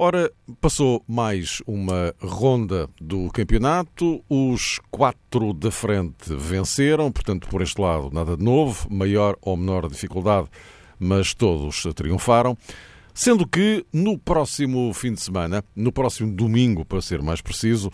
Ora, 0.00 0.30
passou 0.60 1.02
mais 1.08 1.60
uma 1.66 2.14
ronda 2.20 2.88
do 3.00 3.28
campeonato. 3.32 4.22
Os 4.28 4.78
quatro 4.92 5.52
da 5.52 5.72
frente 5.72 6.36
venceram, 6.36 7.10
portanto, 7.10 7.48
por 7.48 7.62
este 7.62 7.80
lado, 7.80 8.08
nada 8.12 8.36
de 8.36 8.44
novo, 8.44 8.86
maior 8.88 9.36
ou 9.42 9.56
menor 9.56 9.88
dificuldade, 9.88 10.46
mas 11.00 11.34
todos 11.34 11.82
triunfaram. 11.96 12.56
Sendo 13.12 13.44
que 13.44 13.84
no 13.92 14.16
próximo 14.16 14.94
fim 14.94 15.14
de 15.14 15.20
semana, 15.20 15.64
no 15.74 15.90
próximo 15.90 16.32
domingo, 16.32 16.84
para 16.84 17.02
ser 17.02 17.20
mais 17.20 17.40
preciso, 17.40 17.90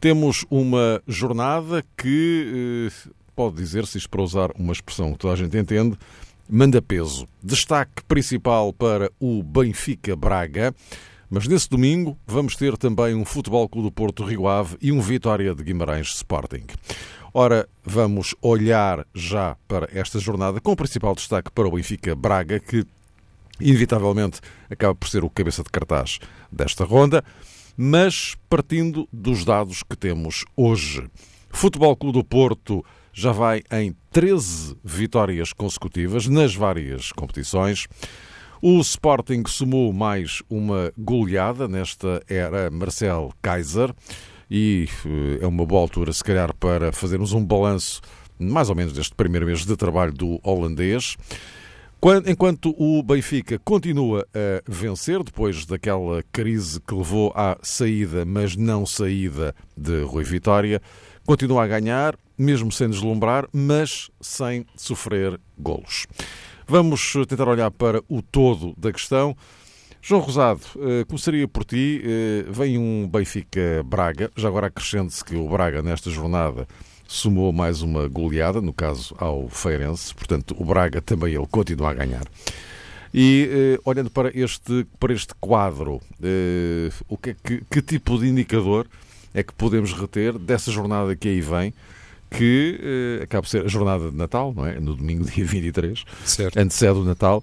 temos 0.00 0.44
uma 0.50 1.00
jornada 1.06 1.84
que 1.96 2.90
eh, 2.90 3.10
pode 3.36 3.54
dizer-se, 3.54 3.96
isto 3.96 4.10
para 4.10 4.22
usar 4.22 4.50
uma 4.58 4.72
expressão 4.72 5.12
que 5.12 5.18
toda 5.18 5.34
a 5.34 5.36
gente 5.36 5.56
entende, 5.56 5.96
manda 6.50 6.82
peso. 6.82 7.28
Destaque 7.40 8.02
principal 8.08 8.72
para 8.72 9.08
o 9.20 9.40
Benfica 9.40 10.16
Braga. 10.16 10.74
Mas 11.30 11.46
nesse 11.46 11.68
domingo 11.68 12.18
vamos 12.26 12.56
ter 12.56 12.76
também 12.76 13.14
um 13.14 13.24
Futebol 13.24 13.68
Clube 13.68 13.88
do 13.88 13.92
Porto 13.92 14.24
Rio 14.24 14.46
Ave 14.46 14.76
e 14.80 14.92
um 14.92 15.00
Vitória 15.00 15.54
de 15.54 15.62
Guimarães 15.62 16.08
Sporting. 16.08 16.64
Ora, 17.32 17.68
vamos 17.82 18.34
olhar 18.40 19.04
já 19.14 19.56
para 19.66 19.88
esta 19.92 20.18
jornada 20.18 20.60
com 20.60 20.72
o 20.72 20.76
principal 20.76 21.14
destaque 21.14 21.50
para 21.50 21.66
o 21.66 21.72
Benfica 21.72 22.14
Braga, 22.14 22.60
que 22.60 22.86
inevitavelmente 23.60 24.40
acaba 24.70 24.94
por 24.94 25.08
ser 25.08 25.24
o 25.24 25.30
cabeça 25.30 25.62
de 25.62 25.70
cartaz 25.70 26.18
desta 26.50 26.84
ronda, 26.84 27.24
mas 27.76 28.36
partindo 28.48 29.08
dos 29.12 29.44
dados 29.44 29.82
que 29.82 29.96
temos 29.96 30.44
hoje. 30.56 31.08
Futebol 31.50 31.96
Clube 31.96 32.18
do 32.18 32.24
Porto 32.24 32.84
já 33.12 33.32
vai 33.32 33.62
em 33.70 33.94
13 34.10 34.76
vitórias 34.84 35.52
consecutivas 35.52 36.26
nas 36.26 36.54
várias 36.54 37.12
competições. 37.12 37.86
O 38.66 38.80
Sporting 38.80 39.42
somou 39.46 39.92
mais 39.92 40.42
uma 40.48 40.90
goleada 40.96 41.68
nesta 41.68 42.22
era 42.26 42.70
Marcel 42.70 43.30
Kaiser 43.42 43.92
e 44.50 44.88
eh, 45.04 45.44
é 45.44 45.46
uma 45.46 45.66
boa 45.66 45.82
altura, 45.82 46.14
se 46.14 46.24
calhar, 46.24 46.54
para 46.54 46.90
fazermos 46.90 47.34
um 47.34 47.44
balanço 47.44 48.00
mais 48.38 48.70
ou 48.70 48.74
menos 48.74 48.94
deste 48.94 49.14
primeiro 49.14 49.44
mês 49.44 49.66
de 49.66 49.76
trabalho 49.76 50.14
do 50.14 50.40
holandês. 50.42 51.14
Enquanto 52.26 52.74
o 52.78 53.02
Benfica 53.02 53.58
continua 53.58 54.26
a 54.34 54.62
vencer, 54.66 55.22
depois 55.22 55.66
daquela 55.66 56.22
crise 56.32 56.80
que 56.80 56.94
levou 56.94 57.34
à 57.36 57.58
saída, 57.60 58.24
mas 58.24 58.56
não 58.56 58.86
saída 58.86 59.54
de 59.76 60.04
Rui 60.04 60.24
Vitória, 60.24 60.80
continua 61.26 61.64
a 61.64 61.66
ganhar, 61.66 62.16
mesmo 62.38 62.72
sem 62.72 62.88
deslumbrar, 62.88 63.46
mas 63.52 64.10
sem 64.22 64.64
sofrer 64.74 65.38
golos. 65.58 66.06
Vamos 66.66 67.12
tentar 67.28 67.46
olhar 67.46 67.70
para 67.70 68.02
o 68.08 68.22
todo 68.22 68.74
da 68.78 68.90
questão. 68.90 69.36
João 70.00 70.22
Rosado, 70.22 70.62
eh, 70.78 71.04
começaria 71.04 71.46
por 71.46 71.62
ti. 71.62 72.02
Eh, 72.02 72.44
vem 72.48 72.78
um 72.78 73.06
Benfica-Braga, 73.06 74.30
já 74.34 74.48
agora 74.48 74.68
acrescente-se 74.68 75.22
que 75.22 75.36
o 75.36 75.46
Braga, 75.46 75.82
nesta 75.82 76.10
jornada, 76.10 76.66
somou 77.06 77.52
mais 77.52 77.82
uma 77.82 78.08
goleada, 78.08 78.62
no 78.62 78.72
caso 78.72 79.14
ao 79.18 79.46
Feirense, 79.48 80.14
portanto 80.14 80.56
o 80.58 80.64
Braga 80.64 81.02
também 81.02 81.34
ele 81.34 81.46
continua 81.46 81.90
a 81.90 81.94
ganhar. 81.94 82.24
E 83.12 83.48
eh, 83.50 83.80
olhando 83.84 84.10
para 84.10 84.30
este, 84.34 84.86
para 84.98 85.12
este 85.12 85.34
quadro, 85.34 86.00
o 87.08 87.18
que, 87.18 87.30
é 87.30 87.36
que, 87.44 87.62
que 87.70 87.82
tipo 87.82 88.18
de 88.18 88.26
indicador 88.26 88.86
é 89.34 89.42
que 89.42 89.52
podemos 89.52 89.92
reter 89.92 90.38
dessa 90.38 90.72
jornada 90.72 91.14
que 91.14 91.28
aí 91.28 91.40
vem? 91.42 91.74
Que 92.36 92.80
eh, 93.20 93.24
acaba 93.24 93.42
por 93.42 93.48
ser 93.48 93.64
a 93.64 93.68
jornada 93.68 94.10
de 94.10 94.16
Natal, 94.16 94.52
não 94.54 94.66
é? 94.66 94.78
No 94.80 94.94
domingo, 94.94 95.24
dia 95.30 95.44
23, 95.44 96.04
certo. 96.24 96.58
antecede 96.58 96.98
o 96.98 97.04
Natal, 97.04 97.42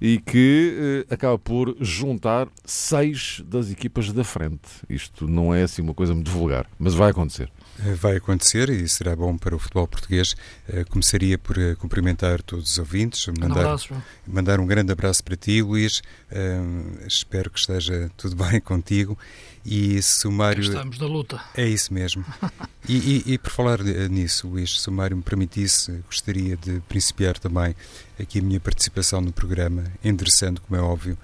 e 0.00 0.18
que 0.18 1.04
eh, 1.08 1.14
acaba 1.14 1.38
por 1.38 1.76
juntar 1.80 2.48
seis 2.64 3.42
das 3.46 3.70
equipas 3.70 4.12
da 4.12 4.24
frente. 4.24 4.68
Isto 4.88 5.28
não 5.28 5.54
é 5.54 5.62
assim 5.62 5.80
uma 5.80 5.94
coisa 5.94 6.12
muito 6.12 6.30
vulgar, 6.30 6.66
mas 6.78 6.94
vai 6.94 7.10
acontecer. 7.10 7.48
Eh, 7.84 7.94
vai 7.94 8.16
acontecer 8.16 8.68
e 8.68 8.88
será 8.88 9.14
bom 9.14 9.38
para 9.38 9.54
o 9.54 9.58
futebol 9.58 9.86
português. 9.86 10.34
Começaria 10.90 11.38
por 11.38 11.56
cumprimentar 11.76 12.42
todos 12.42 12.72
os 12.72 12.78
ouvintes, 12.78 13.26
mandar, 13.28 13.48
um 13.48 13.60
abraço, 13.60 13.94
mandar 14.26 14.60
um 14.60 14.66
grande 14.66 14.90
abraço 14.90 15.22
para 15.22 15.36
ti, 15.36 15.62
Luís. 15.62 16.02
espero 17.06 17.50
que 17.50 17.58
esteja 17.60 18.10
tudo 18.16 18.34
bem 18.44 18.60
contigo. 18.60 19.16
E 19.64 20.02
Sumário. 20.02 20.62
Estamos 20.62 20.98
na 20.98 21.06
luta. 21.06 21.40
É 21.54 21.66
isso 21.66 21.94
mesmo. 21.94 22.24
e, 22.88 22.96
e, 23.26 23.34
e, 23.34 23.38
por 23.38 23.50
falar 23.50 23.80
nisso, 23.82 24.48
Luís, 24.48 24.80
Sumário 24.80 25.16
me 25.16 25.22
permitisse, 25.22 25.92
gostaria 26.06 26.56
de 26.56 26.80
principiar 26.88 27.38
também 27.38 27.74
aqui 28.18 28.40
a 28.40 28.42
minha 28.42 28.58
participação 28.58 29.20
no 29.20 29.32
programa, 29.32 29.84
endereçando, 30.04 30.60
como 30.60 30.80
é 30.80 30.82
óbvio, 30.82 31.16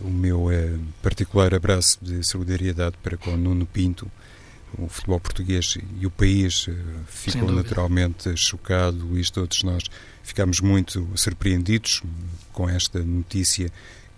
o 0.00 0.08
meu 0.08 0.48
particular 1.02 1.54
abraço 1.54 1.98
de 2.02 2.24
solidariedade 2.24 2.96
para 3.02 3.16
com 3.16 3.36
Nuno 3.36 3.66
Pinto 3.66 4.10
o 4.78 4.88
futebol 4.88 5.20
português 5.20 5.76
e 6.00 6.06
o 6.06 6.10
país 6.10 6.66
eh, 6.68 6.74
ficou 7.06 7.50
naturalmente 7.52 8.34
chocado, 8.36 9.04
Luís, 9.04 9.30
todos 9.30 9.62
nós 9.62 9.84
ficámos 10.22 10.60
muito 10.60 11.06
surpreendidos 11.14 12.02
com 12.52 12.68
esta 12.68 13.00
notícia 13.00 13.70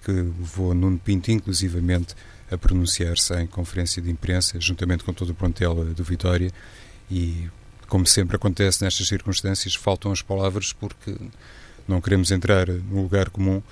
que 0.04 0.12
levou 0.12 0.74
Nuno 0.74 0.98
Pinto, 0.98 1.30
inclusivamente, 1.30 2.14
a 2.50 2.59
pronunciar-se 2.59 3.34
em 3.41 3.47
conferência 3.47 4.00
de 4.00 4.10
imprensa, 4.10 4.60
juntamente 4.60 5.05
com 5.05 5.12
todo 5.12 5.31
o 5.31 5.34
plantel 5.34 5.84
do 5.94 6.05
Vitória, 6.05 6.50
e, 7.10 7.49
como 7.88 8.06
sempre 8.06 8.37
acontece 8.37 8.82
nestas 8.82 9.09
circunstâncias, 9.09 9.75
faltam 9.75 10.12
as 10.12 10.22
palavras 10.22 10.72
porque 10.72 11.16
não 11.87 12.00
queremos 12.00 12.31
entrar 12.31 12.66
no 12.69 13.03
lugar 13.03 13.31
comum 13.31 13.62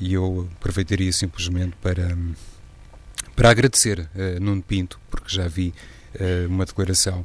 e 0.00 0.14
eu 0.14 0.48
aproveitaria 0.56 1.12
simplesmente 1.12 1.74
para, 1.82 2.16
para 3.34 3.50
agradecer 3.50 4.08
a 4.14 4.40
Nuno 4.40 4.62
Pinto, 4.62 5.00
porque 5.10 5.34
já 5.34 5.48
vi 5.48 5.72
uh, 6.14 6.48
uma 6.48 6.64
declaração 6.64 7.24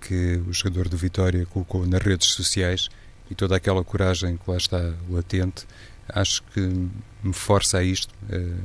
que 0.00 0.40
o 0.46 0.52
jogador 0.52 0.88
do 0.88 0.96
Vitória 0.96 1.44
colocou 1.46 1.86
nas 1.86 2.02
redes 2.02 2.28
sociais 2.30 2.88
e 3.30 3.34
toda 3.34 3.56
aquela 3.56 3.84
coragem 3.84 4.36
que 4.36 4.50
lá 4.50 4.56
está 4.56 4.94
latente, 5.08 5.66
acho 6.08 6.42
que 6.54 6.60
me 7.22 7.32
força 7.32 7.78
a 7.78 7.82
isto, 7.82 8.12
uh, 8.24 8.60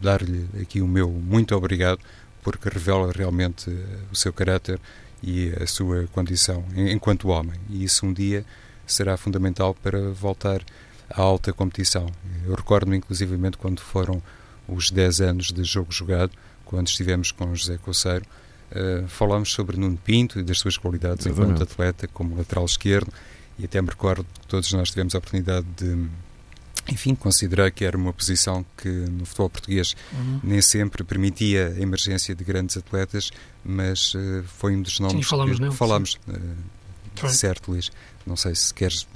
dar-lhe 0.00 0.48
aqui 0.60 0.80
o 0.80 0.86
meu 0.86 1.08
muito 1.08 1.54
obrigado, 1.54 2.00
porque 2.42 2.68
revela 2.68 3.12
realmente 3.12 3.70
uh, 3.70 3.98
o 4.12 4.16
seu 4.16 4.32
caráter 4.32 4.80
e 5.22 5.52
a 5.60 5.66
sua 5.66 6.06
condição 6.08 6.64
enquanto 6.76 7.28
homem. 7.28 7.58
E 7.68 7.84
isso 7.84 8.06
um 8.06 8.12
dia 8.12 8.44
será 8.86 9.16
fundamental 9.16 9.74
para 9.74 10.10
voltar 10.10 10.62
à 11.10 11.20
alta 11.20 11.52
competição. 11.52 12.06
Eu 12.46 12.54
recordo-me 12.54 12.96
inclusivamente 12.96 13.56
quando 13.56 13.80
foram 13.80 14.22
os 14.68 14.90
10 14.90 15.20
anos 15.20 15.46
de 15.52 15.64
jogo 15.64 15.90
jogado, 15.90 16.32
quando 16.64 16.88
estivemos 16.88 17.32
com 17.32 17.54
José 17.54 17.78
Coceiro, 17.78 18.24
Uh, 18.70 19.08
falámos 19.08 19.50
sobre 19.50 19.78
Nuno 19.78 19.96
Pinto 19.96 20.38
e 20.38 20.42
das 20.42 20.58
suas 20.58 20.76
qualidades 20.76 21.24
Exatamente. 21.24 21.54
enquanto 21.54 21.72
atleta, 21.72 22.06
como 22.06 22.36
lateral 22.36 22.66
esquerdo, 22.66 23.10
e 23.58 23.64
até 23.64 23.80
me 23.80 23.88
recordo 23.88 24.26
que 24.40 24.46
todos 24.46 24.70
nós 24.74 24.90
tivemos 24.90 25.14
a 25.14 25.18
oportunidade 25.18 25.66
de, 25.74 26.06
enfim, 26.90 27.14
considerar 27.14 27.70
que 27.70 27.84
era 27.84 27.96
uma 27.96 28.12
posição 28.12 28.64
que 28.76 28.88
no 28.88 29.24
futebol 29.26 29.50
português 29.50 29.94
uhum. 30.12 30.40
nem 30.42 30.62
sempre 30.62 31.04
permitia 31.04 31.74
a 31.76 31.80
emergência 31.80 32.34
de 32.34 32.42
grandes 32.44 32.76
atletas, 32.76 33.30
mas 33.64 34.14
uh, 34.14 34.42
foi 34.44 34.74
um 34.74 34.82
dos 34.82 34.98
nomes 34.98 35.16
sim, 35.16 35.22
falamos 35.22 35.56
que 35.56 35.62
nele, 35.62 35.74
falámos. 35.74 36.18
Uh, 36.26 37.28
certo, 37.28 37.70
Luís. 37.70 37.90
Não 38.26 38.36
sei 38.36 38.54
se 38.54 38.72
queres 38.72 39.06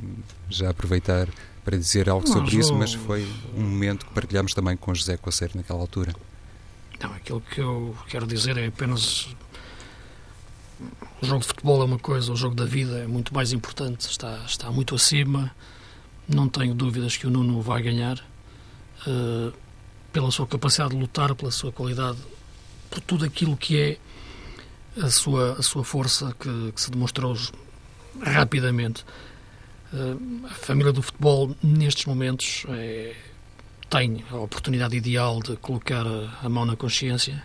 já 0.49 0.71
aproveitar 0.71 1.29
para 1.65 1.77
dizer 1.77 2.09
algo 2.09 2.27
não, 2.27 2.33
sobre 2.33 2.57
isso, 2.57 2.75
mas 2.75 2.93
foi 2.93 3.27
um 3.55 3.63
momento 3.63 4.07
que 4.07 4.13
partilhámos 4.13 4.55
também 4.55 4.77
com 4.77 4.95
José 4.95 5.17
Coceiro 5.17 5.57
naquela 5.57 5.81
altura. 5.81 6.15
Não, 7.01 7.13
aquilo 7.13 7.41
que 7.41 7.61
eu 7.61 7.97
quero 8.09 8.27
dizer 8.27 8.57
é 8.57 8.67
apenas 8.67 9.29
o 11.21 11.27
jogo 11.27 11.41
de 11.41 11.47
futebol 11.47 11.81
é 11.83 11.85
uma 11.85 11.99
coisa, 11.99 12.33
o 12.33 12.37
jogo 12.37 12.55
da 12.55 12.65
vida 12.65 12.99
é 12.99 13.07
muito 13.07 13.33
mais 13.33 13.53
importante, 13.53 14.09
está, 14.09 14.45
está 14.45 14.71
muito 14.71 14.95
acima. 14.95 15.55
Não 16.29 16.49
tenho 16.49 16.75
dúvidas 16.75 17.17
que 17.17 17.27
o 17.27 17.31
Nuno 17.31 17.61
vai 17.61 17.83
ganhar 17.83 18.19
uh, 19.07 19.53
pela 20.13 20.31
sua 20.31 20.47
capacidade 20.47 20.91
de 20.91 21.01
lutar, 21.01 21.35
pela 21.35 21.51
sua 21.51 21.73
qualidade, 21.73 22.19
por 22.91 23.01
tudo 23.01 23.25
aquilo 23.25 23.57
que 23.57 23.81
é 23.81 23.99
a 25.03 25.11
sua, 25.11 25.55
a 25.59 25.63
sua 25.63 25.85
força 25.85 26.35
que, 26.39 26.73
que 26.73 26.81
se 26.81 26.91
demonstrou 26.91 27.37
rapidamente. 28.21 29.05
Uh, 29.93 30.47
a 30.47 30.55
família 30.55 30.93
do 30.93 31.03
futebol, 31.03 31.55
nestes 31.63 32.07
momentos, 32.07 32.65
é, 32.69 33.15
tem 33.91 34.25
a 34.31 34.37
oportunidade 34.37 34.97
ideal 34.97 35.41
de 35.43 35.57
colocar 35.57 36.07
a 36.43 36.49
mão 36.49 36.65
na 36.65 36.77
consciência 36.77 37.43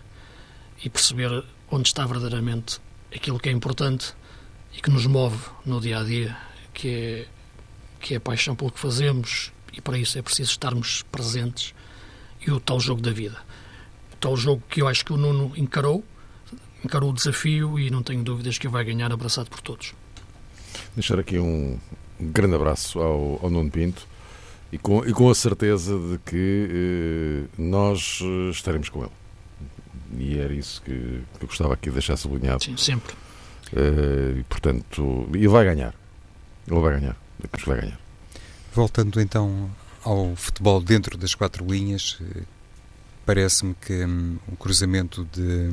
e 0.82 0.88
perceber 0.88 1.44
onde 1.70 1.88
está 1.88 2.06
verdadeiramente 2.06 2.80
aquilo 3.14 3.38
que 3.38 3.48
é 3.48 3.52
importante 3.52 4.14
e 4.74 4.80
que 4.80 4.90
nos 4.90 5.06
move 5.06 5.38
no 5.66 5.80
dia 5.80 6.00
a 6.00 6.04
dia, 6.04 6.36
que 6.72 6.88
é, 6.88 7.26
que 8.00 8.14
é 8.14 8.16
a 8.16 8.20
paixão 8.20 8.54
pelo 8.54 8.70
que 8.70 8.78
fazemos 8.78 9.52
e 9.72 9.80
para 9.80 9.98
isso 9.98 10.18
é 10.18 10.22
preciso 10.22 10.50
estarmos 10.50 11.02
presentes 11.10 11.74
e 12.46 12.50
o 12.50 12.60
tal 12.60 12.80
jogo 12.80 13.00
da 13.00 13.10
vida. 13.10 13.38
O 14.12 14.16
tal 14.16 14.36
jogo 14.36 14.62
que 14.68 14.82
eu 14.82 14.88
acho 14.88 15.04
que 15.04 15.12
o 15.12 15.16
Nuno 15.16 15.52
encarou, 15.56 16.04
encarou 16.84 17.10
o 17.10 17.12
desafio 17.12 17.78
e 17.78 17.90
não 17.90 18.02
tenho 18.02 18.22
dúvidas 18.22 18.58
que 18.58 18.68
vai 18.68 18.84
ganhar 18.84 19.12
abraçado 19.12 19.48
por 19.50 19.60
todos. 19.60 19.94
Deixar 20.94 21.18
aqui 21.18 21.38
um 21.38 21.78
grande 22.20 22.54
abraço 22.54 22.98
ao, 23.00 23.40
ao 23.42 23.50
Nuno 23.50 23.70
Pinto 23.70 24.06
e 24.72 24.78
com, 24.78 25.04
e 25.04 25.12
com 25.12 25.30
a 25.30 25.34
certeza 25.34 25.98
de 25.98 26.18
que 26.18 26.68
eh, 26.70 27.48
nós 27.56 28.20
eh, 28.22 28.50
estaremos 28.50 28.88
com 28.88 29.02
ele. 29.02 29.12
E 30.18 30.38
era 30.38 30.52
isso 30.52 30.82
que, 30.82 30.92
que 30.92 31.44
eu 31.44 31.48
gostava 31.48 31.74
aqui 31.74 31.88
de 31.88 31.94
deixar 31.94 32.16
sublinhado. 32.16 32.64
Sim, 32.64 32.76
sempre. 32.76 33.14
Eh, 33.74 34.38
e, 34.38 34.42
portanto, 34.44 35.28
ele 35.32 35.48
vai 35.48 35.64
ganhar. 35.64 35.94
Ele 36.66 36.80
vai 36.80 37.00
ganhar. 37.00 37.16
Vai 37.66 37.80
ganhar. 37.80 37.98
Voltando 38.74 39.20
então 39.20 39.70
ao 40.04 40.34
futebol 40.36 40.80
dentro 40.80 41.16
das 41.16 41.34
quatro 41.34 41.66
linhas, 41.66 42.18
eh, 42.20 42.42
parece-me 43.26 43.74
que 43.74 44.04
um, 44.04 44.38
o 44.48 44.56
cruzamento 44.56 45.26
de 45.32 45.70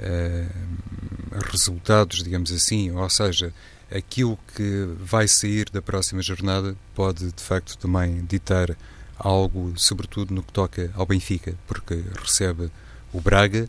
uh, 0.00 1.40
resultados, 1.50 2.22
digamos 2.22 2.52
assim, 2.52 2.90
ou 2.92 3.10
seja, 3.10 3.52
aquilo 3.90 4.38
que 4.54 4.88
vai 5.00 5.26
sair 5.28 5.68
da 5.70 5.82
próxima 5.82 6.22
jornada 6.22 6.76
pode 6.94 7.32
de 7.32 7.42
facto 7.42 7.76
também 7.76 8.24
ditar 8.24 8.76
algo, 9.18 9.72
sobretudo 9.76 10.32
no 10.32 10.42
que 10.42 10.52
toca 10.52 10.90
ao 10.94 11.04
Benfica, 11.04 11.54
porque 11.66 12.02
recebe 12.20 12.70
o 13.12 13.20
Braga. 13.20 13.68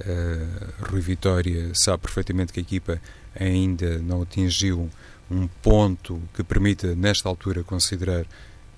Uh, 0.00 0.90
Rui 0.90 1.00
Vitória 1.00 1.72
sabe 1.74 2.02
perfeitamente 2.02 2.52
que 2.52 2.60
a 2.60 2.62
equipa 2.62 3.00
ainda 3.38 3.98
não 3.98 4.22
atingiu 4.22 4.90
um 5.30 5.46
ponto 5.46 6.20
que 6.34 6.42
permita, 6.42 6.94
nesta 6.94 7.28
altura, 7.28 7.62
considerar 7.62 8.26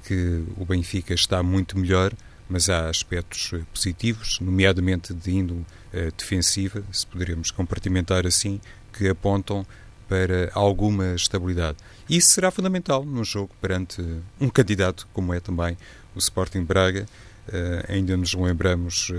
que 0.05 0.45
o 0.57 0.65
Benfica 0.65 1.15
está 1.15 1.43
muito 1.43 1.79
melhor, 1.79 2.13
mas 2.49 2.69
há 2.69 2.89
aspectos 2.89 3.53
positivos, 3.73 4.39
nomeadamente 4.41 5.15
de 5.15 5.31
índole 5.31 5.61
uh, 5.61 6.13
defensiva, 6.17 6.83
se 6.93 7.07
poderemos 7.07 7.51
compartimentar 7.51 8.27
assim, 8.27 8.61
que 8.93 9.09
apontam 9.09 9.65
para 10.09 10.51
alguma 10.53 11.15
estabilidade. 11.15 11.79
Isso 12.11 12.33
será 12.33 12.51
fundamental 12.51 13.05
num 13.05 13.25
jogo 13.25 13.51
perante 13.61 14.05
um 14.39 14.51
candidato 14.51 15.09
como 15.15 15.33
é 15.33 15.41
também 15.41 15.79
o 16.15 16.19
Sporting 16.19 16.65
Braga. 16.65 17.07
Uh, 17.49 17.93
ainda 17.93 18.17
nos 18.17 18.35
lembramos 18.35 19.09
uh, 19.09 19.15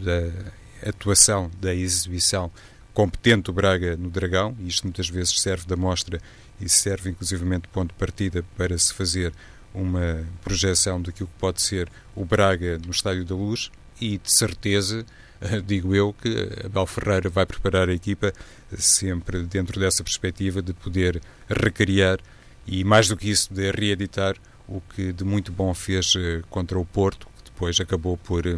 da 0.00 0.88
atuação, 0.88 1.50
da 1.60 1.74
exibição 1.74 2.50
competente 2.92 3.42
do 3.42 3.52
Braga 3.52 3.96
no 3.96 4.08
Dragão, 4.08 4.56
isto 4.60 4.84
muitas 4.84 5.08
vezes 5.08 5.40
serve 5.40 5.66
de 5.66 5.74
amostra 5.74 6.20
e 6.64 6.68
serve 6.68 7.10
inclusivamente 7.10 7.62
de 7.62 7.68
ponto 7.68 7.88
de 7.92 7.98
partida 7.98 8.44
para 8.56 8.76
se 8.78 8.92
fazer 8.94 9.32
uma 9.74 10.24
projeção 10.42 11.02
daquilo 11.02 11.28
que 11.28 11.38
pode 11.38 11.60
ser 11.60 11.88
o 12.14 12.24
Braga 12.24 12.78
no 12.78 12.90
Estádio 12.90 13.24
da 13.24 13.34
Luz 13.34 13.70
e 14.00 14.18
de 14.18 14.36
certeza 14.36 15.04
digo 15.66 15.94
eu 15.94 16.12
que 16.12 16.48
Abel 16.64 16.86
Ferreira 16.86 17.28
vai 17.28 17.44
preparar 17.44 17.88
a 17.88 17.92
equipa 17.92 18.32
sempre 18.78 19.42
dentro 19.44 19.78
dessa 19.78 20.02
perspectiva 20.02 20.62
de 20.62 20.72
poder 20.72 21.20
recriar 21.48 22.18
e 22.66 22.82
mais 22.84 23.08
do 23.08 23.16
que 23.16 23.28
isso 23.28 23.52
de 23.52 23.70
reeditar 23.70 24.36
o 24.66 24.80
que 24.80 25.12
de 25.12 25.24
muito 25.24 25.52
bom 25.52 25.74
fez 25.74 26.14
eh, 26.16 26.42
contra 26.48 26.78
o 26.78 26.86
Porto, 26.86 27.26
que 27.44 27.50
depois 27.50 27.78
acabou 27.78 28.16
por 28.16 28.46
eh, 28.46 28.56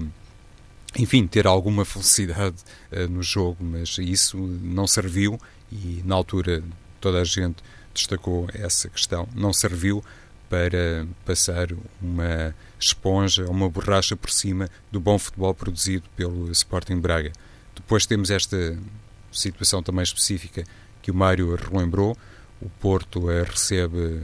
enfim, 0.97 1.27
ter 1.27 1.47
alguma 1.47 1.85
felicidade 1.85 2.57
uh, 2.93 3.09
no 3.09 3.23
jogo, 3.23 3.59
mas 3.61 3.99
isso 3.99 4.39
não 4.39 4.87
serviu 4.87 5.39
e 5.71 6.01
na 6.05 6.15
altura 6.15 6.63
toda 7.01 7.21
a 7.21 7.25
gente 7.25 7.57
destacou 7.97 8.49
essa 8.53 8.89
questão, 8.89 9.29
não 9.35 9.53
serviu 9.53 10.05
para 10.49 11.07
passar 11.25 11.69
uma 12.01 12.55
esponja, 12.79 13.47
uma 13.51 13.69
borracha 13.69 14.17
por 14.17 14.31
cima 14.31 14.69
do 14.93 15.01
bom 15.01 15.19
futebol 15.19 15.55
produzido 15.55 16.05
pelo 16.15 16.51
Sporting 16.53 17.01
Braga. 17.01 17.33
Depois 17.75 18.07
temos 18.07 18.31
esta 18.31 18.79
situação 19.33 19.83
também 19.83 20.03
específica 20.03 20.65
que 21.03 21.11
o 21.11 21.15
Mário 21.15 21.55
relembrou. 21.55 22.17
O 22.61 22.69
Porto 22.69 23.31
eh, 23.31 23.43
recebe, 23.43 24.23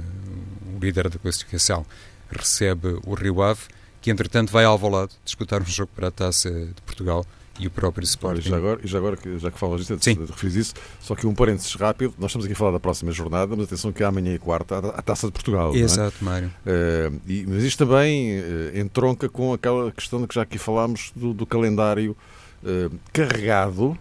o 0.75 0.79
líder 0.81 1.09
da 1.11 1.19
classificação, 1.19 1.85
recebe 2.31 2.99
o 3.05 3.15
Rio 3.15 3.43
Ave, 3.43 3.63
que 4.01 4.11
entretanto 4.11 4.51
vai 4.51 4.65
ao 4.65 4.73
Alvalade 4.73 5.13
disputar 5.25 5.61
um 5.61 5.67
jogo 5.67 5.91
para 5.95 6.09
a 6.09 6.11
Taça 6.11 6.51
de 6.51 6.83
Portugal 6.87 7.27
e 7.58 7.66
o 7.66 7.70
próprio 7.70 8.04
Sporting. 8.04 8.40
Olha, 8.40 8.50
já 8.50 8.56
agora, 8.56 8.81
já 8.84 8.99
agora 8.99 9.19
já 9.38 9.50
que 9.50 9.58
falas 9.58 9.81
disso, 9.81 9.96
Sim. 10.00 10.19
isso, 10.58 10.75
só 11.00 11.14
que 11.14 11.26
um 11.26 11.34
parênteses 11.34 11.75
rápido, 11.75 12.14
nós 12.19 12.31
estamos 12.31 12.44
aqui 12.44 12.54
a 12.54 12.56
falar 12.56 12.72
da 12.72 12.81
próxima 12.81 13.12
jornada, 13.12 13.54
mas 13.54 13.66
atenção 13.66 13.93
que 13.93 14.02
amanhã 14.02 14.34
e 14.34 14.38
quarta 14.38 14.78
a 14.78 15.02
Taça 15.02 15.26
de 15.26 15.32
Portugal. 15.32 15.75
Exato, 15.75 16.16
é? 16.20 16.25
Mário. 16.25 16.49
Uh, 16.49 17.20
e, 17.26 17.44
mas 17.46 17.62
isto 17.62 17.87
também 17.87 18.40
uh, 18.40 18.78
entronca 18.78 19.28
com 19.28 19.52
aquela 19.52 19.90
questão 19.93 20.26
que 20.26 20.34
já 20.34 20.43
aqui 20.43 20.58
falámos 20.58 21.12
do, 21.14 21.34
do 21.34 21.46
calendário 21.46 22.16
uh, 22.62 22.96
carregado 23.12 23.96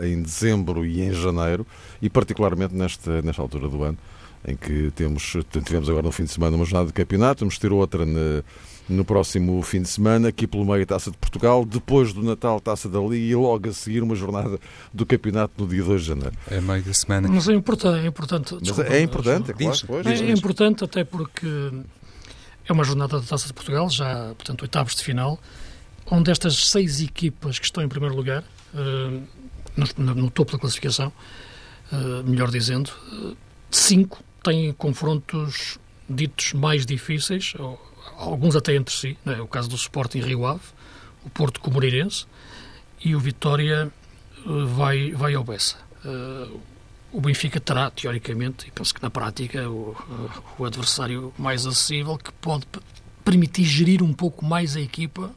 em 0.00 0.22
dezembro 0.22 0.86
e 0.86 1.02
em 1.02 1.12
janeiro, 1.12 1.66
e 2.00 2.08
particularmente 2.08 2.74
nesta, 2.74 3.20
nesta 3.20 3.42
altura 3.42 3.68
do 3.68 3.82
ano, 3.84 3.98
em 4.48 4.56
que 4.56 4.90
temos, 4.96 5.36
tivemos 5.62 5.86
agora 5.90 6.06
no 6.06 6.10
fim 6.10 6.24
de 6.24 6.30
semana 6.30 6.56
uma 6.56 6.64
jornada 6.64 6.86
de 6.86 6.94
campeonato, 6.94 7.40
vamos 7.40 7.58
ter 7.58 7.70
outra 7.72 8.06
na 8.06 8.42
no 8.92 9.04
próximo 9.04 9.60
fim 9.62 9.82
de 9.82 9.88
semana, 9.88 10.28
aqui 10.28 10.46
pelo 10.46 10.64
meio 10.64 10.86
Taça 10.86 11.10
de 11.10 11.16
Portugal, 11.16 11.64
depois 11.64 12.12
do 12.12 12.22
Natal 12.22 12.60
Taça 12.60 12.88
da 12.88 13.00
Liga 13.00 13.16
e 13.16 13.34
logo 13.34 13.68
a 13.68 13.72
seguir 13.72 14.02
uma 14.02 14.14
jornada 14.14 14.58
do 14.92 15.06
campeonato 15.06 15.54
no 15.58 15.66
dia 15.66 15.82
2 15.82 16.00
de 16.00 16.06
janeiro. 16.08 16.36
É 16.50 16.60
meio 16.60 16.82
da 16.82 16.92
semana. 16.92 17.28
Mas 17.28 17.48
é 17.48 17.52
importante, 17.52 18.04
é 18.04 18.06
importante. 18.06 18.56
Desculpa, 18.60 18.92
é 18.92 19.02
importante, 19.02 19.50
é, 19.50 19.54
claro, 19.54 19.78
pois, 19.86 20.06
é, 20.06 20.24
é 20.24 20.30
importante 20.30 20.84
até 20.84 21.04
porque 21.04 21.46
é 22.68 22.72
uma 22.72 22.84
jornada 22.84 23.18
da 23.18 23.26
Taça 23.26 23.46
de 23.46 23.52
Portugal, 23.52 23.88
já, 23.90 24.34
portanto, 24.34 24.62
oitavos 24.62 24.94
de 24.94 25.02
final, 25.02 25.38
onde 26.10 26.30
estas 26.30 26.68
seis 26.68 27.00
equipas 27.00 27.58
que 27.58 27.64
estão 27.64 27.82
em 27.82 27.88
primeiro 27.88 28.14
lugar, 28.14 28.44
uh, 28.74 29.22
no, 29.76 30.14
no, 30.14 30.30
topo 30.30 30.52
da 30.52 30.58
classificação, 30.58 31.12
uh, 31.90 32.22
melhor 32.28 32.50
dizendo, 32.50 32.90
uh, 33.12 33.36
cinco 33.70 34.22
têm 34.42 34.72
confrontos 34.72 35.78
ditos 36.08 36.52
mais 36.52 36.84
difíceis, 36.84 37.54
ou, 37.58 37.80
alguns 38.22 38.56
até 38.56 38.74
entre 38.74 38.94
si, 38.94 39.18
é? 39.26 39.40
o 39.40 39.46
caso 39.46 39.68
do 39.68 39.76
Sporting 39.76 40.20
Rio 40.20 40.46
Ave, 40.46 40.62
o 41.24 41.30
Porto 41.30 41.60
com 41.60 41.70
e 43.04 43.16
o 43.16 43.20
Vitória 43.20 43.92
uh, 44.46 44.66
vai, 44.66 45.10
vai 45.12 45.34
ao 45.34 45.44
Bessa. 45.44 45.76
Uh, 46.04 46.60
o 47.12 47.20
Benfica 47.20 47.60
terá, 47.60 47.90
teoricamente, 47.90 48.66
e 48.68 48.70
penso 48.70 48.94
que 48.94 49.02
na 49.02 49.10
prática, 49.10 49.68
o, 49.68 49.90
uh, 49.90 50.30
o 50.58 50.64
adversário 50.64 51.32
mais 51.38 51.66
acessível 51.66 52.16
que 52.16 52.32
pode 52.32 52.66
permitir 53.24 53.64
gerir 53.64 54.02
um 54.02 54.12
pouco 54.12 54.44
mais 54.44 54.76
a 54.76 54.80
equipa, 54.80 55.30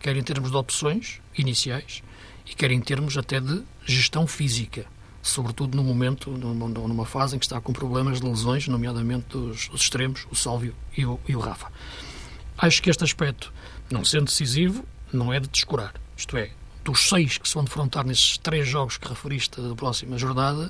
quer 0.00 0.16
em 0.16 0.22
termos 0.22 0.50
de 0.50 0.56
opções 0.56 1.20
iniciais 1.36 2.02
e 2.46 2.54
quer 2.54 2.70
em 2.70 2.80
termos 2.80 3.18
até 3.18 3.40
de 3.40 3.62
gestão 3.84 4.26
física 4.26 4.86
sobretudo 5.28 5.76
no 5.76 5.84
momento, 5.84 6.30
numa 6.30 7.04
fase 7.04 7.36
em 7.36 7.38
que 7.38 7.44
está 7.44 7.60
com 7.60 7.72
problemas 7.72 8.20
de 8.20 8.26
lesões, 8.26 8.66
nomeadamente 8.66 9.26
dos 9.28 9.70
extremos, 9.74 10.26
o 10.30 10.34
Sálvio 10.34 10.74
e 10.96 11.04
o, 11.04 11.20
e 11.28 11.36
o 11.36 11.40
Rafa. 11.40 11.70
Acho 12.60 12.82
que 12.82 12.90
este 12.90 13.04
aspecto, 13.04 13.52
não 13.88 14.04
sendo 14.04 14.24
decisivo, 14.24 14.84
não 15.12 15.32
é 15.32 15.38
de 15.38 15.46
descurar. 15.46 15.94
Isto 16.16 16.36
é, 16.36 16.50
dos 16.84 17.08
seis 17.08 17.38
que 17.38 17.48
se 17.48 17.54
vão 17.54 17.62
defrontar 17.62 18.04
nesses 18.04 18.36
três 18.36 18.66
jogos 18.66 18.98
que 18.98 19.08
referiste 19.08 19.60
da 19.60 19.76
próxima 19.76 20.18
jornada, 20.18 20.68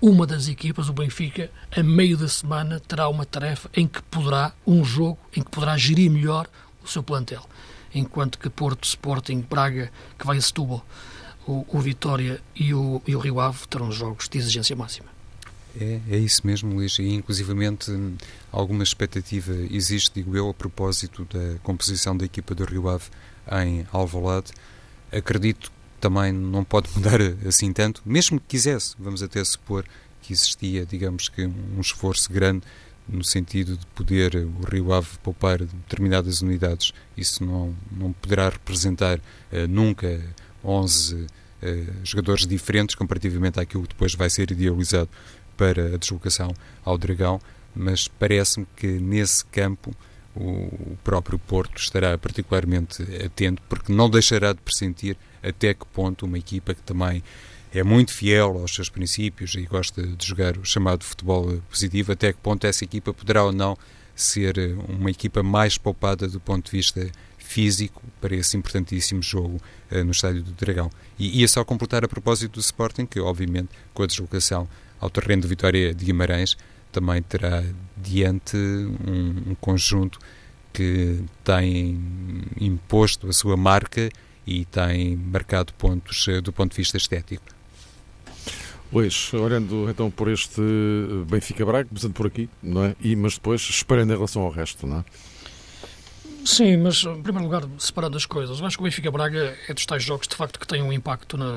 uma 0.00 0.24
das 0.24 0.46
equipas, 0.46 0.88
o 0.88 0.92
Benfica, 0.92 1.50
a 1.76 1.82
meio 1.82 2.16
da 2.16 2.28
semana 2.28 2.78
terá 2.78 3.08
uma 3.08 3.26
tarefa 3.26 3.68
em 3.74 3.88
que 3.88 4.00
poderá, 4.02 4.52
um 4.64 4.84
jogo, 4.84 5.18
em 5.36 5.42
que 5.42 5.50
poderá 5.50 5.76
gerir 5.76 6.08
melhor 6.08 6.46
o 6.84 6.86
seu 6.86 7.02
plantel. 7.02 7.44
Enquanto 7.92 8.38
que 8.38 8.48
Porto, 8.48 8.84
Sporting, 8.84 9.40
Braga, 9.40 9.90
que 10.16 10.24
vai 10.24 10.38
a 10.38 10.40
Setúbal, 10.40 10.86
o, 11.48 11.66
o 11.68 11.80
Vitória 11.80 12.40
e 12.54 12.72
o, 12.72 13.02
e 13.04 13.16
o 13.16 13.18
Rio 13.18 13.40
Ave 13.40 13.66
terão 13.66 13.90
jogos 13.90 14.28
de 14.28 14.38
exigência 14.38 14.76
máxima. 14.76 15.17
É, 15.80 16.00
é 16.10 16.16
isso 16.16 16.46
mesmo, 16.46 16.74
Luís, 16.74 16.98
e 16.98 17.08
inclusivamente 17.08 17.92
alguma 18.50 18.82
expectativa 18.82 19.52
existe, 19.70 20.14
digo 20.14 20.36
eu, 20.36 20.48
a 20.48 20.54
propósito 20.54 21.26
da 21.32 21.58
composição 21.62 22.16
da 22.16 22.24
equipa 22.24 22.54
do 22.54 22.64
Rio 22.64 22.88
Ave 22.88 23.04
em 23.64 23.86
Alvalade. 23.92 24.52
Acredito 25.12 25.70
também 26.00 26.32
não 26.32 26.64
pode 26.64 26.88
mudar 26.94 27.20
assim 27.46 27.72
tanto, 27.72 28.02
mesmo 28.04 28.40
que 28.40 28.46
quisesse, 28.48 28.94
vamos 28.98 29.22
até 29.22 29.42
supor 29.44 29.84
que 30.22 30.32
existia, 30.32 30.84
digamos 30.84 31.28
que 31.28 31.44
um 31.44 31.80
esforço 31.80 32.32
grande 32.32 32.62
no 33.08 33.24
sentido 33.24 33.76
de 33.76 33.86
poder 33.86 34.36
o 34.36 34.64
Rio 34.70 34.92
Ave 34.92 35.08
poupar 35.22 35.58
determinadas 35.58 36.42
unidades. 36.42 36.92
Isso 37.16 37.42
não, 37.44 37.74
não 37.90 38.12
poderá 38.12 38.50
representar 38.50 39.18
uh, 39.18 39.66
nunca 39.68 40.20
11 40.62 41.14
uh, 41.14 41.26
jogadores 42.04 42.46
diferentes 42.46 42.94
comparativamente 42.94 43.58
àquilo 43.58 43.84
que 43.84 43.90
depois 43.90 44.14
vai 44.14 44.28
ser 44.28 44.50
idealizado 44.50 45.08
para 45.58 45.94
a 45.94 45.98
deslocação 45.98 46.54
ao 46.82 46.96
Dragão, 46.96 47.38
mas 47.74 48.08
parece-me 48.08 48.66
que 48.74 48.86
nesse 48.86 49.44
campo 49.44 49.94
o 50.34 50.96
próprio 51.02 51.38
Porto 51.38 51.78
estará 51.78 52.16
particularmente 52.16 53.02
atento, 53.24 53.60
porque 53.68 53.92
não 53.92 54.08
deixará 54.08 54.52
de 54.52 54.60
pressentir 54.60 55.16
até 55.42 55.74
que 55.74 55.84
ponto 55.86 56.26
uma 56.26 56.38
equipa 56.38 56.74
que 56.74 56.82
também 56.82 57.22
é 57.74 57.82
muito 57.82 58.12
fiel 58.12 58.58
aos 58.58 58.72
seus 58.74 58.88
princípios 58.88 59.54
e 59.54 59.62
gosta 59.62 60.06
de 60.06 60.26
jogar 60.26 60.56
o 60.56 60.64
chamado 60.64 61.04
futebol 61.04 61.60
positivo, 61.68 62.12
até 62.12 62.32
que 62.32 62.38
ponto 62.38 62.66
essa 62.66 62.84
equipa 62.84 63.12
poderá 63.12 63.42
ou 63.44 63.52
não 63.52 63.76
ser 64.14 64.54
uma 64.88 65.10
equipa 65.10 65.42
mais 65.42 65.76
poupada 65.76 66.28
do 66.28 66.40
ponto 66.40 66.70
de 66.70 66.76
vista 66.76 67.10
físico 67.36 68.02
para 68.20 68.36
esse 68.36 68.56
importantíssimo 68.56 69.22
jogo 69.22 69.60
uh, 69.90 70.04
no 70.04 70.10
Estádio 70.10 70.42
do 70.42 70.52
Dragão. 70.52 70.90
E 71.18 71.40
ia 71.40 71.48
só 71.48 71.64
completar 71.64 72.04
a 72.04 72.08
propósito 72.08 72.52
do 72.52 72.60
Sporting, 72.60 73.06
que 73.06 73.18
obviamente 73.20 73.70
com 73.94 74.02
a 74.02 74.06
deslocação 74.06 74.68
ao 75.00 75.10
terreno 75.10 75.42
de 75.42 75.48
Vitória 75.48 75.94
de 75.94 76.04
Guimarães 76.04 76.56
também 76.92 77.22
terá 77.22 77.62
diante 77.96 78.56
um, 78.56 79.50
um 79.50 79.54
conjunto 79.60 80.18
que 80.72 81.20
tem 81.44 81.98
imposto 82.60 83.28
a 83.28 83.32
sua 83.32 83.56
marca 83.56 84.08
e 84.46 84.64
tem 84.64 85.16
marcado 85.16 85.72
pontos 85.74 86.26
uh, 86.28 86.40
do 86.40 86.52
ponto 86.52 86.70
de 86.70 86.76
vista 86.76 86.96
estético. 86.96 87.44
Luís, 88.90 89.32
olhando 89.34 89.88
então 89.90 90.10
por 90.10 90.28
este 90.28 90.62
Benfica 91.28 91.64
Braga, 91.64 91.88
começando 91.88 92.14
por 92.14 92.26
aqui, 92.26 92.48
não 92.62 92.84
é? 92.84 92.96
E, 93.00 93.14
mas 93.14 93.34
depois 93.34 93.60
esperando 93.60 94.10
em 94.10 94.14
relação 94.14 94.40
ao 94.42 94.50
resto, 94.50 94.86
não 94.86 95.00
é? 95.00 95.04
Sim, 96.44 96.78
mas 96.78 97.04
em 97.04 97.20
primeiro 97.22 97.44
lugar, 97.44 97.68
separando 97.78 98.16
as 98.16 98.24
coisas, 98.24 98.60
eu 98.60 98.64
acho 98.64 98.78
que 98.78 98.82
o 98.82 98.84
Benfica 98.84 99.10
Braga 99.10 99.54
é 99.68 99.74
dos 99.74 99.84
tais 99.84 100.02
jogos 100.02 100.26
de 100.26 100.34
facto 100.34 100.58
que 100.58 100.66
têm 100.66 100.82
um 100.82 100.90
impacto 100.90 101.36
na. 101.36 101.52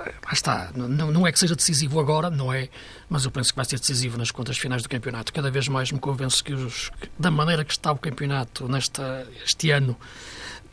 Lá 0.00 0.32
está, 0.32 0.70
não, 0.74 1.10
não 1.10 1.26
é 1.26 1.32
que 1.32 1.38
seja 1.38 1.54
decisivo 1.54 2.00
agora, 2.00 2.30
não 2.30 2.52
é, 2.52 2.68
mas 3.08 3.24
eu 3.24 3.30
penso 3.30 3.52
que 3.52 3.56
vai 3.56 3.64
ser 3.64 3.78
decisivo 3.78 4.16
nas 4.16 4.30
contas 4.30 4.56
finais 4.56 4.82
do 4.82 4.88
campeonato. 4.88 5.32
Cada 5.32 5.50
vez 5.50 5.68
mais 5.68 5.92
me 5.92 5.98
convenço 5.98 6.42
que, 6.42 6.54
os, 6.54 6.90
que 7.00 7.10
da 7.18 7.30
maneira 7.30 7.64
que 7.64 7.72
está 7.72 7.92
o 7.92 7.98
campeonato 7.98 8.66
nesta, 8.66 9.26
este 9.44 9.70
ano, 9.70 9.96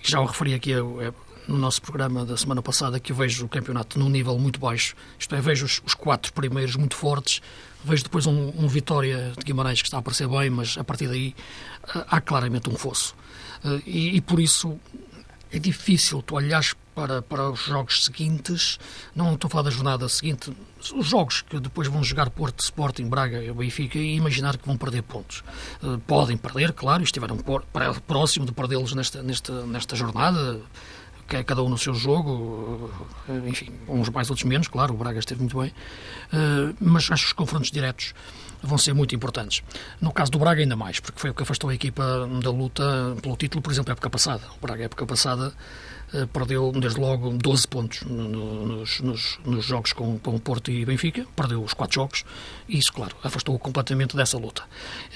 já 0.02 0.20
o 0.22 0.26
referi 0.26 0.54
aqui 0.54 0.72
é, 0.74 0.78
no 1.48 1.58
nosso 1.58 1.82
programa 1.82 2.26
da 2.26 2.38
semana 2.38 2.62
passada, 2.62 3.00
que 3.00 3.12
eu 3.12 3.16
vejo 3.16 3.46
o 3.46 3.50
campeonato 3.50 4.00
num 4.00 4.10
nível 4.10 4.38
muito 4.38 4.60
baixo, 4.60 4.96
isto 5.20 5.36
é, 5.36 5.42
vejo 5.42 5.66
os, 5.66 5.82
os 5.86 5.94
quatro 5.94 6.32
primeiros 6.32 6.76
muito 6.76 6.96
fortes, 6.96 7.42
vejo 7.84 8.04
depois 8.04 8.26
um, 8.26 8.54
um 8.58 8.68
Vitória 8.68 9.34
de 9.38 9.44
Guimarães 9.44 9.82
que 9.82 9.88
está 9.88 9.98
a 9.98 10.00
aparecer 10.00 10.28
bem, 10.28 10.50
mas 10.50 10.78
a 10.78 10.84
partir 10.84 11.08
daí 11.08 11.36
há 12.10 12.22
claramente 12.22 12.70
um 12.70 12.76
fosso. 12.76 13.16
Eh, 13.64 13.82
e, 13.86 14.18
e, 14.18 14.22
por 14.22 14.40
isso 14.40 14.80
é 15.52 15.60
difícil 15.60 16.22
tu 16.22 16.36
olhares 16.36 16.76
para, 16.98 17.22
para 17.22 17.52
os 17.52 17.60
jogos 17.60 18.06
seguintes, 18.06 18.80
não 19.16 19.36
estou 19.36 19.48
a 19.48 19.52
falar 19.52 19.64
da 19.64 19.70
jornada 19.70 20.10
seguinte, 20.10 20.52
os 20.96 21.08
jogos 21.08 21.42
que 21.42 21.60
depois 21.60 21.88
vão 21.88 22.04
jogar 22.04 22.30
Porto, 22.32 22.60
Sporting, 22.62 23.08
Braga 23.08 23.44
e 23.44 23.52
Benfica 23.52 24.00
e 24.00 24.16
imaginar 24.16 24.58
que 24.58 24.66
vão 24.66 24.76
perder 24.76 25.04
pontos. 25.04 25.44
Eh, 25.84 26.00
podem 26.08 26.36
perder, 26.36 26.74
claro, 26.74 27.04
estiveram 27.04 27.38
próximo 28.08 28.48
de 28.48 28.52
perdê-los 28.52 28.94
nesta, 28.96 29.22
nesta, 29.22 29.66
nesta 29.68 29.96
jornada, 29.96 30.60
cada 31.28 31.62
um 31.62 31.70
no 31.70 31.78
seu 31.78 31.94
jogo, 31.94 32.92
eh, 33.30 33.48
enfim, 33.48 33.72
uns 33.88 34.10
mais, 34.10 34.30
outros 34.32 34.48
menos, 34.48 34.68
claro, 34.68 34.96
o 34.96 34.98
Braga 34.98 35.20
esteve 35.20 35.42
muito 35.42 35.60
bem, 35.60 35.72
mas 36.82 37.12
acho 37.12 37.26
que 37.26 37.28
os 37.28 37.34
confrontos 37.34 37.70
diretos 37.70 38.16
vão 38.62 38.78
ser 38.78 38.94
muito 38.94 39.16
importantes. 39.16 39.64
No 40.02 40.12
caso 40.12 40.32
do 40.32 40.40
Braga, 40.40 40.62
ainda 40.62 40.76
mais, 40.76 41.00
porque 41.00 41.20
foi 41.20 41.30
o 41.30 41.34
que 41.34 41.44
afastou 41.44 41.70
a 41.70 41.76
equipa 41.76 42.30
da 42.42 42.50
luta 42.50 43.16
pelo 43.22 43.36
título, 43.36 43.62
por 43.62 43.72
exemplo, 43.72 43.92
a 43.92 43.94
época 43.94 44.10
passada. 44.10 44.44
O 44.58 44.60
Braga, 44.66 44.84
a 44.84 44.86
época 44.86 45.06
passada, 45.06 45.54
eh, 46.14 46.26
perdeu, 46.32 46.72
desde 46.72 47.00
logo, 47.00 47.32
12 47.32 47.68
pontos 47.68 48.02
nos, 48.04 49.02
nos, 49.02 49.40
nos 49.46 49.66
jogos 49.66 49.92
com, 49.92 50.18
com 50.20 50.36
o 50.36 50.40
Porto 50.40 50.72
e 50.72 50.86
Benfica, 50.86 51.26
perdeu 51.36 51.62
os 51.62 51.74
quatro 51.74 51.96
jogos, 51.96 52.24
e 52.68 52.78
isso, 52.78 52.94
claro, 52.94 53.14
afastou-o 53.24 53.60
completamente 53.60 54.16
dessa 54.16 54.38
luta. 54.38 54.64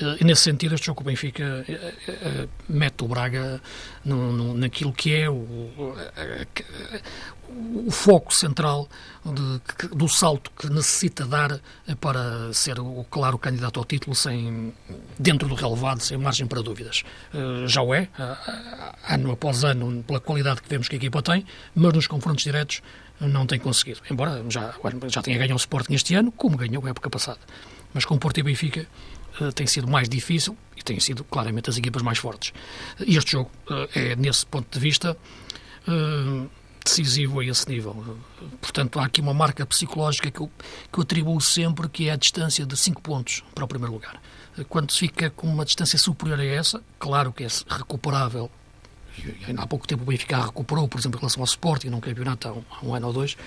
Eh, 0.01 0.17
e, 0.19 0.25
nesse 0.25 0.41
sentido, 0.41 0.75
este 0.75 0.87
jogo 0.87 0.97
com 0.97 1.03
o 1.03 1.07
Benfica 1.07 1.65
eh, 1.67 2.47
mete 2.67 3.05
o 3.05 3.07
Braga 3.07 3.61
no, 4.03 4.33
no, 4.33 4.53
naquilo 4.53 4.91
que 4.91 5.15
é 5.15 5.29
o, 5.29 5.95
o 7.85 7.91
foco 7.91 8.33
central 8.33 8.87
de, 9.25 9.87
do 9.95 10.07
salto 10.07 10.51
que 10.51 10.69
necessita 10.69 11.25
dar 11.25 11.59
para 11.99 12.53
ser 12.53 12.79
o 12.79 13.05
claro 13.09 13.37
candidato 13.37 13.79
ao 13.79 13.85
título 13.85 14.15
sem 14.15 14.73
dentro 15.17 15.47
do 15.47 15.55
relevado, 15.55 16.01
sem 16.01 16.17
margem 16.17 16.47
para 16.47 16.61
dúvidas. 16.61 17.03
Eh, 17.33 17.67
já 17.67 17.81
o 17.81 17.93
é, 17.93 18.09
ano 19.07 19.31
após 19.31 19.63
ano, 19.63 20.03
pela 20.03 20.19
qualidade 20.19 20.61
que 20.61 20.69
vemos 20.69 20.87
que 20.87 20.95
a 20.95 20.97
equipa 20.97 21.21
tem, 21.21 21.45
mas 21.75 21.93
nos 21.93 22.07
confrontos 22.07 22.43
diretos 22.43 22.81
não 23.19 23.45
tem 23.45 23.59
conseguido. 23.59 24.01
Embora 24.09 24.43
já, 24.49 24.73
já 25.07 25.21
tenha 25.21 25.37
ganho 25.37 25.53
o 25.53 25.57
Sporting 25.57 25.93
este 25.93 26.15
ano, 26.15 26.31
como 26.31 26.57
ganhou 26.57 26.85
a 26.85 26.89
época 26.89 27.09
passada. 27.09 27.39
Mas 27.93 28.05
com 28.05 28.17
Porto 28.17 28.39
e 28.39 28.43
Benfica 28.43 28.87
eh, 29.39 29.51
tem 29.51 29.67
sido 29.67 29.87
mais 29.87 30.09
difícil 30.09 30.57
e 30.75 30.83
têm 30.83 30.99
sido 30.99 31.23
claramente 31.23 31.69
as 31.69 31.77
equipas 31.77 32.01
mais 32.01 32.17
fortes. 32.17 32.53
E 33.05 33.15
este 33.15 33.33
jogo 33.33 33.51
eh, 33.69 34.11
é, 34.11 34.15
nesse 34.15 34.45
ponto 34.45 34.67
de 34.71 34.79
vista, 34.79 35.15
decisivo 36.83 37.39
a 37.39 37.45
esse 37.45 37.67
nível. 37.69 38.17
Portanto, 38.59 38.99
há 38.99 39.05
aqui 39.05 39.21
uma 39.21 39.33
marca 39.33 39.65
psicológica 39.65 40.31
que 40.31 40.39
eu, 40.39 40.51
que 40.91 40.99
eu 40.99 41.03
atribuo 41.03 41.39
sempre, 41.39 41.87
que 41.87 42.09
é 42.09 42.11
a 42.11 42.15
distância 42.15 42.65
de 42.65 42.75
5 42.75 43.01
pontos 43.01 43.43
para 43.53 43.63
o 43.63 43.67
primeiro 43.67 43.93
lugar. 43.93 44.21
Quando 44.67 44.91
se 44.91 44.99
fica 44.99 45.29
com 45.29 45.47
uma 45.47 45.63
distância 45.63 45.97
superior 45.97 46.39
a 46.39 46.45
essa, 46.45 46.83
claro 46.99 47.31
que 47.31 47.43
é 47.43 47.47
recuperável. 47.69 48.49
Há 49.57 49.67
pouco 49.67 49.87
tempo 49.87 50.03
o 50.03 50.05
Benfica 50.05 50.45
recuperou, 50.45 50.87
por 50.87 50.99
exemplo, 50.99 51.17
em 51.17 51.21
relação 51.21 51.41
ao 51.41 51.45
Sporting, 51.45 51.89
num 51.89 51.99
campeonato 51.99 52.47
há 52.47 52.85
um, 52.85 52.95
ano 52.95 53.07
ou 53.07 53.13
dois, 53.13 53.37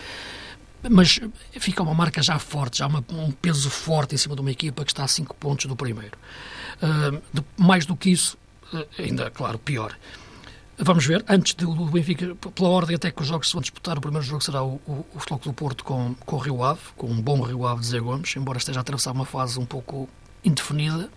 mas 0.91 1.19
fica 1.53 1.83
uma 1.83 1.95
marca 1.95 2.23
já 2.23 2.39
forte, 2.39 2.79
já 2.79 2.87
uma, 2.87 3.05
um 3.11 3.33
peso 3.33 3.71
forte 3.71 4.15
em 4.15 4.19
cima 4.19 4.35
de 4.35 4.43
uma 4.43 4.51
equipa 4.51 4.85
que 4.85 4.93
está 4.93 5.05
a 5.05 5.09
5 5.09 5.35
pontos 5.37 5.67
do 5.67 5.75
primeiro. 5.75 6.17
Uh, 6.77 7.23
de, 7.33 7.45
mais 7.57 7.87
do 7.87 7.97
que 7.97 8.11
isso, 8.11 8.37
uh, 8.73 8.87
ainda, 8.99 9.31
claro, 9.31 9.59
pior. 9.59 9.97
Vamos 10.77 11.07
ver, 11.07 11.25
antes 11.29 11.55
do 11.55 11.73
Benfica, 11.87 12.35
pela 12.35 12.69
ordem 12.69 12.97
até 12.97 13.09
que 13.11 13.23
os 13.23 13.29
jogos 13.29 13.47
se 13.47 13.53
vão 13.53 13.63
disputar, 13.63 13.97
o 13.97 14.01
primeiro 14.01 14.27
jogo 14.27 14.43
será 14.43 14.61
o, 14.63 14.81
o, 14.87 15.07
o 15.15 15.21
Futebol 15.21 15.39
do 15.39 15.53
Porto 15.53 15.85
com, 15.85 16.15
com 16.27 16.37
o 16.37 16.39
Rio 16.39 16.65
Ave, 16.65 16.81
com 16.97 17.07
um 17.07 17.23
bom 17.23 17.41
Rio 17.43 17.65
Ave 17.65 17.81
de 17.81 17.87
Zé 17.87 18.01
Gomes, 18.01 18.35
embora 18.37 18.59
esteja 18.59 18.81
a 18.81 18.83
atravessar 18.83 19.13
uma 19.13 19.25
fase 19.25 19.59
um 19.61 19.65
pouco 19.65 20.09
indefinida, 20.45 21.09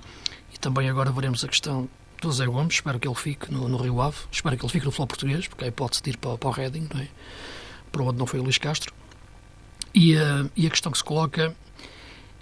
e 0.54 0.60
também 0.60 0.88
agora 0.88 1.12
veremos 1.12 1.44
a 1.44 1.48
questão 1.48 1.90
do 2.22 2.32
Zé 2.32 2.46
Gomes, 2.46 2.76
espero 2.76 3.00
que 3.00 3.08
ele 3.08 3.16
fique 3.16 3.52
no, 3.52 3.68
no 3.68 3.78
Rio 3.78 4.00
Ave, 4.00 4.18
espero 4.32 4.56
que 4.56 4.64
ele 4.64 4.72
fique 4.72 4.86
no 4.86 4.92
futebol 4.92 5.08
português, 5.08 5.48
porque 5.48 5.66
hipótese 5.66 6.04
de 6.04 6.12
ir 6.12 6.18
para, 6.18 6.38
para 6.38 6.50
o 6.50 6.52
Reading, 6.52 6.88
é? 6.96 7.08
para 7.92 8.04
onde 8.04 8.20
não 8.20 8.28
foi 8.28 8.40
o 8.40 8.44
Luís 8.44 8.60
Castro. 8.60 8.94
E, 9.92 10.16
uh, 10.16 10.52
e 10.56 10.68
a 10.68 10.70
questão 10.70 10.92
que 10.92 11.00
se 11.00 11.04
coloca 11.04 11.56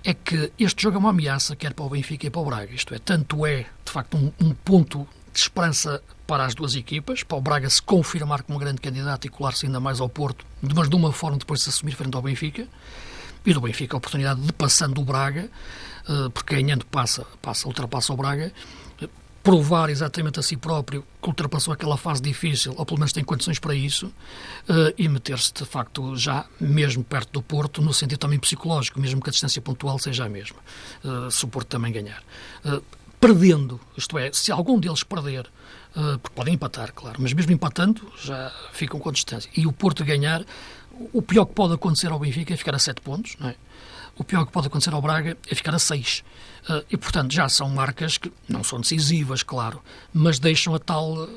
é 0.04 0.14
que 0.14 0.52
este 0.60 0.84
jogo 0.84 0.98
é 0.98 1.00
uma 1.00 1.12
ameaça, 1.12 1.56
quer 1.56 1.74
para 1.74 1.86
o 1.86 1.90
Benfica 1.90 2.28
e 2.28 2.30
para 2.30 2.42
o 2.42 2.46
Braga. 2.46 2.74
Isto 2.74 2.94
é, 2.94 3.00
tanto 3.00 3.46
é, 3.46 3.66
de 3.86 3.92
facto, 3.92 4.18
um, 4.18 4.34
um 4.40 4.54
ponto 4.54 5.08
de 5.36 5.42
esperança 5.42 6.02
para 6.26 6.46
as 6.46 6.56
duas 6.56 6.76
equipas, 6.76 7.22
para 7.24 7.38
o 7.38 7.42
Braga 7.42 7.70
se 7.70 7.82
confirmar 7.82 8.42
como 8.44 8.58
grande 8.58 8.80
candidato 8.80 9.28
e 9.28 9.30
colar-se 9.30 9.66
ainda 9.66 9.80
mais 9.80 10.00
ao 10.00 10.08
Porto, 10.08 10.46
mas 10.62 10.90
de 10.90 10.96
uma 10.96 11.12
forma 11.12 11.38
depois 11.38 11.60
de 11.60 11.66
se 11.66 11.70
assumir 11.70 11.92
frente 11.92 12.16
ao 12.16 12.22
Benfica, 12.22 12.68
e 13.46 13.54
do 13.54 13.62
Benfica 13.62 13.96
a 13.96 14.00
oportunidade 14.00 14.42
de 14.42 14.54
passando 14.54 15.00
o 15.00 15.04
Braga, 15.04 15.50
eh, 16.08 16.30
porque 16.34 16.56
ganhando 16.56 16.86
passa, 16.86 17.26
passa, 17.42 17.68
ultrapassa 17.68 18.14
o 18.14 18.18
Braga, 18.18 18.52
provar 19.44 19.92
exatamente 19.92 20.40
a 20.40 20.44
si 20.44 20.58
próprio 20.58 21.06
que 21.22 21.28
ultrapassou 21.28 21.72
aquela 21.72 21.98
fase 21.98 22.20
difícil, 22.20 22.74
ou 22.78 22.84
pelo 22.84 22.98
menos 22.98 23.14
tem 23.14 23.24
condições 23.24 23.60
para 23.60 23.76
isso, 23.76 24.08
uh, 24.08 24.92
e 24.98 25.08
meter-se 25.08 25.54
de 25.54 25.64
facto 25.66 26.16
já 26.16 26.48
mesmo 26.60 27.04
perto 27.04 27.34
do 27.34 27.44
Porto, 27.44 27.80
no 27.80 27.94
sentido 27.94 28.18
também 28.18 28.40
psicológico, 28.40 29.00
mesmo 29.00 29.22
que 29.22 29.30
a 29.30 29.32
distância 29.32 29.62
pontual 29.62 30.00
seja 30.00 30.26
a 30.26 30.30
mesma, 30.30 30.58
se 31.30 31.46
o 31.46 31.48
Porto 31.48 31.68
também 31.68 31.92
ganhar. 31.92 32.24
Perdendo, 33.26 33.80
isto 33.98 34.20
é, 34.20 34.32
se 34.32 34.52
algum 34.52 34.80
deles 34.80 35.02
perder, 35.02 35.48
uh, 35.96 36.20
porque 36.20 36.36
podem 36.36 36.54
empatar, 36.54 36.94
claro, 36.94 37.18
mas 37.20 37.34
mesmo 37.34 37.52
empatando 37.52 38.08
já 38.24 38.52
ficam 38.72 39.00
com 39.00 39.12
distância. 39.12 39.50
E 39.58 39.66
o 39.66 39.72
Porto 39.72 40.06
ganhar, 40.06 40.46
o 41.12 41.24
pior 41.24 41.46
que 41.46 41.54
pode 41.54 41.74
acontecer 41.74 42.12
ao 42.12 42.20
Benfica 42.20 42.54
é 42.54 42.58
ficar 42.58 42.76
a 42.76 42.80
7 42.80 43.02
pontos, 43.02 43.36
não 43.40 43.50
é? 43.50 43.56
O 44.16 44.24
pior 44.24 44.46
que 44.46 44.52
pode 44.52 44.68
acontecer 44.68 44.94
ao 44.94 45.02
Braga 45.02 45.36
é 45.50 45.56
ficar 45.56 45.74
a 45.74 45.80
6. 45.80 46.24
Uh, 46.70 46.86
e, 46.90 46.96
portanto, 46.98 47.34
já 47.34 47.50
são 47.50 47.68
marcas 47.68 48.20
que 48.20 48.32
não 48.48 48.64
são 48.64 48.80
decisivas, 48.80 49.42
claro, 49.42 49.82
mas 50.14 50.38
deixam 50.38 50.76
a 50.76 50.80
tal 50.80 51.28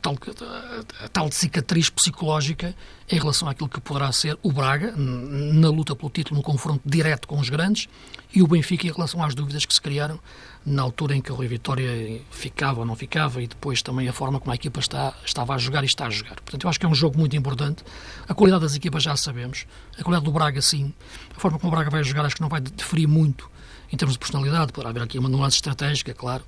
tal, 0.00 0.16
a, 0.40 1.04
a, 1.04 1.08
tal 1.08 1.30
cicatriz 1.30 1.90
psicológica 1.90 2.74
em 3.10 3.18
relação 3.18 3.48
àquilo 3.48 3.68
que 3.68 3.80
poderá 3.80 4.10
ser 4.12 4.38
o 4.42 4.52
Braga 4.52 4.94
na 4.96 5.68
luta 5.68 5.94
pelo 5.94 6.10
título, 6.10 6.36
no 6.36 6.42
confronto 6.42 6.80
direto 6.84 7.28
com 7.28 7.38
os 7.38 7.48
grandes, 7.48 7.88
e 8.34 8.42
o 8.42 8.46
Benfica 8.46 8.86
em 8.86 8.92
relação 8.92 9.22
às 9.22 9.34
dúvidas 9.34 9.66
que 9.66 9.74
se 9.74 9.80
criaram 9.80 10.18
na 10.64 10.82
altura 10.82 11.16
em 11.16 11.20
que 11.20 11.32
o 11.32 11.34
Rui 11.34 11.48
Vitória 11.48 12.20
ficava 12.30 12.80
ou 12.80 12.86
não 12.86 12.94
ficava 12.94 13.42
e 13.42 13.46
depois 13.46 13.82
também 13.82 14.08
a 14.08 14.12
forma 14.12 14.38
como 14.38 14.52
a 14.52 14.54
equipa 14.54 14.78
está, 14.78 15.12
estava 15.24 15.54
a 15.54 15.58
jogar 15.58 15.82
e 15.82 15.86
está 15.86 16.06
a 16.06 16.10
jogar. 16.10 16.36
Portanto, 16.36 16.64
eu 16.64 16.70
acho 16.70 16.78
que 16.78 16.86
é 16.86 16.88
um 16.88 16.94
jogo 16.94 17.18
muito 17.18 17.36
importante. 17.36 17.82
A 18.28 18.34
qualidade 18.34 18.62
das 18.62 18.76
equipas 18.76 19.02
já 19.02 19.16
sabemos. 19.16 19.66
A 19.98 20.02
qualidade 20.02 20.24
do 20.24 20.32
Braga, 20.32 20.62
sim. 20.62 20.94
A 21.36 21.40
forma 21.40 21.58
como 21.58 21.72
o 21.72 21.74
Braga 21.74 21.90
vai 21.90 22.04
jogar 22.04 22.24
acho 22.24 22.36
que 22.36 22.42
não 22.42 22.48
vai 22.48 22.60
diferir 22.60 23.08
muito 23.08 23.50
em 23.92 23.96
termos 23.96 24.14
de 24.14 24.18
personalidade. 24.20 24.72
Poderá 24.72 24.90
haver 24.90 25.02
aqui 25.02 25.18
uma 25.18 25.28
nuance 25.28 25.56
estratégica, 25.56 26.14
claro, 26.14 26.44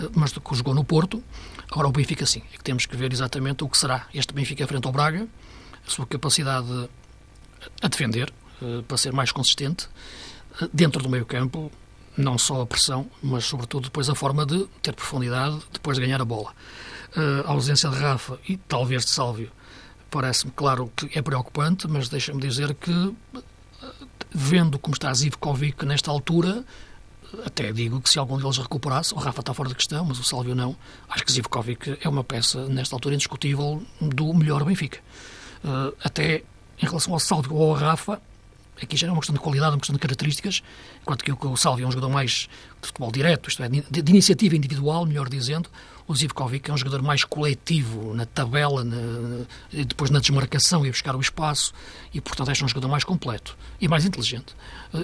eh, 0.00 0.08
mas 0.14 0.30
do 0.30 0.40
que 0.40 0.54
jogou 0.54 0.74
no 0.74 0.84
Porto. 0.84 1.22
Agora, 1.70 1.88
o 1.88 1.92
Benfica, 1.92 2.24
sim. 2.24 2.42
É 2.52 2.56
que 2.56 2.64
temos 2.64 2.86
que 2.86 2.96
ver 2.96 3.12
exatamente 3.12 3.64
o 3.64 3.68
que 3.68 3.76
será 3.76 4.06
este 4.14 4.32
Benfica 4.32 4.66
frente 4.66 4.86
ao 4.86 4.92
Braga, 4.92 5.26
a 5.86 5.90
sua 5.90 6.06
capacidade 6.06 6.88
a 7.82 7.88
defender, 7.88 8.32
eh, 8.62 8.82
para 8.86 8.96
ser 8.96 9.12
mais 9.12 9.32
consistente, 9.32 9.88
eh, 10.62 10.68
dentro 10.72 11.02
do 11.02 11.08
meio 11.08 11.26
campo, 11.26 11.72
não 12.18 12.36
só 12.36 12.62
a 12.62 12.66
pressão, 12.66 13.06
mas 13.22 13.44
sobretudo 13.44 13.84
depois 13.84 14.10
a 14.10 14.14
forma 14.14 14.44
de 14.44 14.66
ter 14.82 14.92
profundidade, 14.92 15.58
depois 15.72 15.96
de 15.96 16.04
ganhar 16.04 16.20
a 16.20 16.24
bola. 16.24 16.52
Uh, 17.16 17.46
a 17.46 17.52
ausência 17.52 17.88
de 17.88 17.96
Rafa 17.96 18.38
e 18.46 18.56
talvez 18.56 19.04
de 19.04 19.12
Sálvio 19.12 19.50
parece-me, 20.10 20.52
claro, 20.54 20.92
que 20.94 21.16
é 21.16 21.22
preocupante, 21.22 21.86
mas 21.86 22.08
deixa-me 22.08 22.40
dizer 22.40 22.74
que, 22.74 23.14
vendo 24.30 24.78
como 24.78 24.94
está 24.94 25.12
Zivkovic 25.14 25.84
nesta 25.86 26.10
altura, 26.10 26.64
até 27.46 27.72
digo 27.72 28.00
que 28.00 28.08
se 28.08 28.18
algum 28.18 28.36
deles 28.36 28.56
recuperasse, 28.56 29.14
o 29.14 29.18
Rafa 29.18 29.40
está 29.40 29.54
fora 29.54 29.68
de 29.68 29.74
questão, 29.74 30.04
mas 30.04 30.18
o 30.18 30.24
Sálvio 30.24 30.54
não, 30.54 30.76
acho 31.08 31.24
que 31.24 31.32
Zivkovic 31.32 31.98
é 32.02 32.08
uma 32.08 32.24
peça, 32.24 32.66
nesta 32.66 32.96
altura, 32.96 33.14
indiscutível 33.14 33.82
do 34.00 34.34
melhor 34.34 34.64
Benfica. 34.64 34.98
Uh, 35.62 35.94
até 36.02 36.42
em 36.80 36.86
relação 36.86 37.12
ao 37.12 37.20
Sálvio 37.20 37.54
ou 37.54 37.70
ao 37.70 37.76
Rafa, 37.76 38.20
aqui 38.82 38.96
já 38.96 39.08
é 39.08 39.10
uma 39.10 39.20
questão 39.20 39.34
de 39.34 39.40
qualidade, 39.40 39.72
uma 39.72 39.78
questão 39.78 39.94
de 39.94 40.00
características, 40.00 40.62
enquanto 41.02 41.24
que 41.24 41.46
o 41.46 41.56
Sálvio 41.56 41.84
é 41.84 41.88
um 41.88 41.90
jogador 41.90 42.12
mais 42.12 42.48
de 42.80 42.86
futebol 42.86 43.10
direto, 43.10 43.48
isto 43.48 43.62
é, 43.62 43.68
de, 43.68 43.82
de 43.82 44.10
iniciativa 44.10 44.56
individual, 44.56 45.04
melhor 45.06 45.28
dizendo, 45.28 45.68
o 46.06 46.14
Zivkovic 46.16 46.70
é 46.70 46.72
um 46.72 46.76
jogador 46.76 47.02
mais 47.02 47.22
coletivo 47.22 48.14
na 48.14 48.24
tabela, 48.24 48.82
na, 48.82 49.44
depois 49.70 50.10
na 50.10 50.20
desmarcação 50.20 50.86
e 50.86 50.90
buscar 50.90 51.14
o 51.14 51.20
espaço, 51.20 51.74
e 52.14 52.20
portanto 52.20 52.48
é 52.48 52.64
um 52.64 52.68
jogador 52.68 52.88
mais 52.88 53.04
completo 53.04 53.56
e 53.78 53.86
mais 53.86 54.06
inteligente. 54.06 54.56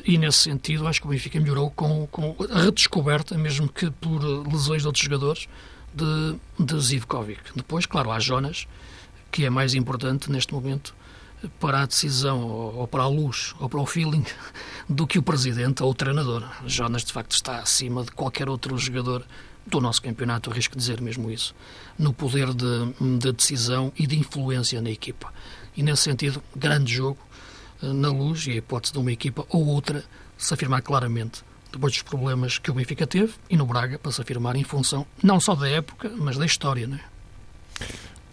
E 0.06 0.16
nesse 0.16 0.38
sentido 0.38 0.88
acho 0.88 1.02
que 1.02 1.06
o 1.06 1.10
Benfica 1.10 1.38
melhorou 1.38 1.70
com, 1.70 2.06
com 2.06 2.34
a 2.50 2.62
redescoberta, 2.62 3.36
mesmo 3.36 3.68
que 3.68 3.90
por 3.90 4.22
lesões 4.50 4.80
de 4.80 4.86
outros 4.86 5.04
jogadores, 5.04 5.46
de, 5.92 6.36
de 6.58 6.80
Zivkovic. 6.80 7.42
Depois, 7.54 7.84
claro, 7.84 8.10
há 8.10 8.18
Jonas, 8.18 8.66
que 9.30 9.44
é 9.44 9.50
mais 9.50 9.74
importante 9.74 10.30
neste 10.30 10.54
momento 10.54 10.94
para 11.60 11.82
a 11.82 11.86
decisão 11.86 12.42
ou 12.42 12.86
para 12.86 13.02
a 13.02 13.08
luz 13.08 13.54
ou 13.58 13.68
para 13.68 13.80
o 13.80 13.86
feeling 13.86 14.24
do 14.88 15.06
que 15.06 15.18
o 15.18 15.22
presidente 15.22 15.82
ou 15.82 15.90
o 15.90 15.94
treinador. 15.94 16.44
Jonas, 16.66 17.04
de 17.04 17.12
facto, 17.12 17.32
está 17.32 17.58
acima 17.58 18.04
de 18.04 18.10
qualquer 18.10 18.48
outro 18.48 18.76
jogador 18.78 19.24
do 19.66 19.80
nosso 19.80 20.02
campeonato, 20.02 20.50
arrisco 20.50 20.76
dizer 20.76 21.00
mesmo 21.00 21.30
isso, 21.30 21.54
no 21.98 22.12
poder 22.12 22.52
de, 22.52 23.18
de 23.18 23.32
decisão 23.32 23.92
e 23.96 24.06
de 24.06 24.18
influência 24.18 24.80
na 24.80 24.90
equipa. 24.90 25.32
E 25.76 25.82
nesse 25.82 26.02
sentido, 26.02 26.42
grande 26.54 26.92
jogo 26.92 27.18
eh, 27.82 27.92
na 27.92 28.08
luz 28.08 28.46
e 28.46 28.52
a 28.52 28.54
hipótese 28.56 28.92
de 28.92 28.98
uma 28.98 29.12
equipa 29.12 29.46
ou 29.48 29.66
outra 29.66 30.04
se 30.36 30.52
afirmar 30.52 30.82
claramente 30.82 31.42
depois 31.72 31.92
dos 31.92 32.02
problemas 32.02 32.58
que 32.58 32.70
o 32.70 32.74
Benfica 32.74 33.06
teve 33.06 33.34
e 33.50 33.56
no 33.56 33.66
Braga 33.66 33.98
para 33.98 34.12
se 34.12 34.20
afirmar 34.20 34.54
em 34.54 34.64
função 34.64 35.06
não 35.22 35.40
só 35.40 35.54
da 35.54 35.68
época, 35.68 36.10
mas 36.16 36.36
da 36.36 36.46
história, 36.46 36.86
não 36.86 36.96
é? 36.96 37.00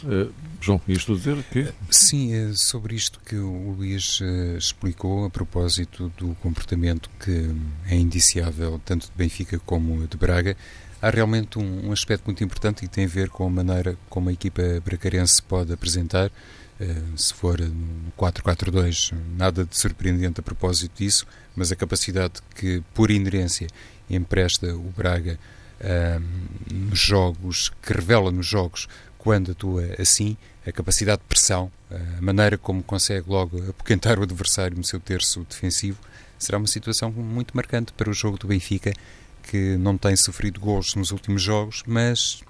Uh, 0.03 0.31
João, 0.59 0.81
isto 0.87 1.15
dizer 1.15 1.43
que? 1.51 1.71
Sim, 1.89 2.33
é 2.33 2.53
sobre 2.53 2.95
isto 2.95 3.19
que 3.19 3.35
o 3.35 3.71
Luís 3.71 4.19
uh, 4.19 4.57
explicou 4.57 5.25
a 5.25 5.29
propósito 5.29 6.11
do 6.17 6.35
comportamento 6.35 7.09
que 7.19 7.49
é 7.87 7.95
indiciável 7.95 8.79
tanto 8.83 9.07
de 9.07 9.13
Benfica 9.15 9.59
como 9.59 10.07
de 10.07 10.17
Braga 10.17 10.55
há 11.01 11.09
realmente 11.09 11.57
um, 11.57 11.87
um, 11.87 11.91
aspecto 11.91 12.25
muito 12.25 12.43
importante 12.43 12.85
e 12.85 12.87
tem 12.87 13.05
a 13.05 13.07
ver 13.07 13.29
com 13.29 13.45
a 13.45 13.49
maneira 13.49 13.97
como 14.09 14.29
a 14.29 14.33
equipa 14.33 14.61
bracarense 14.83 15.41
pode 15.41 15.73
apresentar. 15.73 16.31
Se 17.15 17.31
for 17.31 17.59
no 17.59 18.11
4-4-2, 18.17 19.13
nada 19.37 19.63
de 19.63 19.77
surpreendente 19.77 20.39
a 20.39 20.43
propósito 20.43 20.97
disso, 20.97 21.27
mas 21.55 21.71
a 21.71 21.75
capacidade 21.75 22.41
que, 22.55 22.81
por 22.95 23.11
inerência, 23.11 23.67
empresta 24.09 24.73
o 24.75 24.91
Braga 24.97 25.37
uh, 25.81 26.73
nos 26.73 26.99
jogos, 26.99 27.71
que 27.81 27.93
revela 27.93 28.31
nos 28.31 28.47
jogos 28.47 28.87
quando 29.21 29.51
atua 29.51 29.83
assim, 29.99 30.35
a 30.65 30.71
capacidade 30.71 31.21
de 31.21 31.27
pressão, 31.27 31.71
a 31.91 32.21
maneira 32.21 32.57
como 32.57 32.81
consegue 32.81 33.29
logo 33.29 33.57
apoquentar 33.69 34.17
o 34.17 34.23
adversário 34.23 34.75
no 34.75 34.83
seu 34.83 34.99
terço 34.99 35.45
defensivo, 35.47 35.99
será 36.39 36.57
uma 36.57 36.65
situação 36.65 37.11
muito 37.11 37.55
marcante 37.55 37.93
para 37.93 38.09
o 38.09 38.13
jogo 38.13 38.39
do 38.39 38.47
Benfica 38.47 38.91
que 39.43 39.77
não 39.77 39.95
tem 39.95 40.15
sofrido 40.15 40.59
gols 40.59 40.95
nos 40.95 41.11
últimos 41.11 41.39
jogos, 41.39 41.83
mas 41.85 42.41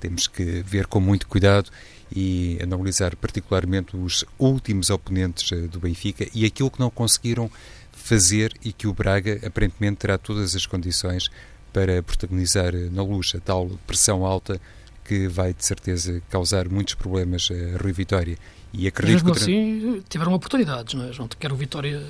temos 0.00 0.26
que 0.26 0.64
ver 0.66 0.88
com 0.88 0.98
muito 0.98 1.28
cuidado 1.28 1.70
e 2.10 2.58
analisar 2.60 3.14
particularmente 3.14 3.96
os 3.96 4.24
últimos 4.36 4.90
oponentes 4.90 5.52
eh, 5.52 5.68
do 5.68 5.78
Benfica 5.78 6.26
e 6.34 6.44
aquilo 6.44 6.72
que 6.72 6.80
não 6.80 6.90
conseguiram 6.90 7.48
fazer 7.92 8.52
e 8.64 8.72
que 8.72 8.88
o 8.88 8.92
Braga 8.92 9.40
aparentemente 9.46 9.98
terá 9.98 10.18
todas 10.18 10.56
as 10.56 10.66
condições 10.66 11.30
para 11.72 12.02
protagonizar 12.02 12.74
eh, 12.74 12.88
na 12.90 13.02
luz 13.04 13.32
a 13.36 13.40
tal 13.40 13.70
pressão 13.86 14.26
alta 14.26 14.60
que 15.04 15.28
vai 15.28 15.52
de 15.52 15.64
certeza 15.64 16.22
causar 16.30 16.68
muitos 16.68 16.94
problemas 16.94 17.48
a 17.50 17.82
Rui 17.82 17.92
Vitória. 17.92 18.38
E 18.72 18.88
acredito 18.88 19.24
Mesmo 19.24 19.32
que 19.34 19.38
assim, 19.40 20.02
tiveram 20.08 20.32
oportunidades, 20.32 20.94
não 20.94 21.04
é, 21.04 21.12
João? 21.12 21.28
Quer 21.28 21.52
o 21.52 21.56
Vitória 21.56 22.00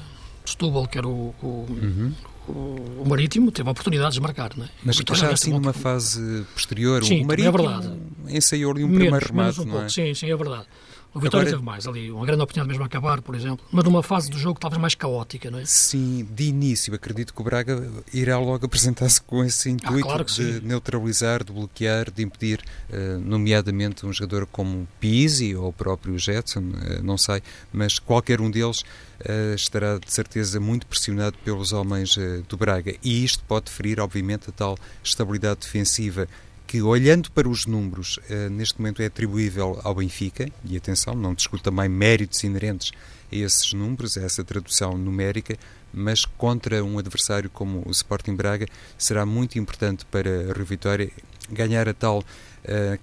de 0.44 0.50
Setúbal, 0.50 0.87
quer 0.87 1.04
o, 1.04 1.35
o, 1.42 1.66
uhum 1.68 2.12
o, 2.48 3.02
o 3.02 3.09
Marítimo 3.09 3.50
teve 3.50 3.68
oportunidades 3.68 4.14
de 4.14 4.20
marcar, 4.20 4.57
não 4.57 4.64
é? 4.64 4.68
Mas 4.85 4.96
já 4.96 5.30
assim 5.30 5.50
numa 5.50 5.72
fase 5.72 6.44
posterior, 6.52 7.04
sim, 7.04 7.20
o 7.20 7.22
é 7.22 7.26
Marítimo 7.26 7.59
é 7.59 7.62
verdade. 7.62 7.92
ensaiou 8.28 8.72
ali 8.72 8.85
um 8.85 8.88
menos, 8.88 9.02
primeiro 9.02 9.26
remate, 9.26 9.61
um 9.61 9.64
não 9.64 9.83
é? 9.83 9.88
Sim, 9.88 10.14
sim, 10.14 10.30
é 10.30 10.37
verdade. 10.37 10.66
O 11.14 11.20
Vitória 11.20 11.46
Agora, 11.46 11.57
teve 11.57 11.62
mais 11.62 11.87
ali, 11.87 12.11
uma 12.11 12.27
grande 12.27 12.42
oportunidade 12.42 12.68
mesmo 12.68 12.83
a 12.83 12.87
acabar, 12.87 13.22
por 13.22 13.37
exemplo, 13.37 13.64
mas 13.70 13.85
numa 13.85 14.03
fase 14.03 14.29
do 14.29 14.37
jogo 14.37 14.59
talvez 14.59 14.81
mais 14.81 14.96
caótica, 14.96 15.48
não 15.48 15.61
é? 15.61 15.64
Sim, 15.64 16.27
de 16.29 16.48
início, 16.48 16.92
acredito 16.92 17.33
que 17.33 17.40
o 17.40 17.44
Braga 17.44 17.88
irá 18.12 18.37
logo 18.37 18.66
apresentar-se 18.66 19.22
com 19.22 19.44
esse 19.44 19.70
intuito 19.70 20.09
ah, 20.09 20.11
claro 20.11 20.24
de 20.24 20.33
sim. 20.33 20.61
neutralizar, 20.64 21.44
de 21.44 21.53
bloquear, 21.53 22.11
de 22.11 22.24
impedir, 22.24 22.64
uh, 22.90 23.20
nomeadamente 23.20 24.05
um 24.05 24.12
jogador 24.12 24.44
como 24.46 24.88
Pizzi 24.98 25.55
ou 25.55 25.68
o 25.68 25.72
próprio 25.72 26.18
Jetson, 26.18 26.61
uh, 26.61 27.03
não 27.05 27.16
sei, 27.16 27.40
mas 27.72 28.00
qualquer 28.00 28.40
um 28.40 28.50
deles 28.50 28.81
uh, 28.81 29.55
estará 29.55 29.98
de 29.98 30.12
certeza 30.12 30.59
muito 30.59 30.85
pressionado 30.85 31.38
pelos 31.44 31.72
homens 31.72 32.16
do 32.48 32.57
Braga 32.57 32.92
e 33.05 33.24
isto 33.24 33.44
pode 33.44 33.70
ferir, 33.70 34.00
obviamente, 34.00 34.50
a 34.50 34.53
tal 34.53 34.77
estabilidade 35.05 35.61
defensiva 35.61 36.27
que, 36.74 36.82
olhando 36.82 37.30
para 37.30 37.48
os 37.48 37.66
números, 37.66 38.18
uh, 38.28 38.50
neste 38.50 38.80
momento 38.80 39.00
é 39.00 39.06
atribuível 39.06 39.80
ao 39.84 39.94
Benfica, 39.94 40.50
e 40.64 40.76
atenção, 40.76 41.14
não 41.14 41.32
discuto 41.32 41.62
também 41.62 41.88
méritos 41.88 42.42
inerentes 42.42 42.90
a 43.30 43.37
esses 43.37 43.72
números, 43.72 44.18
a 44.18 44.22
essa 44.22 44.42
tradução 44.42 44.98
numérica, 44.98 45.56
mas 45.92 46.24
contra 46.24 46.82
um 46.82 46.98
adversário 46.98 47.48
como 47.48 47.84
o 47.87 47.92
Sporting 47.92 48.34
Braga, 48.34 48.66
será 48.98 49.24
muito 49.24 49.56
importante 49.56 50.04
para 50.06 50.50
a 50.50 50.52
Rio 50.52 50.64
Vitória 50.64 51.12
ganhar 51.48 51.88
a 51.88 51.94
tal 51.94 52.18
uh, 52.18 52.24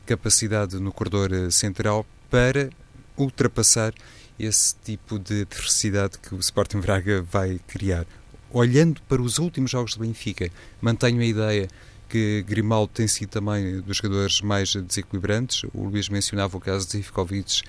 capacidade 0.05 0.77
no 0.77 0.91
corredor 0.91 1.31
eh, 1.31 1.49
central 1.49 2.05
para 2.29 2.69
ultrapassar 3.15 3.93
esse 4.38 4.75
tipo 4.84 5.17
de 5.17 5.43
adversidade 5.43 6.17
que 6.17 6.36
o 6.36 6.39
Sporting 6.39 6.81
Braga 6.81 7.21
vai 7.21 7.57
criar. 7.69 8.05
Olhando 8.51 9.01
para 9.03 9.21
os 9.21 9.39
últimos 9.39 9.71
jogos 9.71 9.95
do 9.95 10.01
Benfica, 10.01 10.51
mantenho 10.81 11.21
a 11.21 11.25
ideia 11.25 11.69
que 12.12 12.43
Grimaldo 12.43 12.91
tem 12.93 13.08
sido 13.08 13.30
também 13.30 13.80
dos 13.80 13.97
jogadores 13.97 14.41
mais 14.41 14.76
desequilibrantes. 14.76 15.63
O 15.74 15.88
Luís 15.88 16.10
mencionava 16.10 16.58
o 16.58 16.60
caso 16.60 16.86
de 16.89 16.97
Ivkovic, 16.97 17.63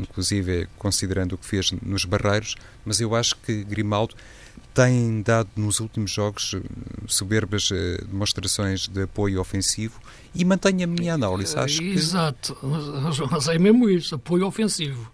inclusive 0.00 0.68
considerando 0.78 1.32
o 1.32 1.38
que 1.38 1.44
fez 1.44 1.72
nos 1.82 2.04
Barreiros, 2.04 2.54
mas 2.84 3.00
eu 3.00 3.12
acho 3.16 3.34
que 3.38 3.64
Grimaldo 3.64 4.14
tem 4.72 5.20
dado 5.20 5.48
nos 5.56 5.80
últimos 5.80 6.12
jogos 6.12 6.54
eh, 6.54 6.60
soberbas 7.08 7.70
eh, 7.72 7.98
demonstrações 8.06 8.86
de 8.86 9.02
apoio 9.02 9.40
ofensivo 9.40 10.00
e 10.34 10.44
mantenho 10.44 10.84
a 10.84 10.86
minha 10.86 11.14
análise. 11.14 11.58
Acho 11.58 11.78
que... 11.78 11.90
Exato, 11.90 12.56
mas 13.30 13.48
é 13.48 13.58
mesmo 13.58 13.88
isso, 13.88 14.14
apoio 14.14 14.46
ofensivo. 14.46 15.10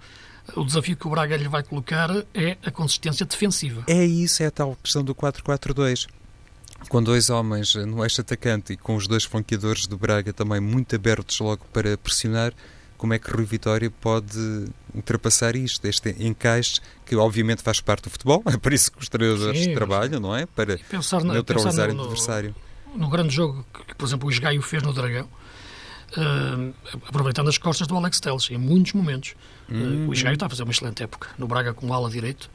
O 0.55 0.65
desafio 0.65 0.97
que 0.97 1.07
o 1.07 1.11
Braga 1.11 1.37
lhe 1.37 1.49
vai 1.49 1.63
colocar 1.63 2.11
é 2.35 2.59
a 2.63 2.71
consistência 2.71 3.25
defensiva. 3.25 3.85
É 3.87 4.05
isso, 4.05 4.43
é 4.43 4.47
a 4.47 4.51
tal 4.51 4.77
questão 4.83 5.03
do 5.03 5.15
4-4-2 5.15 6.07
com 6.89 7.03
dois 7.03 7.31
homens 7.31 7.75
no 7.75 8.03
eixo 8.05 8.21
atacante 8.21 8.73
e 8.73 8.77
com 8.77 8.97
os 8.97 9.07
dois 9.07 9.25
flanqueadores 9.25 9.87
do 9.87 9.97
Braga 9.97 10.33
também 10.33 10.61
muito 10.61 10.95
abertos 10.95 11.39
logo 11.41 11.65
para 11.73 11.97
pressionar, 11.97 12.53
como 12.97 13.15
é 13.15 13.19
que 13.19 13.31
Rui 13.31 13.45
Vitória 13.45 13.91
pode 13.91 14.67
ultrapassar 14.95 15.57
isto, 15.57 15.85
este 15.87 16.15
encaixe 16.21 16.81
que 17.05 17.17
obviamente 17.17 17.63
faz 17.63 17.81
parte 17.81 18.05
do 18.05 18.11
futebol, 18.11 18.43
é 18.47 18.57
por 18.57 18.73
isso 18.73 18.93
que 18.93 19.01
os 19.01 19.09
treinadores 19.09 19.67
trabalham, 19.75 20.21
não 20.21 20.37
é? 20.37 20.47
Para 20.47 20.79
na, 21.25 21.33
neutralizar 21.33 21.91
o 21.91 22.01
adversário. 22.01 22.55
No, 22.93 22.99
no, 22.99 23.11
grande 23.11 23.35
jogo 23.35 23.67
que, 23.89 23.95
por 23.95 24.07
exemplo, 24.07 24.29
o 24.29 24.31
Esgaio 24.31 24.63
fez 24.63 24.83
no 24.83 24.93
Dragão, 24.93 25.29
uh, 26.17 26.75
aproveitando 27.09 27.49
as 27.49 27.59
costas 27.59 27.87
do 27.87 27.97
Alex 27.97 28.21
Telles, 28.21 28.49
em 28.51 28.59
muitos 28.59 28.93
momentos. 28.93 29.35
Uh, 29.69 30.09
o 30.09 30.13
Esgaio 30.13 30.35
está 30.35 30.47
a 30.47 30.49
fazer 30.49 30.63
uma 30.63 30.73
excelente 30.73 31.03
época 31.03 31.29
no 31.39 31.49
Braga 31.49 31.75
com 31.75 31.89
o 31.89 31.93
ala 31.93 32.09
direito. 32.09 32.51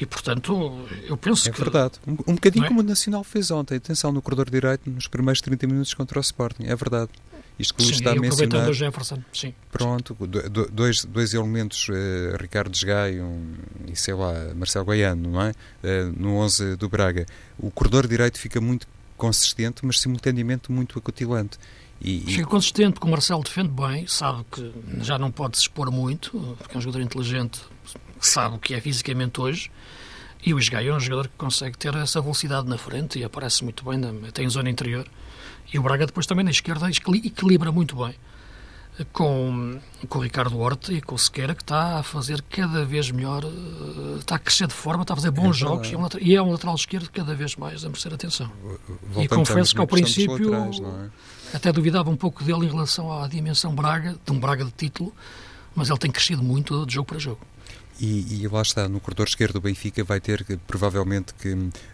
E, 0.00 0.06
portanto, 0.06 0.86
eu 1.06 1.16
penso 1.16 1.48
é 1.48 1.52
que... 1.52 1.60
É 1.60 1.64
verdade. 1.64 1.94
Um, 2.06 2.12
um 2.12 2.34
bocadinho 2.34 2.64
é? 2.64 2.68
como 2.68 2.80
o 2.80 2.82
Nacional 2.82 3.24
fez 3.24 3.50
ontem. 3.50 3.76
Atenção, 3.76 4.12
no 4.12 4.22
corredor 4.22 4.48
direito, 4.48 4.88
nos 4.88 5.08
primeiros 5.08 5.40
30 5.40 5.66
minutos 5.66 5.94
contra 5.94 6.18
o 6.18 6.20
Sporting. 6.20 6.64
É 6.64 6.76
verdade. 6.76 7.10
Isto 7.58 7.74
que 7.74 7.82
o 7.82 7.90
está 7.90 8.12
a 8.12 8.14
mencionar... 8.14 8.68
o 8.68 8.72
Jefferson, 8.72 9.20
sim. 9.32 9.52
Pronto, 9.72 10.16
dois, 10.70 11.04
dois 11.04 11.34
elementos, 11.34 11.88
uh, 11.88 12.36
Ricardo 12.40 12.70
Desgaio 12.70 13.24
um, 13.24 13.54
e, 13.88 13.96
sei 13.96 14.14
lá, 14.14 14.32
Marcelo 14.54 14.84
Goiano, 14.84 15.28
não 15.28 15.42
é? 15.42 15.50
Uh, 15.50 16.14
no 16.16 16.36
11 16.36 16.76
do 16.76 16.88
Braga. 16.88 17.26
O 17.58 17.68
corredor 17.72 18.06
direito 18.06 18.38
fica 18.38 18.60
muito 18.60 18.86
consistente, 19.16 19.84
mas 19.84 19.98
simultaneamente 19.98 20.70
muito 20.70 20.96
acutilante. 20.96 21.58
E, 22.00 22.20
Fica 22.20 22.46
consistente, 22.46 23.00
que 23.00 23.06
o 23.06 23.10
Marcelo 23.10 23.42
defende 23.42 23.70
bem, 23.70 24.06
sabe 24.06 24.44
que 24.52 24.72
já 25.00 25.18
não 25.18 25.32
pode 25.32 25.56
se 25.56 25.64
expor 25.64 25.90
muito, 25.90 26.56
porque 26.58 26.76
é 26.76 26.78
um 26.78 26.80
jogador 26.80 27.02
inteligente, 27.02 27.60
sabe 28.26 28.56
o 28.56 28.58
que 28.58 28.74
é 28.74 28.80
fisicamente 28.80 29.40
hoje, 29.40 29.70
e 30.44 30.54
o 30.54 30.58
Esgaio 30.58 30.92
é 30.92 30.96
um 30.96 31.00
jogador 31.00 31.28
que 31.28 31.36
consegue 31.36 31.76
ter 31.76 31.94
essa 31.96 32.20
velocidade 32.20 32.68
na 32.68 32.78
frente 32.78 33.18
e 33.18 33.24
aparece 33.24 33.64
muito 33.64 33.84
bem, 33.84 34.00
até 34.26 34.42
em 34.42 34.48
zona 34.48 34.70
interior. 34.70 35.06
E 35.72 35.78
o 35.78 35.82
Braga 35.82 36.06
depois 36.06 36.26
também 36.26 36.44
na 36.44 36.50
esquerda 36.50 36.88
equilibra 36.88 37.70
muito 37.72 37.96
bem. 37.96 38.14
com, 39.12 39.78
com 40.08 40.18
o 40.18 40.22
Ricardo 40.22 40.58
Horta 40.58 40.92
e 40.92 41.00
com 41.00 41.14
o 41.14 41.18
Sequeira, 41.18 41.54
que 41.54 41.62
está 41.62 41.98
a 41.98 42.02
fazer 42.02 42.42
cada 42.42 42.84
vez 42.84 43.10
melhor, 43.10 43.44
eh, 43.44 44.18
está 44.18 44.36
a 44.36 44.38
crescer 44.38 44.66
de 44.66 44.72
forma, 44.74 45.02
está 45.02 45.14
a 45.14 45.16
fazer 45.16 45.30
bons 45.30 45.56
é 45.56 45.58
jogos 45.58 45.88
e 45.88 45.94
é, 45.94 45.98
um 45.98 46.02
lateral, 46.02 46.26
e 46.26 46.36
é 46.36 46.42
um 46.42 46.50
lateral 46.50 46.74
esquerdo 46.74 47.08
cada 47.10 47.34
vez 47.34 47.54
mais 47.56 47.84
a 47.84 47.88
merecer 47.88 48.12
atenção. 48.12 48.50
Voltamos 48.62 49.24
e 49.24 49.28
confesso 49.28 49.74
que 49.74 49.80
ao 49.80 49.86
princípio 49.86 50.50
laterais, 50.50 50.80
é? 50.80 51.56
até 51.56 51.70
duvidava 51.72 52.10
um 52.10 52.16
pouco 52.16 52.42
dele 52.42 52.66
em 52.66 52.70
relação 52.70 53.12
à 53.12 53.28
dimensão 53.28 53.74
Braga, 53.74 54.16
de 54.24 54.32
um 54.32 54.40
Braga 54.40 54.64
de 54.64 54.72
título, 54.72 55.12
mas 55.74 55.90
ele 55.90 55.98
tem 55.98 56.10
crescido 56.10 56.42
muito 56.42 56.84
de 56.86 56.94
jogo 56.94 57.06
para 57.06 57.18
jogo. 57.18 57.40
E, 58.00 58.42
e, 58.42 58.48
lá 58.48 58.62
está, 58.62 58.88
no 58.88 59.00
corredor 59.00 59.26
esquerdo 59.26 59.56
o 59.56 59.60
Benfica 59.60 60.04
vai 60.04 60.20
ter 60.20 60.44
provavelmente 60.68 61.34
que 61.34 61.48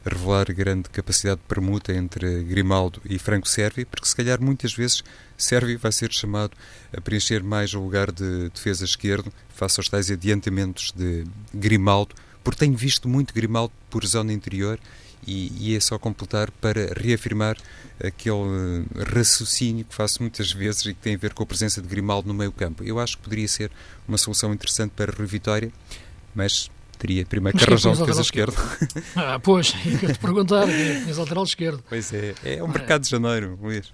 revelar 0.05 0.53
grande 0.53 0.91
capacidade 0.91 1.41
de 1.41 1.47
permuta 1.47 1.95
entre 1.95 2.45
Grimaldo 2.45 3.01
e 3.07 3.19
Franco 3.19 3.49
Servi, 3.49 3.87
porque 3.87 4.07
se 4.07 4.15
calhar 4.15 4.39
muitas 4.39 4.75
vezes 4.75 5.03
Servi 5.37 5.77
vai 5.77 5.91
ser 5.93 6.13
chamado 6.13 6.55
a 6.95 7.01
preencher 7.01 7.43
mais 7.43 7.73
o 7.73 7.81
lugar 7.81 8.13
de 8.13 8.51
defesa 8.51 8.85
esquerdo, 8.85 9.33
face 9.49 9.81
aos 9.81 9.89
tais 9.89 10.11
adiantamentos 10.11 10.93
de 10.95 11.25
Grimaldo, 11.55 12.15
porque 12.43 12.59
tenho 12.59 12.77
visto 12.77 13.09
muito 13.09 13.33
Grimaldo 13.33 13.73
por 13.89 14.05
zona 14.05 14.33
interior 14.33 14.79
e, 15.27 15.53
e, 15.59 15.77
é 15.77 15.81
só 15.81 15.99
completar 15.99 16.51
para 16.51 16.93
reafirmar 16.95 17.57
aquele 18.03 18.85
raciocínio 19.15 19.85
que 19.85 19.95
faço 19.95 20.23
muitas 20.23 20.53
vezes 20.53 20.85
e 20.87 20.95
que 20.95 21.01
tem 21.01 21.15
a 21.15 21.19
ver 21.19 21.33
com 21.33 21.43
a 21.43 21.47
presença 21.47 21.81
de 21.81 21.89
Grimaldo 21.89 22.29
no 22.29 22.35
meio 22.35 22.53
campo. 22.53 22.83
Eu 22.85 22.99
acho 22.99 23.17
que 23.17 23.23
poderia 23.23 23.49
ser 23.49 23.71
uma 24.07 24.19
solução 24.19 24.53
interessante 24.53 24.93
para 24.97 25.13
Rui 25.13 25.27
Vitória, 25.27 25.73
mas 26.35 26.71
teria 26.99 27.25
primeiro 27.27 27.59
que 27.59 27.65
arranjar 27.65 27.91
um 27.91 27.97
defesa 27.97 28.23
esquerdo. 28.23 28.57
Ah, 29.17 29.39
pois, 29.39 29.75
ia-te 29.85 30.19
perguntar, 30.19 30.67
tinhas 30.67 31.17
lateral 31.17 31.45
esquerdo. 31.45 31.83
Pois 31.89 32.13
é, 32.13 32.35
é 32.45 32.63
um 32.63 32.69
mercado 32.69 33.03
de 33.03 33.11
janeiro, 33.11 33.59
Luís. 33.61 33.93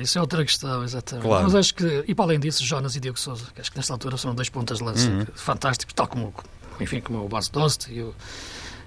Isso 0.00 0.18
é 0.18 0.20
outra 0.20 0.44
questão, 0.44 0.82
exatamente. 0.82 1.26
Claro. 1.26 1.44
Mas 1.44 1.54
acho 1.54 1.74
que, 1.74 2.04
e 2.06 2.14
para 2.14 2.24
além 2.24 2.40
disso, 2.40 2.64
Jonas 2.64 2.96
e 2.96 3.00
Diogo 3.00 3.18
Souza, 3.18 3.46
que 3.54 3.60
acho 3.60 3.70
que 3.70 3.76
nesta 3.76 3.92
altura 3.92 4.16
são 4.16 4.34
dois 4.34 4.48
pontas 4.48 4.78
de 4.78 4.84
lança 4.84 5.08
uhum. 5.08 5.26
fantásticos, 5.34 5.94
tal 5.94 6.06
como, 6.08 6.34
enfim, 6.80 7.00
como 7.00 7.24
o 7.24 7.28
Bas 7.28 7.48
Dost 7.48 7.88
e 7.90 8.00
o 8.00 8.14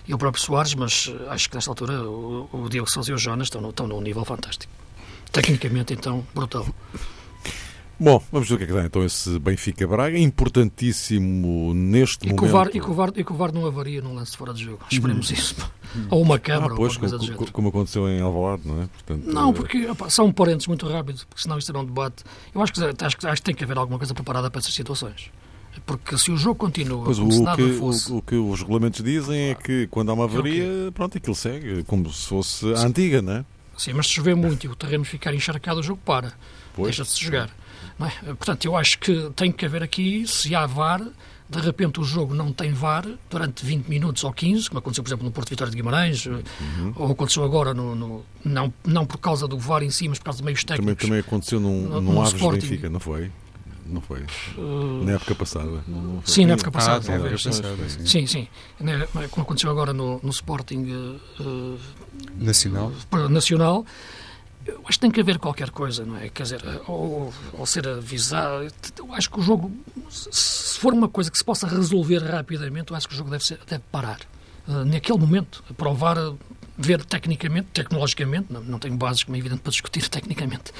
e 0.09 0.13
o 0.13 0.17
próprio 0.17 0.43
Soares, 0.43 0.73
mas 0.73 1.13
eh, 1.13 1.29
acho 1.29 1.47
que 1.47 1.55
nesta 1.55 1.69
altura 1.69 2.01
o, 2.01 2.49
o 2.51 2.67
Diogo 2.67 2.89
Sousa 2.89 3.11
e 3.11 3.13
o 3.13 3.17
Jonas 3.17 3.45
estão, 3.45 3.61
no, 3.61 3.69
estão 3.69 3.87
num 3.87 4.01
nível 4.01 4.25
fantástico. 4.25 4.73
Tecnicamente, 5.31 5.93
então, 5.93 6.25
brutal. 6.33 6.65
Bom, 7.99 8.19
vamos 8.31 8.49
ver 8.49 8.55
o 8.55 8.57
que 8.57 8.63
é 8.63 8.67
que 8.67 8.73
dá 8.73 8.83
então 8.85 9.03
esse 9.03 9.37
Benfica 9.37 9.85
Braga, 9.85 10.17
importantíssimo 10.17 11.75
neste 11.75 12.25
e 12.25 12.33
momento. 12.33 12.75
E, 12.75 12.79
covar, 12.79 13.11
e 13.15 13.23
covar 13.23 13.53
não 13.53 13.67
avaria 13.67 14.01
num 14.01 14.15
lance 14.15 14.35
fora 14.35 14.51
de 14.51 14.63
jogo, 14.63 14.79
esperemos 14.89 15.29
hum. 15.29 15.33
isso. 15.35 15.55
Ou 16.09 16.23
uma 16.23 16.39
câmara, 16.39 16.73
ah, 16.73 16.77
pois, 16.77 16.93
ou 16.93 16.99
coisa 16.99 17.17
como, 17.17 17.27
género. 17.27 17.51
Como 17.51 17.69
aconteceu 17.69 18.09
em 18.09 18.21
Alvalade, 18.21 18.61
não 18.65 18.83
é? 18.83 18.87
Portanto, 18.87 19.25
não, 19.25 19.53
porque 19.53 19.87
opa, 19.87 20.09
são 20.09 20.31
parentes 20.31 20.65
muito 20.67 20.87
rápido, 20.87 21.25
porque 21.27 21.41
senão 21.41 21.57
isto 21.57 21.71
era 21.71 21.79
um 21.79 21.85
debate. 21.85 22.23
Eu 22.53 22.61
acho 22.61 22.73
que, 22.73 22.79
acho, 22.83 23.17
acho 23.27 23.41
que 23.41 23.41
tem 23.41 23.55
que 23.55 23.63
haver 23.63 23.77
alguma 23.77 23.97
coisa 23.97 24.13
preparada 24.13 24.51
para 24.51 24.59
essas 24.59 24.73
situações. 24.73 25.31
Porque 25.85 26.17
se 26.17 26.31
o 26.31 26.37
jogo 26.37 26.55
continua 26.55 27.05
pois 27.05 27.19
como 27.19 27.49
o, 27.49 27.55
que, 27.55 27.73
fosse... 27.73 28.11
O, 28.11 28.17
o, 28.17 28.21
que 28.21 28.35
os 28.35 28.59
regulamentos 28.61 29.03
dizem 29.03 29.49
é 29.51 29.55
que 29.55 29.87
quando 29.87 30.09
há 30.09 30.13
uma 30.13 30.25
avaria, 30.25 30.87
é 30.87 30.91
pronto, 30.91 31.17
aquilo 31.17 31.35
segue, 31.35 31.83
como 31.83 32.11
se 32.11 32.27
fosse 32.27 32.73
a 32.73 32.81
antiga, 32.85 33.21
não 33.21 33.33
é? 33.33 33.45
Sim, 33.77 33.93
mas 33.93 34.07
se 34.07 34.13
chover 34.13 34.35
muito 34.35 34.65
e 34.65 34.69
o 34.69 34.75
terreno 34.75 35.05
ficar 35.05 35.33
encharcado, 35.33 35.79
o 35.79 35.83
jogo 35.83 36.01
para. 36.03 36.33
Deixa-se 36.77 37.17
de 37.17 37.25
jogar. 37.25 37.49
É? 37.99 38.33
Portanto, 38.33 38.65
eu 38.65 38.75
acho 38.75 38.99
que 38.99 39.29
tem 39.35 39.51
que 39.51 39.65
haver 39.65 39.83
aqui, 39.83 40.25
se 40.27 40.53
há 40.53 40.65
VAR, 40.65 41.01
de 41.49 41.59
repente 41.59 41.99
o 41.99 42.03
jogo 42.03 42.33
não 42.33 42.53
tem 42.53 42.71
VAR 42.71 43.05
durante 43.29 43.65
20 43.65 43.87
minutos 43.87 44.23
ou 44.23 44.31
15, 44.31 44.69
como 44.69 44.79
aconteceu, 44.79 45.03
por 45.03 45.09
exemplo, 45.09 45.25
no 45.25 45.31
Porto 45.31 45.49
Vitória 45.49 45.71
de 45.71 45.77
Guimarães, 45.77 46.25
uhum. 46.25 46.93
ou 46.95 47.11
aconteceu 47.11 47.43
agora, 47.43 47.73
no, 47.73 47.95
no, 47.95 48.25
não, 48.43 48.73
não 48.85 49.05
por 49.05 49.17
causa 49.17 49.47
do 49.47 49.57
VAR 49.57 49.83
em 49.83 49.89
si, 49.89 50.07
mas 50.07 50.19
por 50.19 50.25
causa 50.25 50.39
de 50.39 50.45
meios 50.45 50.63
técnicos. 50.63 51.01
Também, 51.01 51.09
também 51.09 51.19
aconteceu 51.19 51.59
num, 51.59 51.87
no, 51.87 52.01
num 52.01 52.21
Aves 52.21 52.33
Benfica, 52.33 52.89
não 52.89 52.99
foi? 52.99 53.31
Não 53.89 54.01
foi? 54.01 54.21
Uh, 54.57 55.03
na 55.03 55.13
época 55.13 55.35
passada? 55.35 55.83
Não, 55.87 56.01
não 56.01 56.21
sim, 56.25 56.45
na 56.45 56.53
época 56.53 56.71
passada, 56.71 57.15
ah. 57.15 57.29
Passada, 57.31 57.89
sim. 57.89 58.05
sim, 58.05 58.27
sim. 58.27 58.47
Como 59.31 59.43
aconteceu 59.43 59.69
agora 59.69 59.93
no, 59.93 60.19
no 60.21 60.29
Sporting 60.29 61.19
uh, 61.39 61.79
Nacional. 62.37 62.91
Nacional. 63.29 63.85
Eu 64.65 64.81
acho 64.85 64.99
que 64.99 64.99
tem 64.99 65.11
que 65.11 65.19
haver 65.19 65.39
qualquer 65.39 65.71
coisa, 65.71 66.05
não 66.05 66.17
é? 66.17 66.29
Quer 66.29 66.43
dizer, 66.43 66.61
ou, 66.87 67.33
ou 67.53 67.65
ser 67.65 67.87
avisado. 67.87 68.67
Eu 68.97 69.13
acho 69.13 69.29
que 69.31 69.39
o 69.39 69.41
jogo, 69.41 69.71
se 70.09 70.77
for 70.77 70.93
uma 70.93 71.09
coisa 71.09 71.31
que 71.31 71.37
se 71.37 71.43
possa 71.43 71.67
resolver 71.67 72.19
rapidamente, 72.19 72.91
eu 72.91 72.97
acho 72.97 73.07
que 73.07 73.13
o 73.13 73.17
jogo 73.17 73.31
deve, 73.31 73.43
ser, 73.43 73.59
deve 73.67 73.83
parar. 73.91 74.19
Uh, 74.67 74.85
naquele 74.85 75.17
momento, 75.17 75.63
provar 75.75 76.17
ver 76.79 77.03
tecnicamente, 77.03 77.67
tecnologicamente, 77.73 78.47
não, 78.49 78.63
não 78.63 78.79
tenho 78.79 78.95
bases, 78.95 79.23
como 79.23 79.35
é 79.35 79.39
evidente, 79.39 79.61
para 79.61 79.71
discutir 79.71 80.07
tecnicamente 80.09 80.71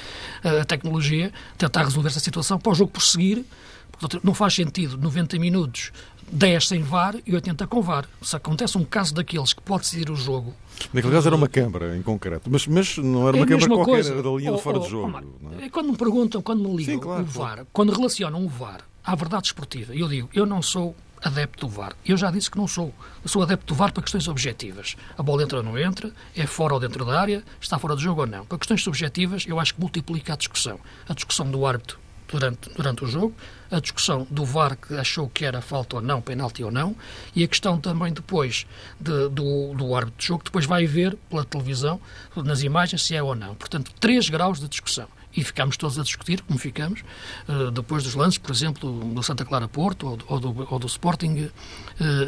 a 0.44 0.64
tecnologia, 0.64 1.32
tentar 1.58 1.84
resolver 1.84 2.08
essa 2.08 2.22
situação 2.22 2.58
para 2.58 2.72
o 2.72 2.76
jogo 2.76 2.92
prosseguir. 2.92 3.44
Portanto, 3.92 4.22
não 4.24 4.34
faz 4.34 4.54
sentido 4.54 4.98
90 4.98 5.38
minutos, 5.38 5.92
10 6.32 6.68
sem 6.68 6.82
VAR 6.82 7.16
e 7.26 7.36
80 7.36 7.68
com 7.68 7.82
VAR. 7.82 8.08
Se 8.22 8.34
acontece 8.36 8.78
um 8.78 8.86
caso 8.86 9.14
daqueles 9.14 9.52
que 9.52 9.62
pode 9.62 9.82
decidir 9.82 10.10
o 10.10 10.16
jogo. 10.16 10.54
Naquele 10.94 11.14
caso 11.14 11.28
era 11.28 11.36
uma 11.36 11.50
câmara 11.50 11.98
em 11.98 12.02
concreto, 12.02 12.50
mas, 12.50 12.66
mas 12.66 12.98
não 12.98 13.28
era 13.28 13.36
uma 13.36 13.44
é 13.44 13.48
câmara 13.48 13.68
qualquer, 13.68 13.92
coisa. 13.92 14.14
era 14.14 14.24
da 14.24 14.30
linha 14.30 14.54
oh, 14.54 14.56
de 14.56 14.62
fora 14.62 14.78
oh, 14.78 14.82
de 14.82 14.90
jogo. 14.90 15.22
Oh, 15.44 15.62
é? 15.62 15.70
Quando 15.70 15.92
me 15.92 15.98
perguntam, 15.98 16.42
quando 16.42 16.64
me 16.64 16.78
ligam 16.78 16.96
Sim, 16.96 17.00
claro, 17.00 17.24
o 17.24 17.26
VAR, 17.26 17.54
claro. 17.56 17.68
quando 17.74 17.92
relacionam 17.92 18.46
o 18.46 18.48
VAR 18.48 18.82
à 19.04 19.16
verdade 19.16 19.48
esportiva, 19.48 19.94
eu 19.94 20.08
digo, 20.08 20.30
eu 20.34 20.46
não 20.46 20.62
sou 20.62 20.96
adepto 21.24 21.68
do 21.68 21.72
VAR. 21.72 21.96
Eu 22.06 22.18
já 22.18 22.32
disse 22.32 22.50
que 22.50 22.58
não 22.58 22.68
sou. 22.68 22.94
Eu 23.24 23.30
sou 23.30 23.42
adepto 23.42 23.74
do 23.74 23.76
VAR 23.76 23.92
para 23.92 24.04
questões 24.04 24.28
objetivas. 24.28 24.96
A 25.18 25.24
bola 25.24 25.44
entra 25.44 25.58
ou 25.58 25.64
não 25.64 25.78
entra, 25.78 26.12
é 26.36 26.46
fora 26.46 26.74
ou 26.74 26.80
dentro 26.80 27.06
da 27.06 27.20
área, 27.20 27.44
está 27.60 27.78
fora 27.78 27.96
do 27.96 28.02
jogo 28.02 28.22
ou 28.22 28.28
não. 28.28 28.46
Para 28.46 28.58
questões 28.58 28.84
subjetivas, 28.84 29.46
eu 29.48 29.60
acho 29.60 29.74
que 29.74 29.82
multiplica 29.82 30.34
a 30.34 30.36
discussão. 30.36 30.80
A 31.08 31.14
discussão 31.14 31.50
do 31.50 31.66
árbitro 31.66 32.00
durante, 32.32 32.70
durante 32.76 33.04
o 33.04 33.08
jogo, 33.08 33.34
a 33.72 33.80
discussão 33.80 34.26
do 34.30 34.46
VAR 34.46 34.78
que 34.78 34.94
achou 34.96 35.30
que 35.30 35.46
era 35.46 35.62
falta 35.62 35.98
ou 35.98 36.02
não, 36.02 36.22
penalti 36.22 36.64
ou 36.64 36.72
não, 36.72 36.96
e 37.36 37.44
a 37.44 37.48
questão 37.48 37.80
também 37.80 38.14
depois 38.14 38.66
de, 39.00 39.30
do, 39.30 39.74
do 39.74 39.96
árbitro 39.96 40.20
de 40.20 40.28
jogo, 40.28 40.44
depois 40.44 40.66
vai 40.66 40.86
ver 40.86 41.18
pela 41.30 41.44
televisão, 41.44 42.00
nas 42.36 42.62
imagens, 42.62 43.04
se 43.04 43.16
é 43.16 43.22
ou 43.22 43.36
não. 43.36 43.56
Portanto, 43.56 43.92
três 44.00 44.30
graus 44.30 44.60
de 44.60 44.68
discussão 44.68 45.08
e 45.40 45.44
ficámos 45.44 45.78
todos 45.78 45.98
a 45.98 46.04
discutir, 46.04 46.42
como 46.42 46.60
ficamos, 46.60 47.02
uh, 47.48 47.72
depois 47.72 48.04
dos 48.04 48.14
lances, 48.14 48.38
por 48.38 48.52
exemplo, 48.52 48.92
do 48.92 49.24
Santa 49.24 49.46
Clara 49.46 49.68
Porto 49.68 50.08
ou 50.08 50.18
do, 50.18 50.26
ou 50.28 50.40
do, 50.40 50.68
ou 50.70 50.80
do 50.80 50.88
Sporting 50.88 51.46
uh, 51.46 51.52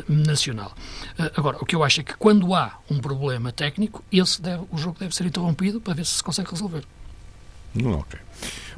Nacional. 0.07 0.73
Uh, 1.19 1.31
agora, 1.35 1.57
o 1.59 1.65
que 1.65 1.75
eu 1.75 1.83
acho 1.83 2.01
é 2.01 2.03
que 2.03 2.15
quando 2.15 2.55
há 2.55 2.77
um 2.89 2.99
problema 2.99 3.51
técnico, 3.51 4.03
esse 4.11 4.41
deve, 4.41 4.63
o 4.71 4.77
jogo 4.77 4.97
deve 4.99 5.13
ser 5.13 5.25
interrompido 5.25 5.81
para 5.81 5.93
ver 5.93 6.05
se 6.05 6.13
se 6.13 6.23
consegue 6.23 6.49
resolver. 6.49 6.83
Ok. 7.75 8.19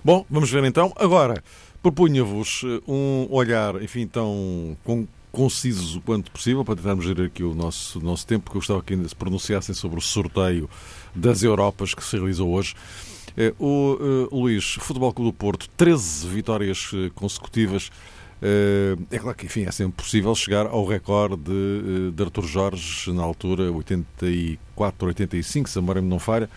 Bom, 0.03 0.25
vamos 0.29 0.49
ver 0.49 0.63
então. 0.63 0.93
Agora, 0.95 1.43
propunha-vos 1.81 2.63
um 2.87 3.27
olhar, 3.29 3.81
enfim, 3.81 4.07
tão 4.07 4.77
conciso 5.31 5.97
o 5.97 6.01
quanto 6.01 6.29
possível 6.29 6.63
para 6.63 6.75
tentarmos 6.75 7.05
gerir 7.05 7.25
aqui 7.25 7.43
o 7.43 7.55
nosso, 7.55 7.99
nosso 7.99 8.25
tempo, 8.25 8.43
porque 8.43 8.57
eu 8.57 8.61
gostava 8.61 8.83
que 8.83 8.93
ainda 8.93 9.09
se 9.09 9.15
pronunciassem 9.15 9.73
sobre 9.73 9.97
o 9.97 10.01
sorteio 10.01 10.69
das 11.15 11.41
Europas 11.41 11.95
que 11.95 12.03
se 12.03 12.15
realizou 12.15 12.51
hoje. 12.53 12.75
É, 13.37 13.53
o 13.59 14.27
uh, 14.31 14.35
Luís, 14.35 14.75
Futebol 14.79 15.11
Clube 15.13 15.31
do 15.31 15.33
Porto, 15.33 15.67
13 15.75 16.27
vitórias 16.27 16.91
uh, 16.93 17.11
consecutivas. 17.15 17.89
É 19.09 19.17
claro 19.17 19.37
que, 19.37 19.45
enfim, 19.45 19.63
é 19.63 19.71
sempre 19.71 20.03
possível 20.03 20.35
chegar 20.35 20.65
ao 20.65 20.85
recorde 20.85 21.43
de, 21.43 22.11
de 22.11 22.45
Jorge, 22.45 23.09
na 23.13 23.23
altura 23.23 23.71
84, 23.71 25.07
85, 25.07 25.69
se 25.69 25.79
a 25.79 25.81
memória 25.81 26.01
me 26.01 26.09
não 26.09 26.19
falha. 26.19 26.49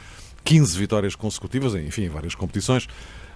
15 0.43 0.77
vitórias 0.77 1.15
consecutivas, 1.15 1.77
enfim, 1.77 2.07
em 2.07 2.09
várias 2.09 2.35
competições. 2.35 2.89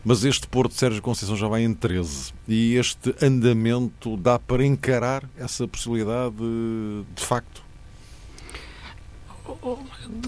Mas 0.04 0.24
este 0.24 0.48
Porto 0.48 0.72
de 0.72 0.78
Sérgio 0.78 1.00
Conceição 1.00 1.36
já 1.36 1.46
vai 1.46 1.62
em 1.62 1.72
13. 1.72 2.32
E 2.48 2.74
este 2.74 3.14
andamento 3.22 4.16
dá 4.16 4.36
para 4.36 4.64
encarar 4.64 5.22
essa 5.38 5.68
possibilidade 5.68 6.34
de 7.14 7.24
facto? 7.24 7.69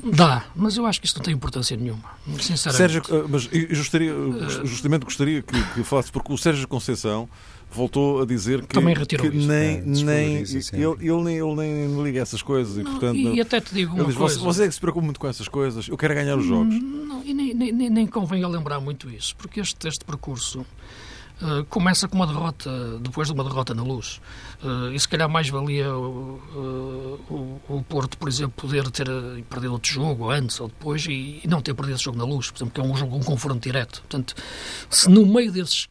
Dá, 0.05 0.45
mas 0.55 0.77
eu 0.77 0.87
acho 0.87 1.01
que 1.01 1.07
isso 1.07 1.17
não 1.17 1.25
tem 1.25 1.35
importância 1.35 1.77
nenhuma, 1.77 2.05
sinceramente. 2.41 2.77
Sérgio, 2.77 3.03
eh, 3.11 3.25
mas 3.29 3.47
gostaria, 3.77 4.15
justamente 4.65 5.05
gostaria 5.05 5.43
que, 5.43 5.65
que 5.75 5.85
falasse, 5.85 6.11
porque 6.11 6.33
o 6.33 6.39
Sérgio 6.39 6.67
Conceição 6.69 7.29
voltou 7.73 8.23
a 8.23 8.27
dizer 8.27 8.61
que, 8.63 8.75
Também 8.75 8.95
retirou 8.95 9.31
que 9.31 9.37
isso. 9.37 9.49
nem, 9.49 9.79
é, 9.79 9.83
nem 9.83 10.37
ele, 10.37 10.97
ele, 11.01 11.23
nem 11.23 11.37
ele 11.39 11.55
nem 11.55 12.03
liga 12.03 12.21
essas 12.21 12.43
coisas 12.43 12.77
e, 12.77 12.83
portanto, 12.85 13.17
e 13.17 13.41
até 13.41 13.61
te 13.61 13.75
digo 13.75 13.95
uma 13.95 14.05
diz, 14.05 14.15
coisa. 14.15 14.39
Você, 14.41 14.65
é 14.65 14.69
que 14.69 14.75
se 14.75 14.81
preocupa 14.81 15.05
muito 15.05 15.19
com 15.19 15.27
essas 15.27 15.49
coisas, 15.49 15.89
eu 15.89 15.97
quero 15.97 16.15
ganhar 16.15 16.37
os 16.37 16.45
jogos. 16.45 16.75
Não, 16.75 17.23
e 17.25 17.33
nem, 17.33 17.55
nem, 17.55 17.91
nem 17.91 18.07
convém 18.07 18.45
a 18.45 18.49
lembrar 18.49 18.81
muito 18.81 19.09
isso, 19.11 19.35
porque 19.37 19.61
este, 19.61 19.89
este 19.89 20.05
percurso 20.05 20.65
Uh, 21.43 21.65
começa 21.65 22.07
com 22.07 22.15
uma 22.15 22.27
derrota, 22.27 22.71
depois 23.01 23.27
de 23.27 23.35
uma 23.35 23.43
derrota 23.43 23.75
na 23.75 23.83
luz. 23.83 24.21
Uh, 24.63 24.93
e 24.93 25.01
se 25.01 25.09
calhar 25.09 25.29
mais 25.29 25.49
valia 25.49 25.93
o, 25.93 26.41
uh, 26.55 27.21
o, 27.29 27.61
o, 27.69 27.83
Porto, 27.83 28.17
por 28.17 28.29
exemplo, 28.29 28.53
poder 28.57 28.89
ter 28.91 29.09
perdido 29.51 29.73
outro 29.73 29.91
jogo 29.91 30.31
antes 30.31 30.61
ou 30.61 30.69
depois 30.69 31.05
e, 31.07 31.41
e, 31.43 31.49
não 31.49 31.61
ter 31.61 31.75
perdido 31.75 31.97
esse 31.97 32.05
jogo 32.05 32.17
na 32.17 32.25
luz, 32.25 32.49
por 32.53 32.59
exemplo, 32.59 32.75
que 32.75 32.81
é 32.81 32.85
um 32.85 32.97
jogo, 32.97 33.17
um 33.17 33.23
confronto 33.25 33.61
direto. 33.61 34.03
Portanto, 34.03 34.37
se 34.89 35.09
no 35.11 35.27
meio 35.27 35.51
desses. 35.51 35.89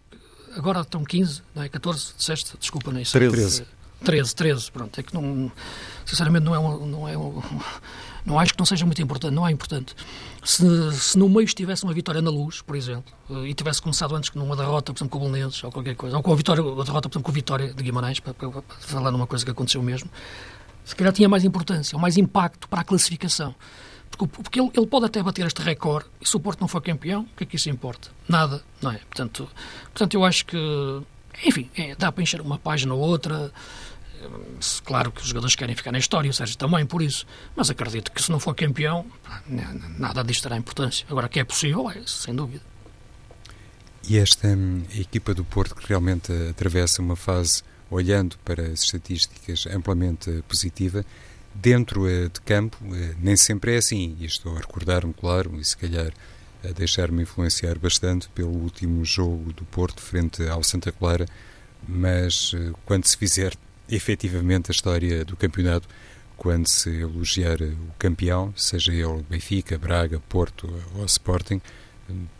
Agora 0.55 0.81
estão 0.81 1.03
15, 1.03 1.41
não 1.53 1.63
é? 1.63 1.69
14, 1.69 2.13
disseste? 2.17 2.57
Desculpa, 2.57 2.89
não 2.91 2.99
é 2.99 3.01
isso? 3.01 3.11
13. 3.11 3.65
13, 4.05 4.35
13, 4.35 4.71
pronto. 4.71 4.99
É 4.99 5.03
que 5.03 5.13
não. 5.13 5.51
Sinceramente, 6.05 6.45
não 6.45 6.55
é 6.55 6.59
um. 6.59 6.85
Não 6.85 7.07
é 7.09 7.17
um 7.17 7.41
Não 8.25 8.39
acho 8.39 8.53
que 8.53 8.59
não 8.59 8.65
seja 8.65 8.85
muito 8.85 9.01
importante, 9.01 9.33
não 9.33 9.47
é 9.47 9.51
importante. 9.51 9.95
Se, 10.43 10.63
se 10.93 11.17
no 11.17 11.27
meio 11.27 11.45
estivesse 11.45 11.83
uma 11.83 11.93
vitória 11.93 12.21
na 12.21 12.29
luz, 12.29 12.61
por 12.61 12.75
exemplo, 12.75 13.13
eh, 13.29 13.49
e 13.49 13.53
tivesse 13.53 13.81
começado 13.81 14.15
antes 14.15 14.29
com 14.29 14.39
uma 14.39 14.55
derrota, 14.55 14.93
por 14.93 14.99
exemplo, 14.99 15.19
com 15.19 15.25
o 15.25 15.29
Belenenses 15.29 15.63
ou 15.63 15.71
qualquer 15.71 15.95
coisa, 15.95 16.17
ou 16.17 16.23
com 16.23 16.31
a 16.31 16.35
vitória, 16.35 16.61
a 16.61 16.83
derrota, 16.83 17.09
por 17.09 17.15
exemplo, 17.15 17.23
com 17.23 17.31
a 17.31 17.33
vitória 17.33 17.73
de 17.73 17.83
Guimarães, 17.83 18.19
para, 18.19 18.33
para, 18.33 18.49
para 18.49 18.77
falar 18.79 19.11
numa 19.11 19.27
coisa 19.27 19.43
que 19.43 19.51
aconteceu 19.51 19.81
mesmo, 19.81 20.09
se 20.85 20.95
calhar 20.95 21.13
tinha 21.13 21.29
mais 21.29 21.43
importância, 21.43 21.95
ou 21.95 22.01
mais 22.01 22.17
impacto 22.17 22.67
para 22.67 22.81
a 22.81 22.83
classificação. 22.83 23.55
Porque, 24.09 24.27
porque 24.27 24.59
ele, 24.59 24.69
ele, 24.75 24.85
pode 24.87 25.05
até 25.05 25.23
bater 25.23 25.45
este 25.45 25.61
recorde 25.61 26.05
e 26.19 26.27
se 26.27 26.35
o 26.35 26.39
Porto 26.39 26.59
não 26.59 26.67
for 26.67 26.81
campeão, 26.81 27.21
o 27.21 27.37
que 27.37 27.43
é 27.43 27.47
que 27.47 27.55
isso 27.55 27.69
importa? 27.69 28.09
Nada, 28.27 28.61
não 28.81 28.91
é? 28.91 28.97
Portanto, 28.97 29.47
portanto 29.85 30.13
eu 30.13 30.25
acho 30.25 30.45
que, 30.45 30.57
enfim, 31.45 31.69
é, 31.75 31.95
dá 31.95 32.11
para 32.11 32.21
encher 32.21 32.41
uma 32.41 32.59
página 32.59 32.93
ou 32.93 32.99
outra. 32.99 33.51
Claro 34.83 35.11
que 35.11 35.21
os 35.21 35.27
jogadores 35.27 35.55
querem 35.55 35.75
ficar 35.75 35.91
na 35.91 35.99
história, 35.99 36.29
o 36.29 36.33
Sérgio 36.33 36.57
também 36.57 36.85
por 36.85 37.01
isso, 37.01 37.25
mas 37.55 37.69
acredito 37.69 38.11
que 38.11 38.21
se 38.21 38.31
não 38.31 38.39
for 38.39 38.55
campeão, 38.55 39.05
nada 39.97 40.23
disto 40.23 40.43
terá 40.43 40.57
importância. 40.57 41.05
Agora, 41.09 41.27
que 41.27 41.39
é 41.39 41.43
possível, 41.43 41.89
é, 41.89 42.01
sem 42.05 42.35
dúvida. 42.35 42.63
E 44.07 44.17
esta 44.17 44.47
hum, 44.47 44.83
equipa 44.95 45.33
do 45.33 45.43
Porto 45.43 45.75
que 45.75 45.87
realmente 45.87 46.31
atravessa 46.49 47.01
uma 47.01 47.15
fase, 47.15 47.63
olhando 47.89 48.37
para 48.43 48.63
as 48.63 48.83
estatísticas, 48.83 49.67
amplamente 49.67 50.43
positiva, 50.47 51.05
dentro 51.53 52.05
uh, 52.05 52.29
de 52.29 52.41
campo, 52.41 52.77
uh, 52.81 53.15
nem 53.19 53.35
sempre 53.35 53.75
é 53.75 53.77
assim. 53.77 54.15
E 54.19 54.25
estou 54.25 54.55
a 54.55 54.59
recordar-me, 54.59 55.13
claro, 55.13 55.59
e 55.59 55.63
se 55.63 55.77
calhar 55.77 56.11
a 56.63 56.71
deixar-me 56.71 57.23
influenciar 57.23 57.77
bastante 57.77 58.29
pelo 58.29 58.51
último 58.51 59.03
jogo 59.03 59.51
do 59.53 59.65
Porto 59.65 60.01
frente 60.01 60.47
ao 60.47 60.63
Santa 60.63 60.91
Clara, 60.91 61.25
mas 61.87 62.53
uh, 62.53 62.75
quando 62.85 63.05
se 63.05 63.17
fizer 63.17 63.55
efetivamente 63.91 64.71
a 64.71 64.73
história 64.73 65.25
do 65.25 65.35
campeonato, 65.35 65.87
quando 66.37 66.67
se 66.67 66.89
elogiar 66.89 67.61
o 67.61 67.93
campeão, 67.99 68.53
seja 68.55 68.91
ele 68.91 69.23
Benfica, 69.29 69.77
Braga, 69.77 70.19
Porto 70.27 70.67
ou 70.95 71.05
Sporting, 71.05 71.61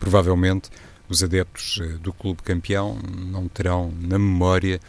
provavelmente 0.00 0.70
os 1.08 1.22
adeptos 1.22 1.78
do 2.00 2.12
clube 2.12 2.42
campeão 2.42 2.98
não 3.16 3.46
terão 3.46 3.92
na 4.00 4.18
memória 4.18 4.80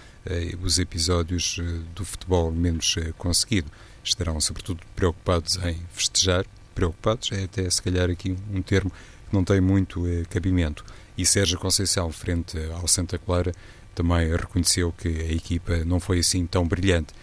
os 0.62 0.80
episódios 0.80 1.60
do 1.94 2.06
futebol 2.06 2.50
menos 2.52 2.96
conseguido 3.18 3.70
estarão 4.04 4.40
sobretudo 4.42 4.82
preocupados 4.96 5.58
em 5.58 5.80
festejar, 5.92 6.46
preocupados 6.76 7.32
é 7.32 7.44
até 7.44 7.70
se 7.70 7.82
calhar 7.82 8.10
aqui 8.10 8.36
um 8.54 8.62
termo 8.62 8.92
que 8.92 9.34
não 9.34 9.44
tem 9.44 9.62
muito 9.62 10.06
eh, 10.08 10.24
cabimento. 10.30 10.84
E 11.18 11.26
Sérgio 11.26 11.60
Conceição, 11.60 12.12
frente 12.12 12.58
ao 12.74 12.88
Santa 12.88 13.18
Clara, 13.18 13.54
também 13.94 14.36
reconheceu 14.36 14.92
que 14.92 15.08
a 15.08 15.34
equipa 15.34 15.84
não 15.86 16.00
foi 16.00 16.20
assim 16.20 16.46
tão 16.46 16.68
brilhante. 16.68 17.14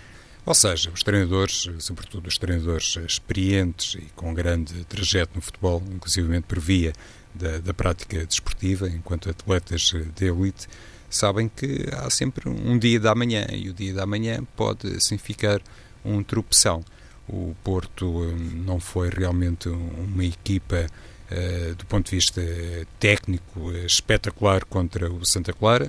Ou 0.44 0.54
seja, 0.54 0.90
os 0.90 1.02
treinadores, 1.02 1.68
sobretudo 1.78 2.26
os 2.26 2.38
treinadores 2.38 2.96
experientes 2.96 3.94
e 3.94 4.06
com 4.16 4.32
grande 4.32 4.84
trajeto 4.84 5.32
no 5.34 5.42
futebol, 5.42 5.82
inclusive 5.94 6.40
por 6.40 6.58
via 6.58 6.92
da, 7.34 7.58
da 7.58 7.74
prática 7.74 8.24
desportiva, 8.24 8.88
enquanto 8.88 9.30
atletas 9.30 9.92
de 10.14 10.26
elite, 10.26 10.66
sabem 11.08 11.48
que 11.48 11.86
há 11.92 12.08
sempre 12.08 12.48
um 12.48 12.78
dia 12.78 12.98
da 12.98 13.14
manhã 13.14 13.46
e 13.52 13.68
o 13.68 13.74
dia 13.74 13.92
da 13.92 14.06
manhã 14.06 14.42
pode 14.56 15.00
significar 15.02 15.60
um 16.04 16.22
tropeção. 16.22 16.84
O 17.28 17.54
Porto 17.62 18.24
eh, 18.24 18.34
não 18.54 18.80
foi 18.80 19.08
realmente 19.08 19.68
uma 19.68 20.24
equipa 20.24 20.86
uh, 21.30 21.74
do 21.74 21.86
ponto 21.86 22.10
de 22.10 22.16
vista 22.16 22.42
técnico 22.98 23.72
espetacular 23.86 24.64
contra 24.64 25.12
o 25.12 25.24
Santa 25.24 25.52
Clara. 25.52 25.88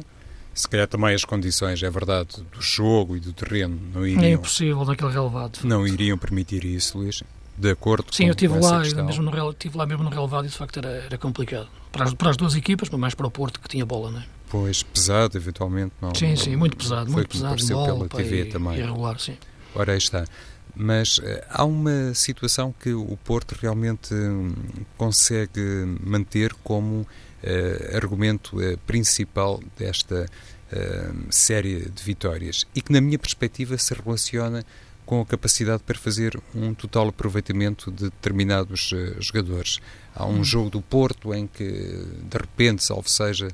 Se 0.53 0.67
calhar 0.67 0.87
também 0.87 1.15
as 1.15 1.23
condições, 1.23 1.81
é 1.81 1.89
verdade, 1.89 2.43
do 2.51 2.61
jogo 2.61 3.15
e 3.15 3.19
do 3.19 3.31
terreno 3.31 3.79
não 3.93 4.05
iriam. 4.05 4.23
É 4.23 4.31
impossível 4.31 4.83
naquele 4.83 5.11
relevado. 5.11 5.59
Não 5.63 5.87
iriam 5.87 6.17
permitir 6.17 6.65
isso, 6.65 6.97
Luís. 6.97 7.23
De 7.57 7.69
acordo 7.69 8.05
Sim, 8.11 8.23
com, 8.23 8.29
eu 8.29 8.31
estive 8.31 8.59
lá, 8.59 8.79
mesmo 8.79 9.23
no, 9.23 9.51
estive 9.51 9.77
lá 9.77 9.85
mesmo 9.85 10.03
no 10.03 10.09
relevado 10.09 10.45
e 10.45 10.49
de 10.49 10.57
facto 10.57 10.77
era, 10.77 10.89
era 10.89 11.17
complicado. 11.17 11.67
Para 11.91 12.05
as, 12.05 12.13
para 12.13 12.29
as, 12.31 12.37
duas 12.37 12.55
equipas, 12.55 12.89
mas 12.89 12.99
mais 12.99 13.15
para 13.15 13.27
o 13.27 13.31
Porto 13.31 13.59
que 13.59 13.69
tinha 13.69 13.85
bola, 13.85 14.11
não 14.11 14.19
é? 14.19 14.25
Pois, 14.49 14.83
pesado, 14.83 15.37
eventualmente. 15.37 15.93
Não, 16.01 16.13
sim, 16.15 16.35
sim, 16.35 16.55
muito 16.55 16.75
pesado, 16.75 17.05
foi 17.05 17.21
muito 17.21 17.29
pesado. 17.29 17.73
Mole, 17.73 18.09
pela 18.09 18.23
TV 18.23 18.41
e, 18.41 18.45
também. 18.45 18.79
Irregular, 18.79 19.19
sim. 19.19 19.37
Ora, 19.75 19.91
aí 19.91 19.97
está. 19.97 20.25
Mas 20.75 21.19
uh, 21.19 21.23
há 21.49 21.63
uma 21.63 22.13
situação 22.13 22.73
que 22.77 22.93
o 22.93 23.17
Porto 23.23 23.53
realmente 23.53 24.13
um, 24.13 24.53
consegue 24.97 25.61
manter 26.03 26.53
como 26.63 27.07
argumento 27.93 28.57
uh, 28.57 28.77
principal 28.79 29.59
desta 29.77 30.25
série 31.29 31.89
de 31.89 32.01
vitórias 32.01 32.65
e 32.73 32.81
que, 32.81 32.93
na 32.93 33.01
minha 33.01 33.19
perspectiva, 33.19 33.77
se 33.77 33.93
relaciona 33.93 34.63
com 35.05 35.19
a 35.19 35.25
capacidade 35.25 35.83
para 35.83 35.97
fazer 35.97 36.39
um 36.55 36.73
total 36.73 37.09
aproveitamento 37.09 37.91
de 37.91 38.05
determinados 38.05 38.93
jogadores. 39.19 39.81
Há 40.15 40.25
um 40.25 40.39
hum. 40.39 40.43
jogo 40.45 40.69
do 40.69 40.81
Porto 40.81 41.33
em 41.33 41.45
que, 41.45 41.65
de 41.65 42.37
repente, 42.37 42.85
salvo 42.85 43.09
seja, 43.09 43.49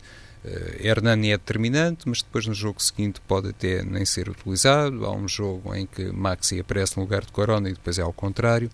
Hernani 0.79 1.31
é 1.31 1.37
determinante, 1.37 2.07
mas 2.07 2.21
depois 2.21 2.45
no 2.45 2.53
jogo 2.53 2.81
seguinte 2.81 3.19
pode 3.27 3.49
até 3.49 3.83
nem 3.83 4.05
ser 4.05 4.29
utilizado. 4.29 5.05
Há 5.05 5.11
um 5.11 5.27
jogo 5.27 5.73
em 5.75 5.85
que 5.85 6.11
Maxi 6.11 6.59
aparece 6.59 6.97
no 6.97 7.03
lugar 7.03 7.25
de 7.25 7.31
Corona 7.31 7.69
e 7.69 7.73
depois 7.73 7.99
é 7.99 8.01
ao 8.01 8.13
contrário. 8.13 8.69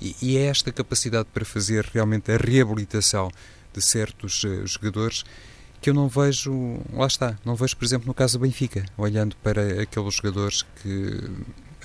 E, 0.00 0.16
e 0.22 0.36
é 0.36 0.46
esta 0.46 0.72
capacidade 0.72 1.28
para 1.32 1.44
fazer 1.44 1.84
realmente 1.92 2.30
a 2.32 2.36
reabilitação 2.36 3.30
de 3.78 3.84
certos 3.84 4.44
uh, 4.44 4.66
jogadores 4.66 5.24
que 5.80 5.90
eu 5.90 5.94
não 5.94 6.08
vejo, 6.08 6.78
lá 6.92 7.06
está, 7.06 7.38
não 7.44 7.54
vejo, 7.54 7.76
por 7.76 7.84
exemplo, 7.84 8.06
no 8.08 8.14
caso 8.14 8.38
do 8.38 8.42
Benfica, 8.42 8.84
olhando 8.96 9.36
para 9.36 9.82
aqueles 9.82 10.14
jogadores 10.14 10.66
que 10.82 11.30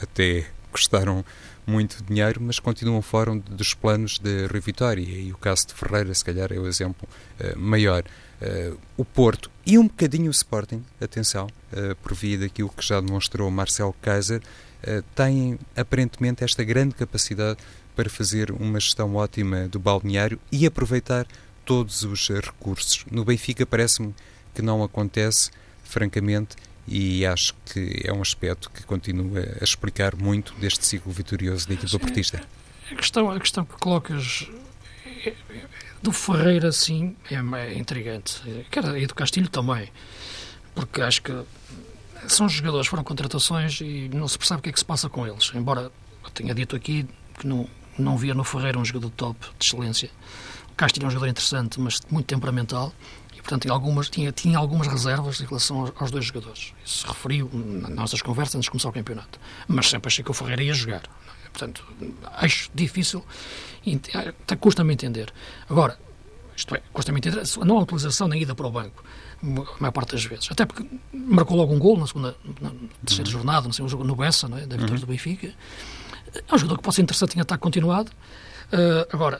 até 0.01 0.47
custaram 0.71 1.23
muito 1.65 2.03
dinheiro, 2.03 2.41
mas 2.41 2.59
continuam 2.59 3.01
fora 3.01 3.33
dos 3.35 3.73
planos 3.73 4.19
de 4.19 4.47
Rio 4.47 4.61
Vitória. 4.61 5.03
E 5.03 5.31
o 5.31 5.37
caso 5.37 5.67
de 5.67 5.73
Ferreira, 5.73 6.13
se 6.13 6.25
calhar, 6.25 6.51
é 6.51 6.59
o 6.59 6.67
exemplo 6.67 7.07
uh, 7.39 7.57
maior. 7.57 8.03
Uh, 8.41 8.77
o 8.97 9.05
Porto 9.05 9.49
e 9.65 9.77
um 9.77 9.83
bocadinho 9.83 10.27
o 10.27 10.31
Sporting, 10.31 10.83
atenção, 10.99 11.47
uh, 11.71 11.95
por 12.01 12.13
via 12.13 12.37
daquilo 12.37 12.69
que 12.69 12.85
já 12.85 12.99
demonstrou 12.99 13.49
Marcel 13.49 13.95
Kaiser, 14.01 14.41
têm 15.15 15.57
aparentemente 15.77 16.43
esta 16.43 16.61
grande 16.61 16.93
capacidade 16.93 17.57
para 17.95 18.09
fazer 18.09 18.51
uma 18.51 18.77
gestão 18.81 19.15
ótima 19.15 19.65
do 19.69 19.79
balneário 19.79 20.37
e 20.51 20.65
aproveitar 20.65 21.25
todos 21.65 22.03
os 22.03 22.29
recursos. 22.29 23.05
No 23.11 23.25
Benfica 23.25 23.65
parece-me 23.65 24.13
que 24.53 24.61
não 24.61 24.83
acontece, 24.83 25.51
francamente, 25.83 26.55
e 26.87 27.25
acho 27.25 27.53
que 27.65 28.01
é 28.03 28.11
um 28.11 28.21
aspecto 28.21 28.69
que 28.69 28.83
continua 28.83 29.39
a 29.59 29.63
explicar 29.63 30.15
muito 30.15 30.53
deste 30.55 30.85
ciclo 30.85 31.11
vitorioso 31.11 31.67
da 31.67 31.73
equipa 31.73 31.97
portista. 31.97 32.43
A 32.91 32.95
questão, 32.95 33.31
a 33.31 33.39
questão 33.39 33.65
que 33.65 33.75
colocas 33.77 34.47
é, 35.25 35.33
do 36.01 36.11
Ferreira, 36.11 36.71
sim, 36.71 37.15
é, 37.31 37.35
é 37.35 37.77
intrigante. 37.77 38.41
E 38.97 39.07
do 39.07 39.15
Castilho 39.15 39.47
também. 39.47 39.89
Porque 40.75 41.01
acho 41.01 41.21
que 41.21 41.33
são 42.27 42.47
jogadores, 42.49 42.87
foram 42.87 43.03
contratações 43.03 43.79
e 43.81 44.09
não 44.13 44.27
se 44.27 44.37
percebe 44.37 44.59
o 44.59 44.63
que 44.63 44.69
é 44.69 44.71
que 44.73 44.79
se 44.79 44.85
passa 44.85 45.09
com 45.09 45.25
eles. 45.25 45.51
Embora 45.55 45.91
eu 46.23 46.29
tenha 46.31 46.53
dito 46.53 46.75
aqui 46.75 47.05
que 47.39 47.47
não, 47.47 47.67
não 47.97 48.17
via 48.17 48.33
no 48.33 48.43
Ferreira 48.43 48.77
um 48.77 48.85
jogador 48.85 49.09
top, 49.11 49.39
de 49.57 49.65
excelência. 49.65 50.09
Castilho 50.75 51.05
é 51.05 51.07
um 51.07 51.11
jogador 51.11 51.29
interessante, 51.29 51.79
mas 51.79 52.01
muito 52.09 52.25
temperamental 52.25 52.93
portanto, 53.43 53.63
tinha 53.63 53.73
algumas, 53.73 54.09
tinha, 54.09 54.31
tinha 54.31 54.57
algumas 54.57 54.87
reservas 54.87 55.39
em 55.41 55.45
relação 55.45 55.81
aos, 55.81 55.91
aos 55.99 56.11
dois 56.11 56.25
jogadores. 56.25 56.73
Isso 56.83 56.99
se 56.99 57.07
referiu 57.07 57.49
nas 57.53 57.91
nossas 57.91 58.21
conversas 58.21 58.55
antes 58.55 58.65
de 58.65 58.71
começar 58.71 58.89
o 58.89 58.93
campeonato. 58.93 59.39
Mas 59.67 59.89
sempre 59.89 60.07
achei 60.07 60.23
que 60.23 60.31
o 60.31 60.33
Ferreira 60.33 60.63
ia 60.63 60.73
jogar. 60.73 61.03
Portanto, 61.51 61.85
acho 62.37 62.71
difícil, 62.73 63.23
até 64.41 64.55
custa-me 64.55 64.93
entender. 64.93 65.31
Agora, 65.69 65.99
isto 66.55 66.73
é, 66.75 66.81
custa-me 66.91 67.19
entender, 67.19 67.43
não 67.63 67.77
a 67.77 67.81
utilização 67.81 68.27
nem 68.27 68.41
ida 68.41 68.55
para 68.55 68.65
o 68.65 68.71
banco, 68.71 69.03
a 69.43 69.79
maior 69.79 69.91
parte 69.91 70.13
das 70.13 70.23
vezes. 70.23 70.47
Até 70.49 70.65
porque 70.65 70.87
marcou 71.13 71.57
logo 71.57 71.73
um 71.73 71.77
gol 71.77 71.97
na 71.97 72.07
segunda, 72.07 72.35
na 72.59 72.71
terceira 73.05 73.29
uhum. 73.29 73.33
jornada, 73.33 73.65
não 73.65 73.73
sei, 73.73 73.85
um 73.85 73.89
jogo 73.89 74.03
no 74.03 74.15
Bessa, 74.15 74.47
não 74.47 74.57
é? 74.57 74.61
da 74.61 74.77
vitória 74.77 74.95
uhum. 74.95 74.99
do 75.01 75.07
Benfica. 75.07 75.53
É 76.33 76.55
um 76.55 76.57
jogador 76.57 76.77
que 76.77 76.83
pode 76.83 76.95
ser 76.95 77.03
interessante 77.03 77.37
em 77.37 77.41
ataque 77.41 77.61
continuado. 77.61 78.11
Uh, 78.71 79.05
agora, 79.13 79.39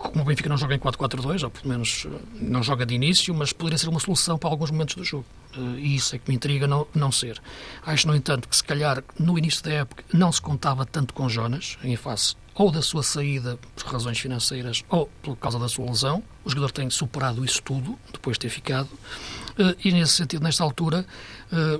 como 0.00 0.22
o 0.22 0.24
Benfica 0.24 0.48
não 0.48 0.56
joga 0.56 0.74
em 0.74 0.78
4-4-2, 0.78 1.44
ou 1.44 1.50
pelo 1.50 1.68
menos 1.68 2.06
eh, 2.06 2.18
não 2.40 2.62
joga 2.62 2.86
de 2.86 2.94
início, 2.94 3.34
mas 3.34 3.52
poderia 3.52 3.76
ser 3.76 3.88
uma 3.88 4.00
solução 4.00 4.38
para 4.38 4.48
alguns 4.48 4.70
momentos 4.70 4.94
do 4.94 5.04
jogo. 5.04 5.26
Eh, 5.54 5.60
e 5.78 5.96
isso 5.96 6.16
é 6.16 6.18
que 6.18 6.28
me 6.30 6.36
intriga 6.36 6.66
não, 6.66 6.86
não 6.94 7.12
ser. 7.12 7.40
Acho, 7.84 8.08
no 8.08 8.16
entanto, 8.16 8.48
que 8.48 8.56
se 8.56 8.64
calhar 8.64 9.04
no 9.18 9.38
início 9.38 9.62
da 9.62 9.72
época 9.72 10.02
não 10.10 10.32
se 10.32 10.40
contava 10.40 10.86
tanto 10.86 11.12
com 11.12 11.28
Jonas, 11.28 11.76
em 11.84 11.94
face 11.96 12.34
ou 12.54 12.70
da 12.70 12.82
sua 12.82 13.02
saída 13.02 13.58
por 13.76 13.92
razões 13.92 14.18
financeiras 14.18 14.84
ou 14.88 15.08
por 15.22 15.36
causa 15.36 15.58
da 15.58 15.68
sua 15.68 15.86
lesão. 15.86 16.22
O 16.44 16.50
jogador 16.50 16.72
tem 16.72 16.88
superado 16.90 17.44
isso 17.44 17.62
tudo, 17.62 17.98
depois 18.10 18.36
de 18.36 18.40
ter 18.40 18.48
ficado. 18.48 18.88
Eh, 19.58 19.76
e 19.84 19.92
nesse 19.92 20.14
sentido, 20.14 20.42
nesta 20.42 20.64
altura, 20.64 21.04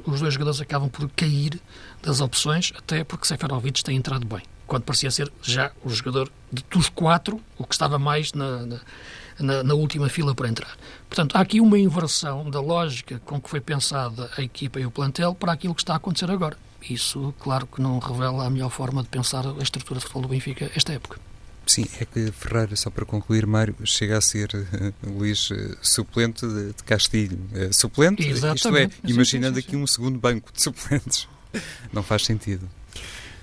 os 0.05 0.21
dois 0.21 0.35
jogadores 0.35 0.61
acabam 0.61 0.91
por 0.91 1.09
cair 1.11 1.59
das 2.03 2.21
opções, 2.21 2.73
até 2.77 3.03
porque 3.03 3.27
Seferovic 3.27 3.83
tem 3.83 3.97
entrado 3.97 4.27
bem 4.27 4.43
quando 4.71 4.85
parecia 4.85 5.11
ser 5.11 5.33
já 5.43 5.73
o 5.85 5.91
jogador 5.91 6.31
de, 6.53 6.65
dos 6.71 6.89
quatro, 6.89 7.41
o 7.59 7.65
que 7.65 7.75
estava 7.75 7.99
mais 7.99 8.33
na, 8.33 8.65
na, 9.37 9.65
na, 9.65 9.75
última 9.75 10.09
fila 10.09 10.33
para 10.33 10.49
entrar. 10.49 10.77
Portanto, 11.09 11.35
há 11.35 11.41
aqui 11.41 11.61
uma 11.61 11.77
inversão 11.77 12.49
da 12.49 12.61
lógica 12.61 13.21
com 13.25 13.41
que 13.41 13.51
foi 13.51 13.61
pensada 13.61 14.31
a 14.39 14.43
equipa 14.43 14.79
e 14.79 14.87
o 14.87 14.91
plantel 14.91 15.35
para 15.35 15.51
aquilo 15.51 15.75
que 15.75 15.83
está 15.83 15.95
a 15.95 15.97
acontecer 15.97 16.31
agora. 16.31 16.57
Isso, 16.89 17.35
claro 17.41 17.67
que 17.67 17.83
não 17.83 17.99
revela 17.99 18.47
a 18.47 18.51
melhor 18.51 18.71
forma 18.71 19.03
de 19.03 19.09
pensar 19.09 19.45
a 19.45 19.61
estrutura 19.61 19.99
de 19.99 20.05
futebol 20.05 20.23
do 20.23 20.29
Benfica 20.29 20.71
esta 20.77 20.93
época. 20.93 21.19
Sim, 21.67 21.87
é 22.01 22.05
que 22.05 22.31
Ferreira, 22.31 22.77
só 22.77 22.91
para 22.91 23.05
concluir, 23.05 23.47
Mário, 23.47 23.75
chega 23.85 24.19
a 24.19 24.21
ser 24.21 24.51
uh, 24.55 25.11
Luís 25.19 25.51
uh, 25.51 25.77
suplente 25.83 26.47
de, 26.47 26.67
de 26.75 26.85
Castilho. 26.85 27.41
Uh, 27.53 27.73
suplente, 27.73 28.25
Exatamente. 28.25 28.57
isto 28.57 28.77
é, 28.77 29.09
Sim, 29.09 29.15
imaginando 29.15 29.57
sim, 29.57 29.63
sim, 29.63 29.67
aqui 29.67 29.77
um 29.77 29.87
segundo 29.87 30.17
banco 30.17 30.53
de 30.53 30.63
suplentes. 30.63 31.29
Não 31.93 32.05
faz 32.05 32.25
sentido. 32.25 32.69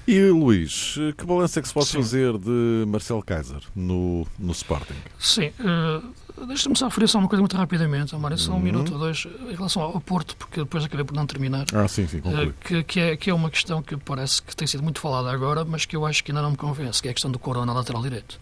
E 0.08 0.22
Luís, 0.30 0.96
que 1.17 1.26
balanço 1.26 1.60
é 1.60 1.62
que 1.62 1.67
se 1.67 1.74
pode 1.74 1.88
Sim. 1.88 1.98
fazer 1.98 2.38
de 2.38 2.86
Marcelo 2.88 3.22
Kaiser 3.22 3.60
no, 3.76 4.26
no 4.39 4.54
Sporting? 4.54 4.93
Sim, 5.20 5.52
uh, 5.60 6.46
deixa-me 6.48 6.78
só 6.78 6.88
referir 6.88 7.10
só 7.10 7.20
uma 7.20 7.28
coisa 7.28 7.41
muito 7.41 7.58
rapidamente, 7.58 8.15
Mário, 8.15 8.38
só 8.38 8.54
um 8.54 8.56
Uhum. 8.56 8.62
minuto 8.62 8.93
ou 8.93 9.00
dois, 9.00 9.28
em 9.50 9.54
relação 9.54 9.82
ao 9.82 10.00
Porto, 10.00 10.38
porque 10.38 10.62
depois 10.62 10.86
acabei 10.86 11.04
por 11.04 11.13
não 11.13 11.26
terminar. 11.28 11.65
Ah, 11.74 11.88
sim, 11.89 12.08
sim, 12.08 12.20
Uh, 12.20 12.54
que, 12.63 12.84
que, 12.84 13.00
é, 13.02 13.17
que 13.17 13.30
é 13.30 13.34
uma 13.34 13.50
questão 13.50 13.84
que 13.84 13.98
parece 13.98 14.41
que 14.41 14.56
tem 14.56 14.65
sido 14.65 14.82
muito 14.82 15.02
falada 15.02 15.30
agora, 15.30 15.65
mas 15.65 15.84
que 15.86 15.93
eu 15.96 16.06
acho 16.06 16.24
que 16.24 16.32
ainda 16.32 16.41
não 16.41 16.52
me 16.52 16.58
convence, 16.58 17.02
que 17.02 17.10
é 17.10 17.12
a 17.12 17.13
questão 17.13 17.30
do 17.30 17.38
Corona 17.38 17.74
lateral 17.74 18.02
direito. 18.02 18.39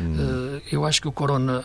Hum. 0.00 0.14
Uh, 0.14 0.62
eu 0.70 0.84
acho 0.84 1.00
que 1.02 1.08
o 1.08 1.12
Corona 1.12 1.64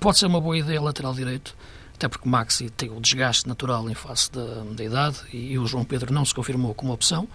pode 0.00 0.18
ser 0.18 0.26
uma 0.26 0.40
boa 0.40 0.58
ideia 0.58 0.80
lateral 0.82 1.14
direito, 1.14 1.54
até 1.94 2.08
porque 2.08 2.26
o 2.26 2.30
Maxi 2.30 2.68
tem 2.70 2.90
o 2.90 3.00
desgaste 3.00 3.46
natural 3.46 3.88
em 3.88 3.94
face 3.94 4.32
da, 4.32 4.64
da 4.72 4.82
idade 4.82 5.18
e, 5.32 5.52
e 5.52 5.58
o 5.60 5.66
João 5.66 5.84
Pedro 5.84 6.12
não 6.12 6.24
se 6.24 6.34
confirmou 6.34 6.74
como 6.74 6.92
opção, 6.92 7.28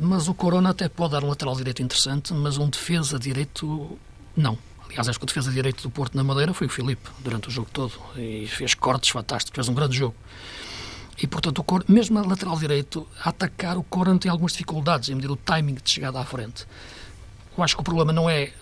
mas 0.00 0.28
o 0.28 0.34
Corona 0.34 0.70
até 0.70 0.88
pode 0.88 1.12
dar 1.12 1.24
um 1.24 1.28
lateral 1.28 1.54
direito 1.54 1.82
interessante, 1.82 2.32
mas 2.32 2.58
um 2.58 2.68
defesa 2.68 3.18
direito 3.18 3.98
não. 4.36 4.58
Aliás, 4.88 5.08
acho 5.08 5.18
que 5.18 5.24
o 5.24 5.26
defesa 5.26 5.50
direito 5.50 5.82
do 5.82 5.90
Porto 5.90 6.14
na 6.16 6.22
Madeira 6.22 6.52
foi 6.52 6.66
o 6.66 6.70
Filipe 6.70 7.08
durante 7.20 7.48
o 7.48 7.50
jogo 7.50 7.68
todo 7.72 7.92
e 8.16 8.46
fez 8.46 8.74
cortes 8.74 9.10
fantásticos, 9.10 9.54
fez 9.54 9.68
um 9.68 9.74
grande 9.74 9.96
jogo. 9.96 10.14
E, 11.22 11.26
portanto, 11.26 11.58
o 11.58 11.64
Cor, 11.64 11.84
mesmo 11.88 12.18
a 12.18 12.22
lateral 12.22 12.58
direito, 12.58 13.06
a 13.22 13.30
atacar, 13.30 13.76
o 13.76 13.82
Corona 13.82 14.18
tem 14.18 14.30
algumas 14.30 14.52
dificuldades 14.52 15.08
em 15.08 15.14
medir 15.14 15.30
o 15.30 15.36
timing 15.36 15.74
de 15.74 15.90
chegada 15.90 16.18
à 16.18 16.24
frente. 16.24 16.66
Eu 17.56 17.62
acho 17.62 17.74
que 17.74 17.80
o 17.80 17.84
problema 17.84 18.12
não 18.12 18.28
é. 18.28 18.52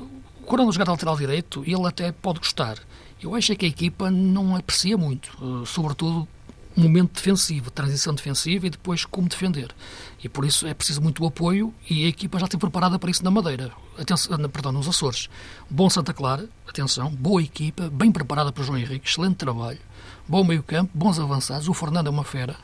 O 0.40 0.44
Corona 0.44 0.70
jogar 0.70 0.90
lateral 0.90 1.16
direito, 1.16 1.62
ele 1.66 1.86
até 1.86 2.12
pode 2.12 2.40
gostar. 2.40 2.76
Eu 3.22 3.34
acho 3.34 3.52
é 3.52 3.54
que 3.54 3.66
a 3.66 3.68
equipa 3.68 4.10
não 4.10 4.56
aprecia 4.56 4.96
muito, 4.96 5.30
eh, 5.40 5.66
sobretudo 5.66 6.26
momento 6.76 7.14
defensivo, 7.14 7.70
transição 7.70 8.14
defensiva 8.14 8.66
e 8.66 8.70
depois 8.70 9.04
como 9.04 9.28
defender. 9.28 9.74
E 10.22 10.28
por 10.28 10.44
isso 10.44 10.66
é 10.66 10.74
preciso 10.74 11.00
muito 11.00 11.24
apoio 11.26 11.74
e 11.88 12.04
a 12.04 12.08
equipa 12.08 12.38
já 12.38 12.44
esteve 12.44 12.60
preparada 12.60 12.98
para 12.98 13.10
isso 13.10 13.24
na 13.24 13.30
Madeira, 13.30 13.72
atenção, 13.98 14.38
perdão, 14.48 14.72
nos 14.72 14.88
Açores. 14.88 15.28
Bom 15.68 15.90
Santa 15.90 16.12
Clara, 16.12 16.48
atenção, 16.68 17.10
boa 17.10 17.42
equipa, 17.42 17.88
bem 17.90 18.12
preparada 18.12 18.52
para 18.52 18.62
o 18.62 18.64
João 18.64 18.78
Henrique, 18.78 19.08
excelente 19.08 19.36
trabalho, 19.36 19.80
bom 20.28 20.44
meio 20.44 20.62
campo, 20.62 20.90
bons 20.94 21.18
avançados, 21.18 21.68
o 21.68 21.74
Fernando 21.74 22.06
é 22.06 22.10
uma 22.10 22.24
fera, 22.24 22.56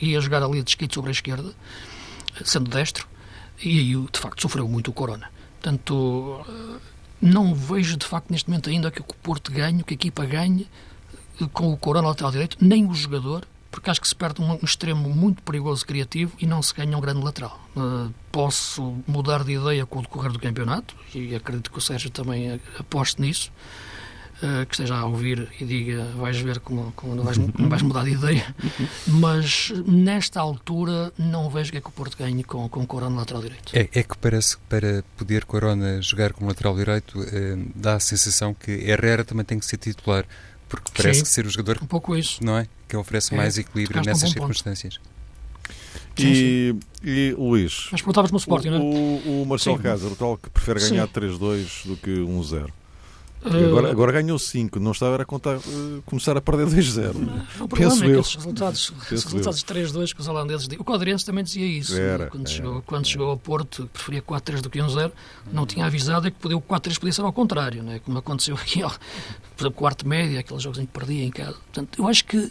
ia 0.00 0.20
jogar 0.20 0.42
ali 0.42 0.62
de 0.62 0.70
esquito 0.70 0.94
sobre 0.94 1.10
a 1.10 1.12
esquerda, 1.12 1.52
sendo 2.44 2.70
destro, 2.70 3.08
e 3.62 3.78
aí 3.78 4.06
de 4.12 4.18
facto 4.18 4.42
sofreu 4.42 4.68
muito 4.68 4.90
o 4.90 4.94
Corona. 4.94 5.30
Portanto, 5.60 6.44
eh, 6.48 6.80
não 7.20 7.54
vejo 7.54 7.96
de 7.96 8.06
facto 8.06 8.30
neste 8.30 8.48
momento 8.48 8.70
ainda 8.70 8.90
que 8.90 9.00
o 9.00 9.04
Porto 9.04 9.52
ganhe, 9.52 9.82
que 9.82 9.92
a 9.92 9.96
equipa 9.96 10.24
ganhe 10.24 10.66
com 11.48 11.72
o 11.72 11.76
Corona 11.76 12.08
lateral 12.08 12.30
direito, 12.32 12.56
nem 12.60 12.86
o 12.86 12.94
jogador, 12.94 13.46
porque 13.70 13.88
acho 13.88 14.00
que 14.00 14.08
se 14.08 14.14
perde 14.14 14.42
um, 14.42 14.58
extremo 14.62 15.08
muito 15.10 15.42
perigoso 15.42 15.86
criativo 15.86 16.32
e 16.40 16.46
não 16.46 16.60
se 16.62 16.74
ganha 16.74 16.96
um 16.96 17.00
grande 17.00 17.22
lateral. 17.22 17.60
Eh, 17.76 18.10
posso 18.32 18.96
mudar 19.06 19.44
de 19.44 19.52
ideia 19.52 19.86
com 19.86 20.00
o 20.00 20.02
decorrer 20.02 20.32
do 20.32 20.38
campeonato 20.40 20.96
e 21.14 21.34
acredito 21.36 21.70
que 21.70 21.78
o 21.78 21.80
Sérgio 21.80 22.10
também 22.10 22.50
eh, 22.50 22.60
aposte 22.78 23.20
nisso. 23.20 23.52
eh, 24.42 24.64
que 24.64 24.74
esteja 24.74 24.96
a 24.96 25.04
ouvir 25.04 25.48
e 25.60 25.64
diga 25.64 26.04
vais 26.16 26.38
ver 26.40 26.60
como, 26.60 26.92
como 26.96 27.14
não, 27.14 27.22
vais, 27.24 27.36
não 27.36 27.68
vais 27.68 27.82
mudar 27.82 28.04
de 28.04 28.12
ideia 28.12 28.54
mas 29.06 29.70
nesta 29.86 30.40
altura 30.40 31.12
não 31.18 31.50
vejo 31.50 31.70
que 31.72 31.78
é 31.78 31.80
que 31.80 31.88
o 31.88 31.92
Porto 31.92 32.16
ganhe 32.16 32.42
com, 32.42 32.66
com 32.68 32.80
o 32.80 32.86
Corona 32.86 33.16
lateral 33.16 33.42
direito 33.42 33.76
É, 33.76 33.88
é 33.92 34.02
que 34.02 34.16
parece 34.16 34.56
que 34.56 34.62
para 34.68 35.04
poder 35.16 35.44
Corona 35.44 36.00
jogar 36.00 36.32
como 36.32 36.48
lateral 36.48 36.74
direito 36.74 37.22
eh, 37.22 37.58
dá 37.74 37.94
a 37.96 38.00
sensação 38.00 38.54
que 38.54 38.70
Herrera 38.70 39.24
também 39.24 39.44
tem 39.44 39.58
que 39.58 39.66
ser 39.66 39.76
titular, 39.76 40.24
porque 40.70 40.90
parece 40.96 41.18
Sim. 41.18 41.24
que 41.24 41.28
ser 41.30 41.44
o 41.46 41.50
jogador 41.50 41.78
um 41.82 41.86
pouco 41.86 42.16
isso 42.16 42.42
não 42.42 42.56
é? 42.56 42.66
que 42.88 42.96
oferece 42.96 43.34
É, 43.34 43.36
mais 43.36 43.58
equilíbrio 43.58 44.00
tocaste 44.00 44.08
num 44.08 44.12
nessas 44.14 44.28
ponto. 44.30 44.38
circunstâncias. 44.54 45.00
E, 46.18 46.74
e 47.02 47.34
Luís, 47.38 47.88
mas 47.92 48.00
perguntavas-me 48.02 48.34
o 48.36 48.38
o, 48.38 48.40
Sporting, 48.40 48.68
não 48.70 48.76
é? 48.76 48.80
o, 48.80 49.42
o 49.42 49.46
Marcelo 49.46 49.76
Sim. 49.76 49.82
Kaiser, 49.82 50.12
o 50.12 50.16
tal 50.16 50.36
que 50.36 50.50
prefere 50.50 50.80
ganhar 50.80 51.06
Sim. 51.06 51.12
3-2 51.12 51.86
do 51.86 51.96
que 51.96 52.10
1-0. 52.10 52.66
Eh, 53.42 53.48
Agora, 53.64 53.90
agora 53.90 54.12
ganhou 54.12 54.38
5, 54.38 54.78
não 54.78 54.92
estava 54.92 55.22
a 55.22 55.24
contar, 55.24 55.56
eh, 55.56 55.60
começar 56.04 56.36
a 56.36 56.42
perder 56.42 56.66
2-0. 56.66 57.08
o 57.60 57.66
problema 57.68 57.90
penso 57.90 58.04
é 58.04 58.06
que 58.06 58.12
eu. 58.12 58.20
esses 58.20 58.34
resultados, 58.34 58.92
Penso 59.08 59.24
resultados 59.28 59.58
de 59.60 59.64
3-2 59.64 60.12
que 60.14 60.20
os 60.20 60.28
holandeses 60.28 60.68
o 60.78 60.84
Codrense 60.84 61.24
também 61.24 61.42
dizia 61.42 61.64
isso 61.64 61.96
Era, 61.96 62.26
quando, 62.26 62.46
era. 62.46 62.54
chegou, 62.54 62.82
quando 62.82 63.06
chegou 63.06 63.30
ao 63.30 63.38
Porto 63.38 63.88
preferia 63.90 64.20
4-3 64.20 64.60
do 64.60 64.68
que 64.68 64.78
1-0 64.78 65.10
não 65.50 65.64
tinha 65.64 65.86
avisado 65.86 66.28
é 66.28 66.30
que 66.30 66.36
podia, 66.38 66.58
o 66.58 66.60
4-3 66.60 66.98
podia 66.98 67.12
ser 67.14 67.22
ao 67.22 67.32
contrário 67.32 67.82
não 67.82 67.92
é? 67.92 67.98
como 68.00 68.18
aconteceu 68.18 68.56
aqui 68.56 68.82
por 69.60 69.64
exemplo, 69.66 69.78
quarto 69.78 70.08
médio, 70.08 70.38
aqueles 70.38 70.62
jogos 70.62 70.78
em 70.78 70.86
que 70.86 70.92
perdia 70.92 71.22
em 71.24 71.30
casa 71.30 71.52
portanto 71.52 71.98
eu 71.98 72.08
acho 72.08 72.24
que 72.24 72.50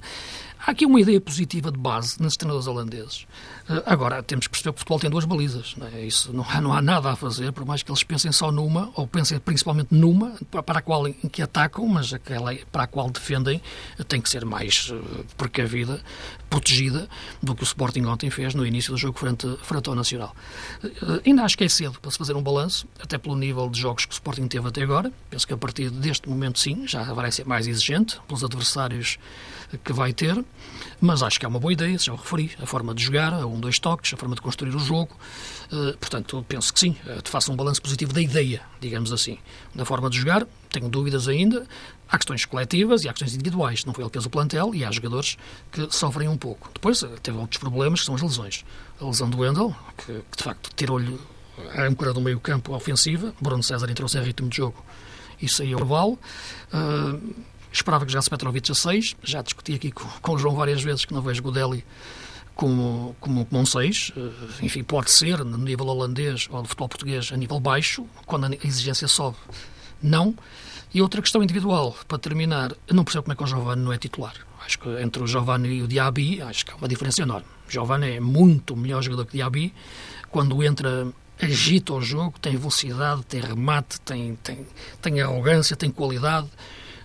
há 0.65 0.71
aqui 0.71 0.85
uma 0.85 0.99
ideia 1.01 1.19
positiva 1.19 1.71
de 1.71 1.77
base 1.79 2.21
nos 2.21 2.37
treinadores 2.37 2.67
holandeses 2.67 3.25
Eh, 3.71 3.83
agora 3.85 4.23
temos 4.23 4.47
que 4.47 4.51
perceber 4.51 4.71
que 4.73 4.77
o 4.77 4.79
futebol 4.79 4.99
tem 4.99 5.09
duas 5.11 5.23
balizas 5.25 5.75
não 5.77 5.85
é? 5.87 6.03
isso 6.03 6.33
não 6.33 6.43
há, 6.49 6.59
não 6.59 6.73
há 6.73 6.81
nada 6.81 7.11
a 7.11 7.15
fazer 7.15 7.51
por 7.51 7.63
mais 7.65 7.83
que 7.83 7.91
eles 7.91 8.03
pensem 8.03 8.31
só 8.31 8.51
numa 8.51 8.89
ou 8.95 9.05
pensem 9.07 9.37
principalmente 9.39 9.89
numa 9.93 10.31
para- 10.63 10.79
a 10.79 10.81
qual 10.81 11.07
em 11.07 11.13
que 11.13 11.41
atacam 11.43 11.87
mas 11.87 12.11
aquela 12.11 12.55
para 12.71 12.83
a 12.83 12.87
qual 12.87 13.11
defendem 13.11 13.61
tem 14.07 14.19
que 14.19 14.27
ser 14.29 14.43
mais 14.43 14.91
eh, 14.91 15.23
precavida 15.37 16.01
protegida 16.49 17.07
do 17.43 17.53
que 17.53 17.61
o 17.61 17.63
Sporting 17.65 18.05
ontem 18.05 18.31
fez 18.31 18.55
no 18.55 18.65
início 18.65 18.91
do 18.91 18.97
jogo 18.97 19.19
frente, 19.19 19.45
frente 19.61 19.87
ao 19.87 19.93
Nacional. 19.93 20.35
Eh, 20.83 21.21
Ainda 21.27 21.43
acho 21.43 21.55
que 21.55 21.63
é 21.63 21.69
cedo 21.69 21.99
para 22.01 22.09
se 22.09 22.17
fazer 22.17 22.35
um 22.35 22.41
balanço, 22.41 22.87
até 22.99 23.19
pelo 23.19 23.35
nível 23.35 23.69
de 23.69 23.79
jogos 23.79 24.05
que 24.05 24.11
o 24.13 24.15
Sporting 24.15 24.47
teve 24.47 24.67
até 24.67 24.81
agora. 24.81 25.11
Penso 25.29 25.45
que 25.45 25.53
a 25.53 25.57
partir 25.57 25.91
deste 25.91 26.27
momento, 26.27 26.57
sim, 26.57 26.87
já 26.87 26.98
vai 27.03 27.31
ser 27.31 27.45
mais 27.45 27.67
exigente 27.67 28.19
pelos 28.27 28.43
adversários 28.43 29.17
que 29.83 29.93
vai 29.93 30.13
ter, 30.13 30.43
mas 30.99 31.21
acho 31.21 31.39
que 31.39 31.45
é 31.45 31.49
uma 31.49 31.59
boa 31.59 31.71
ideia, 31.71 31.97
já 31.97 32.11
o 32.11 32.15
referi, 32.15 32.51
a 32.61 32.65
forma 32.65 32.93
de 32.93 33.03
jogar, 33.03 33.33
a 33.33 33.45
um, 33.45 33.59
dois 33.59 33.77
toques, 33.77 34.13
a 34.13 34.17
forma 34.17 34.35
de 34.35 34.41
construir 34.41 34.75
o 34.75 34.79
jogo. 34.79 35.15
Eh, 35.71 35.95
Portanto, 35.99 36.43
penso 36.47 36.73
que 36.73 36.79
sim, 36.79 36.95
eh, 37.05 37.19
faço 37.23 37.51
um 37.51 37.55
balanço 37.55 37.81
positivo 37.81 38.11
da 38.11 38.21
ideia, 38.21 38.61
digamos 38.81 39.13
assim, 39.13 39.37
da 39.75 39.85
forma 39.85 40.09
de 40.09 40.17
jogar. 40.17 40.47
Tenho 40.69 40.89
dúvidas 40.89 41.27
ainda. 41.27 41.67
Há 42.11 42.17
questões 42.17 42.45
coletivas 42.45 43.03
e 43.03 43.09
há 43.09 43.13
questões 43.13 43.35
individuais. 43.35 43.85
Não 43.85 43.93
foi 43.93 44.03
ele 44.03 44.09
que 44.09 44.15
fez 44.15 44.25
o 44.25 44.29
plantel 44.29 44.73
e 44.73 44.83
há 44.83 44.91
jogadores 44.91 45.37
que 45.71 45.87
sofrem 45.91 46.27
um 46.27 46.37
pouco. 46.37 46.71
Depois 46.73 47.03
eh, 47.03 47.07
teve 47.21 47.37
outros 47.37 47.59
problemas, 47.59 47.99
que 47.99 48.05
são 48.07 48.15
as 48.15 48.21
lesões. 48.21 48.65
A 48.99 49.05
lesão 49.05 49.29
do 49.29 49.37
Wendel, 49.39 49.75
que, 49.97 50.05
que 50.05 50.37
de 50.37 50.43
facto 50.43 50.71
tirou-lhe 50.75 51.19
a 51.75 51.83
âncora 51.83 52.13
do 52.13 52.21
meio 52.21 52.39
campo 52.39 52.73
ofensiva. 52.73 53.33
Bruno 53.39 53.61
César 53.61 53.89
entrou 53.89 54.09
sem 54.09 54.21
ritmo 54.23 54.49
de 54.49 54.57
jogo 54.57 54.83
e 55.41 55.47
saiu 55.47 55.79
ao 55.79 55.85
valo. 55.85 56.19
Uh, 56.73 57.33
esperava 57.71 58.05
que 58.05 58.11
já 58.11 58.21
se 58.21 58.29
Petrovic 58.29 58.71
a 58.71 58.75
6. 58.75 59.15
Já 59.23 59.41
discuti 59.41 59.73
aqui 59.73 59.91
com, 59.91 60.07
com 60.21 60.33
o 60.33 60.37
João 60.37 60.55
várias 60.55 60.81
vezes 60.81 61.05
que 61.05 61.13
não 61.13 61.21
vejo 61.21 61.41
Godelli 61.41 61.83
como, 62.55 63.15
como, 63.19 63.45
como 63.45 63.61
um 63.61 63.65
6. 63.65 64.11
Uh, 64.15 64.31
enfim, 64.61 64.83
pode 64.83 65.11
ser 65.11 65.43
no 65.45 65.57
nível 65.57 65.87
holandês 65.87 66.47
ou 66.49 66.61
do 66.61 66.67
futebol 66.67 66.89
português 66.89 67.31
a 67.31 67.37
nível 67.37 67.59
baixo, 67.59 68.05
quando 68.25 68.45
a 68.45 68.49
exigência 68.63 69.07
sobe, 69.07 69.37
não. 70.03 70.35
E 70.93 71.01
outra 71.01 71.21
questão 71.21 71.41
individual, 71.43 71.95
para 72.07 72.17
terminar, 72.17 72.71
eu 72.87 72.95
não 72.95 73.03
percebo 73.03 73.23
como 73.23 73.33
é 73.33 73.35
que 73.35 73.43
o 73.43 73.47
Giovanni 73.47 73.81
não 73.83 73.93
é 73.93 73.97
titular. 73.97 74.33
Acho 74.65 74.79
que 74.79 74.89
entre 75.01 75.23
o 75.23 75.27
Giovanni 75.27 75.69
e 75.69 75.81
o 75.81 75.87
Diaby, 75.87 76.41
acho 76.41 76.65
que 76.65 76.71
há 76.71 76.75
uma 76.75 76.87
diferença 76.87 77.21
enorme. 77.21 77.45
O 77.67 77.71
Giovanni 77.71 78.17
é 78.17 78.19
muito 78.19 78.75
melhor 78.75 79.01
jogador 79.01 79.25
que 79.25 79.31
o 79.31 79.37
Diaby. 79.37 79.73
Quando 80.29 80.61
entra, 80.63 81.07
agita 81.41 81.93
o 81.93 82.01
jogo, 82.01 82.39
tem 82.39 82.55
velocidade, 82.57 83.23
tem 83.23 83.41
remate, 83.41 83.99
tem, 84.01 84.35
tem, 84.35 84.65
tem 85.01 85.21
arrogância, 85.21 85.75
tem 85.75 85.89
qualidade. 85.89 86.47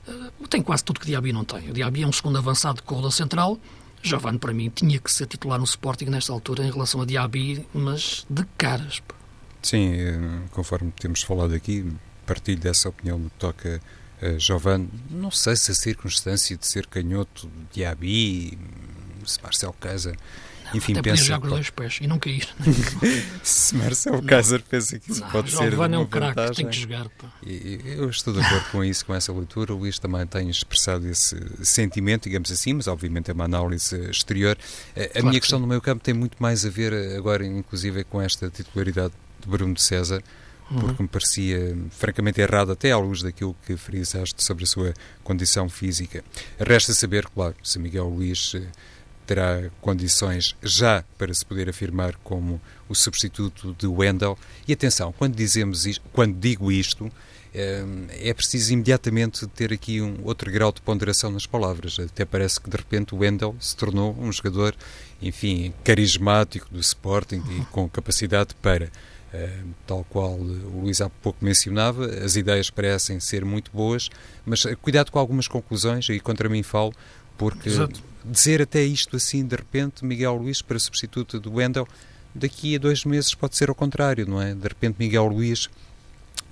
Uh, 0.07 0.49
tem 0.49 0.63
quase 0.63 0.85
tudo 0.85 1.01
que 1.01 1.07
o 1.07 1.09
Diaby 1.09 1.33
não 1.33 1.45
tem. 1.45 1.71
O 1.71 1.73
Diaby 1.73 2.03
é 2.03 2.07
um 2.07 2.13
segundo 2.13 2.39
avançado 2.39 2.77
de 2.77 2.83
corredor 2.83 3.13
central. 3.13 3.59
Giovanni, 4.03 4.39
para 4.39 4.53
mim, 4.53 4.69
tinha 4.69 4.99
que 4.99 5.11
ser 5.11 5.27
titular 5.27 5.59
no 5.59 5.65
Sporting 5.65 6.07
nesta 6.07 6.33
altura 6.33 6.63
em 6.65 6.71
relação 6.71 7.01
a 7.01 7.07
Diaby, 7.07 7.67
mas 7.73 8.27
de 8.29 8.45
caras. 8.59 9.01
Sim, 9.63 9.95
eh, 9.95 10.19
conforme 10.51 10.93
temos 11.01 11.23
falado 11.23 11.55
aqui, 11.55 11.91
partilho 12.27 12.61
dessa 12.61 12.91
opinião 12.91 13.19
no 13.19 13.31
que 13.31 13.37
toca 13.39 13.81
a 14.21 14.39
Giovanni. 14.39 14.91
Não 15.11 15.31
sei 15.31 15.57
se 15.57 15.71
a 15.71 15.75
circunstância 15.75 16.55
de 16.55 16.67
ser 16.67 16.87
canhoto 16.87 17.51
de 17.73 17.85
Abi, 17.85 18.59
se 19.25 19.43
Marcel 19.43 19.75
Kaiser, 19.81 20.17
enfim, 20.75 20.93
Até 20.93 21.03
pensa 21.11 21.25
jogar 21.25 21.41
com 21.41 21.49
dois 21.49 21.71
pés 21.71 21.99
e 22.01 22.07
não 22.07 22.19
cair. 22.19 22.49
se 23.43 23.75
Marcel 23.77 24.23
Kaiser 24.23 24.63
pensa 24.63 24.99
que 24.99 25.11
isso 25.13 25.21
Não, 25.21 25.31
pode 25.31 25.51
ser 25.51 25.71
Giovanni 25.71 25.95
é 25.95 25.99
uma 25.99 26.05
um 26.05 26.09
craque, 26.09 26.55
tem 26.57 26.69
que 26.69 26.77
jogar. 26.81 27.09
pá. 27.11 27.29
Eu 27.47 28.09
estou 28.11 28.33
de 28.35 28.41
acordo 28.41 28.71
com 28.71 28.85
isso, 28.85 29.05
com 29.07 29.15
essa 29.15 29.33
leitura. 29.33 29.75
O 29.75 29.79
Luís 29.79 29.99
também 29.99 30.27
tem 30.27 30.49
expressado 30.49 31.07
esse 31.09 31.37
sentimento, 31.63 32.25
digamos 32.25 32.51
assim, 32.51 32.73
mas 32.75 32.87
obviamente 32.87 33.31
é 33.31 33.35
uma 33.35 33.45
análise 33.45 33.97
exterior. 34.11 34.57
A 34.97 35.01
Claro 35.01 35.11
minha 35.23 35.33
que 35.35 35.41
questão 35.41 35.59
no 35.59 35.67
meio 35.67 35.81
campo 35.81 36.03
tem 36.03 36.15
muito 36.15 36.37
mais 36.41 36.65
a 36.67 36.71
ver 36.71 36.93
agora, 37.17 37.45
inclusive, 37.47 38.05
com 38.05 38.21
esta 38.21 38.49
titularidade 38.51 39.13
de 39.41 39.49
Bruno 39.49 39.75
de 39.75 39.83
César, 39.83 40.23
Uhum. 40.71 40.81
porque 40.81 41.03
me 41.03 41.09
parecia 41.11 41.77
francamente 41.91 42.41
errado, 42.41 42.73
até 42.73 42.91
à 42.91 42.97
luz 42.97 43.21
daquilo 43.23 43.55
que 43.67 43.77
frisaste 43.77 44.43
sobre 44.43 44.65
a 44.65 44.67
sua 44.67 44.95
condição 45.23 45.69
física. 45.69 46.25
Resta 46.59 46.95
saber, 46.95 47.27
claro, 47.27 47.55
se 47.63 47.79
Miguel 47.79 48.09
Luís 48.09 48.55
eh, 48.55 48.63
terá 49.27 49.71
condições 49.81 50.55
já 50.63 51.05
para 51.19 51.33
se 51.33 51.45
poder 51.45 51.69
afirmar 51.69 52.17
como 52.17 52.61
o 52.89 52.95
substituto 52.95 53.75
de 53.79 53.87
Wendel. 53.87 54.39
E 54.69 54.73
atenção, 54.73 55.13
quando 55.13 55.35
dizemos 55.35 55.87
isto, 55.87 56.03
quando 56.13 56.39
digo 56.39 56.71
isto, 56.71 57.11
é 57.55 58.35
preciso 58.35 58.73
imediatamente 58.73 59.47
ter 59.47 59.73
aqui 59.73 60.01
um 60.01 60.19
outro 60.25 60.51
grau 60.51 60.73
de 60.73 60.81
ponderação 60.81 61.31
nas 61.31 61.47
palavras. 61.47 61.99
Até 62.01 62.25
parece 62.25 62.61
que 62.61 62.69
de 62.69 62.77
repente 62.77 63.15
o 63.15 63.19
Wendel 63.19 63.55
se 63.61 63.77
tornou 63.77 64.17
um 64.19 64.33
jogador, 64.33 64.75
enfim, 65.23 65.73
carismático 65.85 66.69
do 66.69 66.81
Sporting 66.81 67.43
e 67.51 67.65
com 67.67 67.89
capacidade 67.89 68.57
para, 68.61 68.87
uh, 68.87 69.69
tal 69.87 70.05
qual 70.11 70.33
o 70.33 70.81
Luís 70.83 71.01
há 71.01 71.09
pouco 71.09 71.45
mencionava, 71.45 72.07
as 72.07 72.35
ideias 72.35 72.71
parecem 72.71 73.21
ser 73.21 73.45
muito 73.45 73.71
boas, 73.73 74.11
mas 74.45 74.65
cuidado 74.83 75.13
com 75.13 75.21
algumas 75.21 75.47
conclusões, 75.47 76.09
e 76.09 76.19
contra 76.19 76.49
mim 76.49 76.65
falo, 76.65 76.93
porque 77.37 77.69
Exato. 77.69 78.01
dizer 78.25 78.63
até 78.63 78.83
isto 78.83 79.17
assim, 79.17 79.45
de 79.45 79.57
repente, 79.57 80.05
Miguel 80.05 80.35
Luís 80.37 80.63
para 80.63 80.79
substituto 80.79 81.39
do 81.41 81.55
Wendel, 81.55 81.87
daqui 82.35 82.75
a 82.75 82.79
dois 82.79 83.05
meses 83.05 83.35
pode 83.35 83.57
ser 83.57 83.69
ao 83.69 83.75
contrário, 83.75 84.27
não 84.27 84.41
é? 84.41 84.55
De 84.55 84.69
repente 84.69 84.97
Miguel 84.99 85.27
Luís 85.27 85.69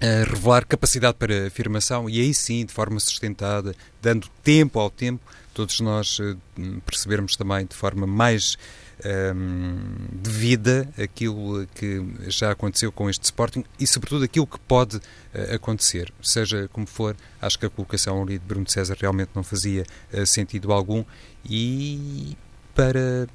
a 0.01 0.29
revelar 0.29 0.67
capacidade 0.67 1.17
para 1.17 1.47
afirmação 1.47 2.11
e 2.11 2.21
aí 2.21 2.35
sim, 2.35 2.65
de 2.65 2.73
forma 2.73 2.99
sustentada, 2.99 3.75
dando 4.01 4.29
tempo 4.43 4.81
ao 4.81 4.91
tempo, 4.91 5.23
todos 5.55 5.81
nós 5.81 6.19
uh, 6.19 6.37
percebermos 6.85 7.37
também 7.37 7.67
de 7.67 7.75
forma 7.75 8.07
mais 8.07 8.57
um, 9.05 9.09
ehm, 9.09 9.83
devida 10.13 10.89
aquilo 10.97 11.67
que 11.75 12.05
já 12.29 12.51
aconteceu 12.51 12.91
com 12.93 13.09
este 13.09 13.25
Sporting 13.25 13.65
e, 13.79 13.87
sobretudo, 13.87 14.25
aquilo 14.25 14.47
que 14.47 14.59
pode 14.61 14.97
uh, 14.97 15.55
acontecer. 15.55 16.13
Seja 16.23 16.69
como 16.73 16.87
for, 16.87 17.17
acho 17.41 17.59
que 17.59 17.67
a 17.67 17.71
colocação 17.71 18.23
ali 18.23 18.39
de 18.39 18.45
Bruno 18.45 18.69
César 18.69 18.97
realmente 19.01 19.31
não 19.35 19.43
fazia 19.43 19.85
uh, 20.13 20.27
sentido 20.27 20.73
algum 20.73 21.05
e 21.45 22.37
para 22.75 23.29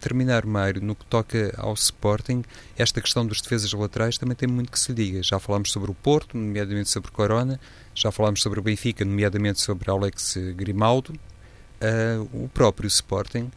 terminar, 0.00 0.46
Mário, 0.46 0.80
no 0.80 0.94
que 0.94 1.04
toca 1.04 1.54
ao 1.58 1.74
Sporting, 1.74 2.42
esta 2.76 3.00
questão 3.02 3.26
dos 3.26 3.40
defesas 3.42 3.70
laterais 3.72 4.16
também 4.16 4.34
tem 4.34 4.48
muito 4.48 4.72
que 4.72 4.78
se 4.78 4.92
lhe 4.92 5.04
diga. 5.04 5.22
Já 5.22 5.38
falámos 5.38 5.70
sobre 5.70 5.90
o 5.90 5.94
Porto, 5.94 6.38
nomeadamente 6.38 6.88
sobre 6.88 7.10
Corona, 7.10 7.60
já 7.94 8.10
falámos 8.10 8.40
sobre 8.40 8.60
o 8.60 8.62
Benfica, 8.62 9.04
nomeadamente 9.04 9.60
sobre 9.60 9.90
Alex 9.90 10.38
Grimaldo. 10.56 11.12
Uh, 11.12 12.44
o 12.44 12.48
próprio 12.48 12.86
Sporting 12.86 13.50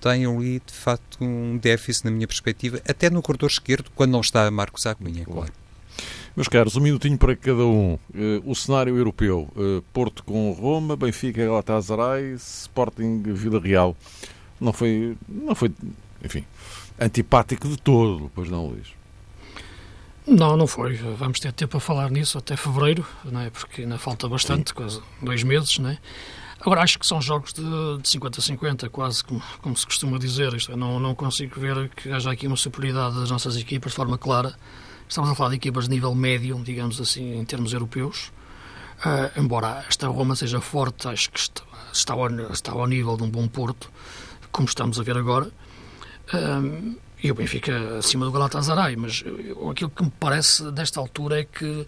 tem 0.00 0.26
ali, 0.26 0.60
de 0.64 0.72
facto, 0.72 1.18
um 1.20 1.58
déficit, 1.58 2.04
na 2.04 2.10
minha 2.10 2.26
perspectiva, 2.26 2.80
até 2.88 3.10
no 3.10 3.22
corredor 3.22 3.50
esquerdo, 3.50 3.90
quando 3.94 4.12
não 4.12 4.20
está 4.20 4.50
Marcos 4.50 4.86
Acunha, 4.86 5.24
claro. 5.24 5.52
Meus 6.36 6.46
caros, 6.46 6.76
um 6.76 6.80
minutinho 6.80 7.18
para 7.18 7.34
cada 7.34 7.64
um. 7.64 7.94
Uh, 8.14 8.42
o 8.44 8.54
cenário 8.54 8.96
europeu: 8.96 9.48
uh, 9.56 9.82
Porto 9.92 10.22
com 10.22 10.52
Roma, 10.52 10.96
Benfica, 10.96 11.44
Galatasaray, 11.44 12.34
Sporting, 12.34 13.22
Vila 13.24 13.60
Real 13.60 13.96
não 14.60 14.72
foi, 14.72 15.16
não 15.28 15.54
foi, 15.54 15.72
enfim, 16.24 16.44
antipático 16.98 17.68
de 17.68 17.76
todo, 17.76 18.30
pois 18.34 18.50
não, 18.50 18.66
Luís? 18.66 18.88
Não, 20.26 20.56
não 20.56 20.66
foi. 20.66 20.94
Vamos 20.94 21.40
ter 21.40 21.52
tempo 21.52 21.76
a 21.76 21.80
falar 21.80 22.10
nisso 22.10 22.36
até 22.36 22.56
fevereiro, 22.56 23.06
não 23.24 23.40
é? 23.40 23.50
porque 23.50 23.82
ainda 23.82 23.96
falta 23.98 24.28
bastante, 24.28 24.70
Sim. 24.70 24.74
quase 24.74 25.00
dois 25.22 25.42
meses. 25.42 25.78
Não 25.78 25.90
é? 25.90 25.98
Agora, 26.60 26.82
acho 26.82 26.98
que 26.98 27.06
são 27.06 27.20
jogos 27.22 27.52
de, 27.52 27.62
de 28.02 28.08
50 28.08 28.40
a 28.40 28.42
50, 28.42 28.88
quase 28.90 29.22
como, 29.22 29.42
como 29.62 29.76
se 29.76 29.86
costuma 29.86 30.18
dizer. 30.18 30.52
Isto 30.54 30.72
é, 30.72 30.76
não, 30.76 30.98
não 30.98 31.14
consigo 31.14 31.60
ver 31.60 31.88
que 31.90 32.10
haja 32.10 32.30
aqui 32.30 32.46
uma 32.46 32.56
superioridade 32.56 33.14
das 33.18 33.30
nossas 33.30 33.56
equipas 33.56 33.92
de 33.92 33.96
forma 33.96 34.18
clara. 34.18 34.54
Estamos 35.08 35.30
a 35.30 35.34
falar 35.34 35.50
de 35.50 35.56
equipas 35.56 35.84
de 35.84 35.90
nível 35.90 36.14
médio, 36.14 36.60
digamos 36.62 37.00
assim, 37.00 37.38
em 37.38 37.44
termos 37.44 37.72
europeus. 37.72 38.32
Uh, 38.98 39.40
embora 39.40 39.84
esta 39.88 40.08
Roma 40.08 40.34
seja 40.34 40.60
forte, 40.60 41.06
acho 41.06 41.30
que 41.30 41.38
está, 41.38 41.62
está, 41.92 42.14
ao, 42.14 42.28
está 42.50 42.72
ao 42.72 42.86
nível 42.86 43.16
de 43.16 43.22
um 43.22 43.30
bom 43.30 43.46
Porto 43.46 43.88
como 44.50 44.66
estamos 44.66 44.98
a 44.98 45.02
ver 45.02 45.16
agora, 45.16 45.50
um, 46.34 46.96
e 47.22 47.30
o 47.30 47.34
Benfica 47.34 47.98
acima 47.98 48.24
do 48.24 48.32
Galatasaray, 48.32 48.96
mas 48.96 49.24
aquilo 49.70 49.90
que 49.90 50.02
me 50.02 50.12
parece 50.18 50.64
nesta 50.72 51.00
altura 51.00 51.40
é 51.40 51.44
que 51.44 51.86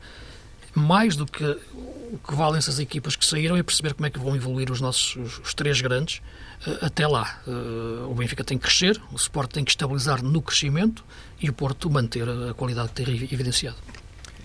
mais 0.80 1.16
do 1.16 1.26
que 1.26 1.44
o 1.44 2.18
que 2.18 2.34
valem 2.34 2.58
essas 2.58 2.78
equipas 2.78 3.14
que 3.14 3.24
saíram 3.24 3.56
é 3.56 3.62
perceber 3.62 3.94
como 3.94 4.06
é 4.06 4.10
que 4.10 4.18
vão 4.18 4.34
evoluir 4.34 4.70
os 4.70 4.80
nossos 4.80 5.14
os, 5.16 5.38
os 5.38 5.54
três 5.54 5.80
grandes 5.80 6.20
uh, 6.66 6.86
até 6.86 7.06
lá. 7.06 7.40
Uh, 7.46 8.10
o 8.10 8.14
Benfica 8.14 8.42
tem 8.42 8.58
que 8.58 8.64
crescer, 8.64 9.00
o 9.12 9.16
Sport 9.16 9.52
tem 9.52 9.64
que 9.64 9.70
estabilizar 9.70 10.22
no 10.22 10.42
crescimento 10.42 11.04
e 11.40 11.48
o 11.48 11.52
Porto 11.52 11.88
manter 11.88 12.28
a 12.28 12.54
qualidade 12.54 12.90
que 12.90 13.04
tem 13.04 13.28
evidenciado. 13.30 13.76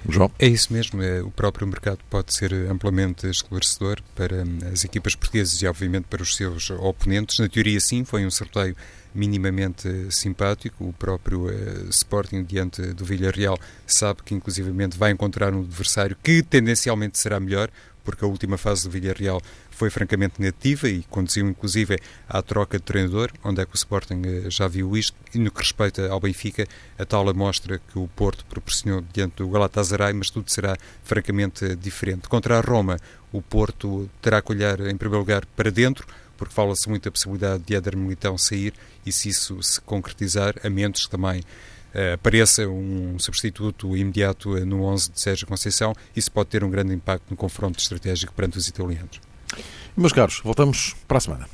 João? 0.10 0.32
É 0.38 0.48
isso 0.48 0.72
mesmo, 0.72 1.02
é, 1.02 1.22
o 1.22 1.32
próprio 1.32 1.68
mercado 1.68 2.00
pode 2.10 2.34
ser 2.34 2.54
amplamente 2.70 3.28
esclarecedor 3.28 4.02
para 4.14 4.44
hum, 4.44 4.60
as 4.72 4.84
equipas 4.84 5.16
portuguesas 5.16 5.62
e, 5.62 5.68
obviamente, 5.68 6.06
para 6.06 6.22
os 6.22 6.36
seus 6.36 6.70
oponentes. 6.70 7.40
Na 7.40 7.48
teoria, 7.48 7.80
sim, 7.80 8.04
foi 8.06 8.26
um 8.26 8.32
sorteio 8.32 8.76
minimamente 9.14 9.90
simpático. 10.12 10.86
O 10.88 10.94
próprio 10.94 11.46
uh, 11.46 11.90
Sporting, 11.90 12.44
diante 12.44 12.82
do 12.94 13.06
Villarreal, 13.06 13.58
sabe 13.88 14.22
que, 14.24 14.36
inclusivamente, 14.36 14.98
vai 14.98 15.12
encontrar 15.12 15.54
um 15.54 15.62
adversário 15.62 16.16
que 16.22 16.44
tendencialmente 16.44 17.18
será 17.18 17.40
melhor, 17.40 17.70
porque 18.06 18.24
a 18.24 18.28
última 18.28 18.58
fase 18.58 18.84
do 18.84 18.92
Villarreal 18.92 19.42
foi 19.72 19.90
francamente 19.90 20.40
negativa 20.40 20.88
e 20.88 21.04
conduziu 21.10 21.50
inclusive 21.50 21.98
à 22.30 22.42
troca 22.42 22.78
de 22.78 22.84
treinador, 22.84 23.32
onde 23.44 23.62
é 23.62 23.66
que 23.66 23.74
o 23.74 23.76
Sporting 23.76 24.22
eh, 24.24 24.50
já 24.50 24.68
viu 24.68 24.96
isto. 24.96 25.18
E 25.34 25.40
no 25.40 25.52
que 25.52 25.60
respeita 25.60 26.08
ao 26.10 26.20
Benfica, 26.20 26.66
a 26.98 27.04
tal 27.04 27.28
amostra 27.28 27.80
que 27.92 28.00
o 28.00 28.08
Porto 28.08 28.46
proporcionou 28.46 29.04
diante 29.12 29.38
do 29.38 29.50
Galatasaray, 29.50 30.14
mas 30.14 30.30
tudo 30.30 30.50
será 30.50 30.78
francamente 31.04 31.76
diferente. 31.76 32.30
Contra 32.30 32.58
a 32.58 32.62
Roma, 32.62 32.98
o 33.34 33.42
Porto 33.42 34.10
terá 34.22 34.42
que 34.42 34.52
olhar 34.52 34.80
em 34.80 34.96
primeiro 34.96 35.20
lugar 35.20 35.46
para 35.48 35.72
dentro, 35.72 36.08
porque 36.38 36.54
fala-se 36.54 36.88
muito 36.88 37.04
da 37.04 37.12
possibilidade 37.12 37.64
de 37.64 37.76
Éder 37.76 37.98
Militão 37.98 38.38
sair 38.38 38.74
e 39.06 39.12
se 39.12 39.30
isso 39.30 39.62
se 39.64 39.80
concretizar, 39.82 40.56
a 40.64 40.70
menos 40.70 41.08
também 41.08 41.40
uh, 41.40 41.44
eh, 41.98 42.12
apareça 42.12 42.68
um 42.68 43.18
substituto 43.18 43.96
imediato 43.96 44.58
eh, 44.58 44.66
no 44.66 44.84
11 44.84 45.12
de 45.12 45.22
Sérgio 45.22 45.48
Conceição, 45.48 45.96
isso 46.14 46.30
pode 46.30 46.50
ter 46.50 46.62
um 46.62 46.70
grande 46.70 46.94
impacto 46.94 47.24
no 47.30 47.38
confronto 47.38 47.80
estratégico 47.80 48.34
perante 48.34 48.58
os 48.58 48.68
italianos. 48.68 49.22
Meus 49.96 50.12
caros, 50.12 50.42
voltamos 50.44 50.94
para 51.08 51.20
a 51.20 51.22
semana. 51.22 51.48